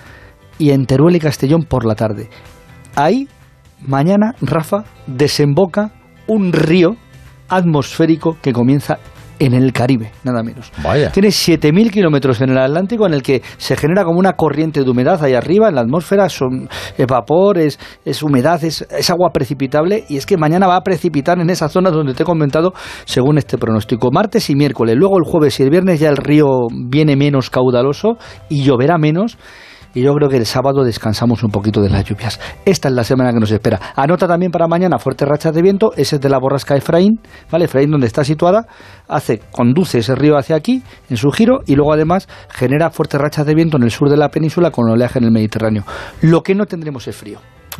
[0.58, 2.28] y en Teruel y Castellón por la tarde.
[2.94, 3.28] Ahí,
[3.86, 5.92] mañana, Rafa, desemboca
[6.26, 6.96] un río
[7.48, 8.98] atmosférico que comienza
[9.38, 10.70] en el Caribe, nada menos.
[10.84, 11.10] Vaya.
[11.10, 14.88] Tiene 7.000 kilómetros en el Atlántico en el que se genera como una corriente de
[14.88, 19.30] humedad ahí arriba en la atmósfera, son es vapor, es, es humedad, es, es agua
[19.32, 22.72] precipitable y es que mañana va a precipitar en esa zona donde te he comentado
[23.04, 24.10] según este pronóstico.
[24.12, 28.18] Martes y miércoles, luego el jueves y el viernes ya el río viene menos caudaloso
[28.48, 29.38] y lloverá menos.
[29.94, 32.40] Y yo creo que el sábado descansamos un poquito de las lluvias.
[32.64, 33.80] Esta es la semana que nos espera.
[33.94, 35.92] Anota también para mañana fuertes rachas de viento.
[35.96, 37.20] Ese es de la borrasca Efraín,
[37.50, 37.66] ¿vale?
[37.66, 38.66] Efraín donde está situada,
[39.08, 43.46] hace, conduce ese río hacia aquí en su giro y luego además genera fuertes rachas
[43.46, 45.84] de viento en el sur de la península con oleaje en el Mediterráneo.
[46.20, 47.38] Lo que no tendremos es frío.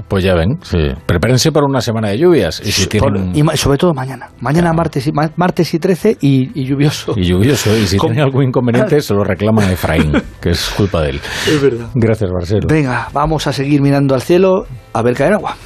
[0.09, 0.79] Pues ya ven, sí.
[1.07, 2.61] Prepárense para una semana de lluvias.
[2.65, 3.37] Y si Por- tienen...
[3.37, 4.29] y ma- sobre todo mañana.
[4.41, 7.13] Mañana martes, y, ma- martes y 13 y, y lluvioso.
[7.17, 10.71] Y lluvioso, y si Con- tienen algún inconveniente se lo reclama a Efraín, que es
[10.77, 11.21] culpa de él.
[11.47, 11.89] Es verdad.
[11.95, 12.67] Gracias, Barcelo.
[12.69, 15.57] Venga, vamos a seguir mirando al cielo a ver caer agua.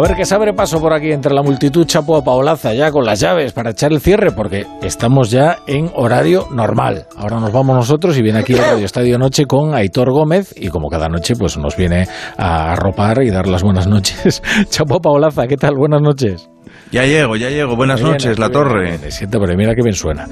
[0.00, 2.90] A ver que se abre paso por aquí entre la multitud Chapo a Paolaza ya
[2.90, 7.04] con las llaves para echar el cierre porque estamos ya en horario normal.
[7.18, 10.68] Ahora nos vamos nosotros y viene aquí el Radio Estadio Noche con Aitor Gómez y
[10.68, 12.08] como cada noche pues nos viene
[12.38, 14.42] a arropar y dar las buenas noches.
[14.70, 15.74] Chapo a Paolaza, ¿qué tal?
[15.76, 16.48] Buenas noches.
[16.90, 17.76] Ya llego, ya llego.
[17.76, 18.96] Buenas bien, noches, La bien, Torre.
[18.96, 20.26] bien, Siento, pero mira qué bien suena.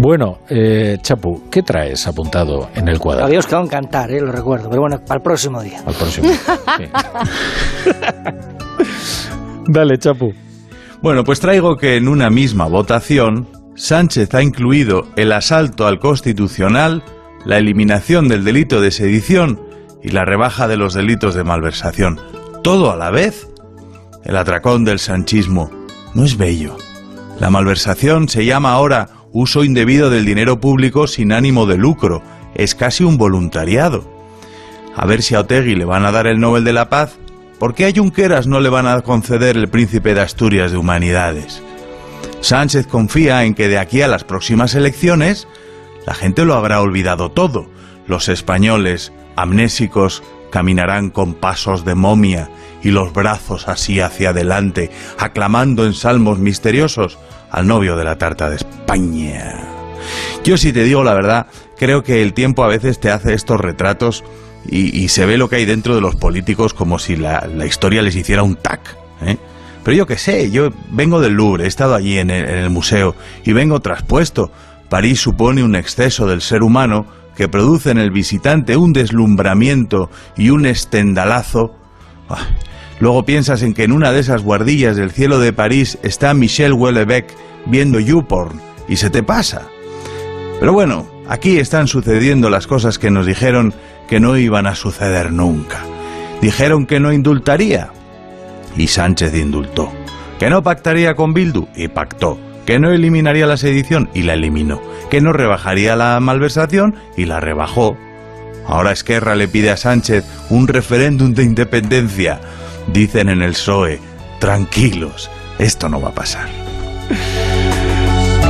[0.00, 3.24] Bueno, eh, Chapu, ¿qué traes apuntado en el cuadro?
[3.24, 5.80] Habíamos quedado en cantar, eh, lo recuerdo, pero bueno, para el próximo día.
[5.86, 6.28] Al próximo.
[9.68, 10.32] Dale, Chapu.
[11.02, 17.02] Bueno, pues traigo que en una misma votación, Sánchez ha incluido el asalto al Constitucional,
[17.44, 19.60] la eliminación del delito de sedición
[20.02, 22.20] y la rebaja de los delitos de malversación.
[22.62, 23.48] ¿Todo a la vez?
[24.24, 25.70] El atracón del sanchismo
[26.14, 26.76] no es bello.
[27.38, 32.22] La malversación se llama ahora uso indebido del dinero público sin ánimo de lucro.
[32.54, 34.04] Es casi un voluntariado.
[34.94, 37.18] A ver si a Otegui le van a dar el Nobel de la Paz,
[37.60, 41.62] ¿por qué a Junqueras no le van a conceder el Príncipe de Asturias de Humanidades?
[42.40, 45.46] Sánchez confía en que de aquí a las próximas elecciones
[46.06, 47.70] la gente lo habrá olvidado todo.
[48.06, 52.48] Los españoles, amnésicos, caminarán con pasos de momia
[52.82, 57.18] y los brazos así hacia adelante, aclamando en salmos misteriosos
[57.50, 59.60] al novio de la tarta de España.
[60.44, 61.46] Yo si te digo la verdad,
[61.76, 64.24] creo que el tiempo a veces te hace estos retratos
[64.66, 68.14] y, se ve lo que hay dentro de los políticos como si la, historia les
[68.14, 68.96] hiciera un tac.
[69.22, 69.36] ¿eh?
[69.82, 72.70] Pero yo qué sé, yo vengo del Louvre, he estado allí en el, en el
[72.70, 73.14] museo
[73.44, 74.50] y vengo traspuesto.
[74.88, 77.06] París supone un exceso del ser humano
[77.36, 81.74] que produce en el visitante un deslumbramiento y un estendalazo.
[82.28, 82.48] Ah,
[83.00, 86.74] Luego piensas en que en una de esas guardillas del cielo de París está Michel
[86.74, 87.32] Houellebecq
[87.64, 89.62] viendo YouPorn y se te pasa.
[90.60, 93.72] Pero bueno, aquí están sucediendo las cosas que nos dijeron
[94.10, 95.78] que no iban a suceder nunca.
[96.42, 97.90] Dijeron que no indultaría
[98.76, 99.92] y Sánchez indultó.
[100.40, 102.36] Que no pactaría con Bildu y pactó.
[102.66, 104.82] Que no eliminaría la sedición y la eliminó.
[105.10, 107.96] Que no rebajaría la malversación y la rebajó.
[108.66, 112.40] Ahora Esquerra le pide a Sánchez un referéndum de independencia.
[112.92, 114.00] Dicen en el PSOE,
[114.40, 116.48] tranquilos, esto no va a pasar.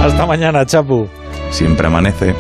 [0.03, 1.07] Hasta mañana, Chapu.
[1.51, 2.35] Siempre amanece.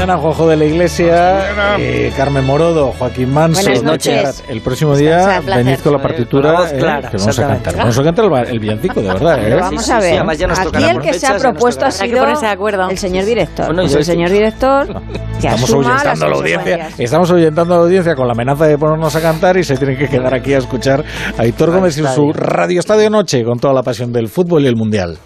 [0.00, 3.60] Mañana, Juanjo de la Iglesia, eh, Carmen Morodo, Joaquín Manso.
[3.60, 4.42] Buenas noches.
[4.48, 6.78] El próximo día venid con la partitura eh,
[7.10, 7.76] que vamos a cantar.
[7.76, 9.46] Vamos a cantar el, el villancico, de verdad.
[9.46, 9.56] ¿eh?
[9.60, 12.88] Vamos a ver, aquí el que se ha propuesto ha sido ponerse de acuerdo.
[12.88, 13.66] el señor director.
[13.66, 14.86] Bueno, Pues el señor director
[15.40, 18.78] que Estamos ahuyentando a la audiencia, estamos ahuyentando a la audiencia con la amenaza de
[18.78, 21.04] ponernos a cantar y se tienen que quedar aquí a escuchar
[21.36, 24.68] a Aitor Gómez y su Radio Estadio Noche con toda la pasión del fútbol y
[24.68, 25.18] el Mundial.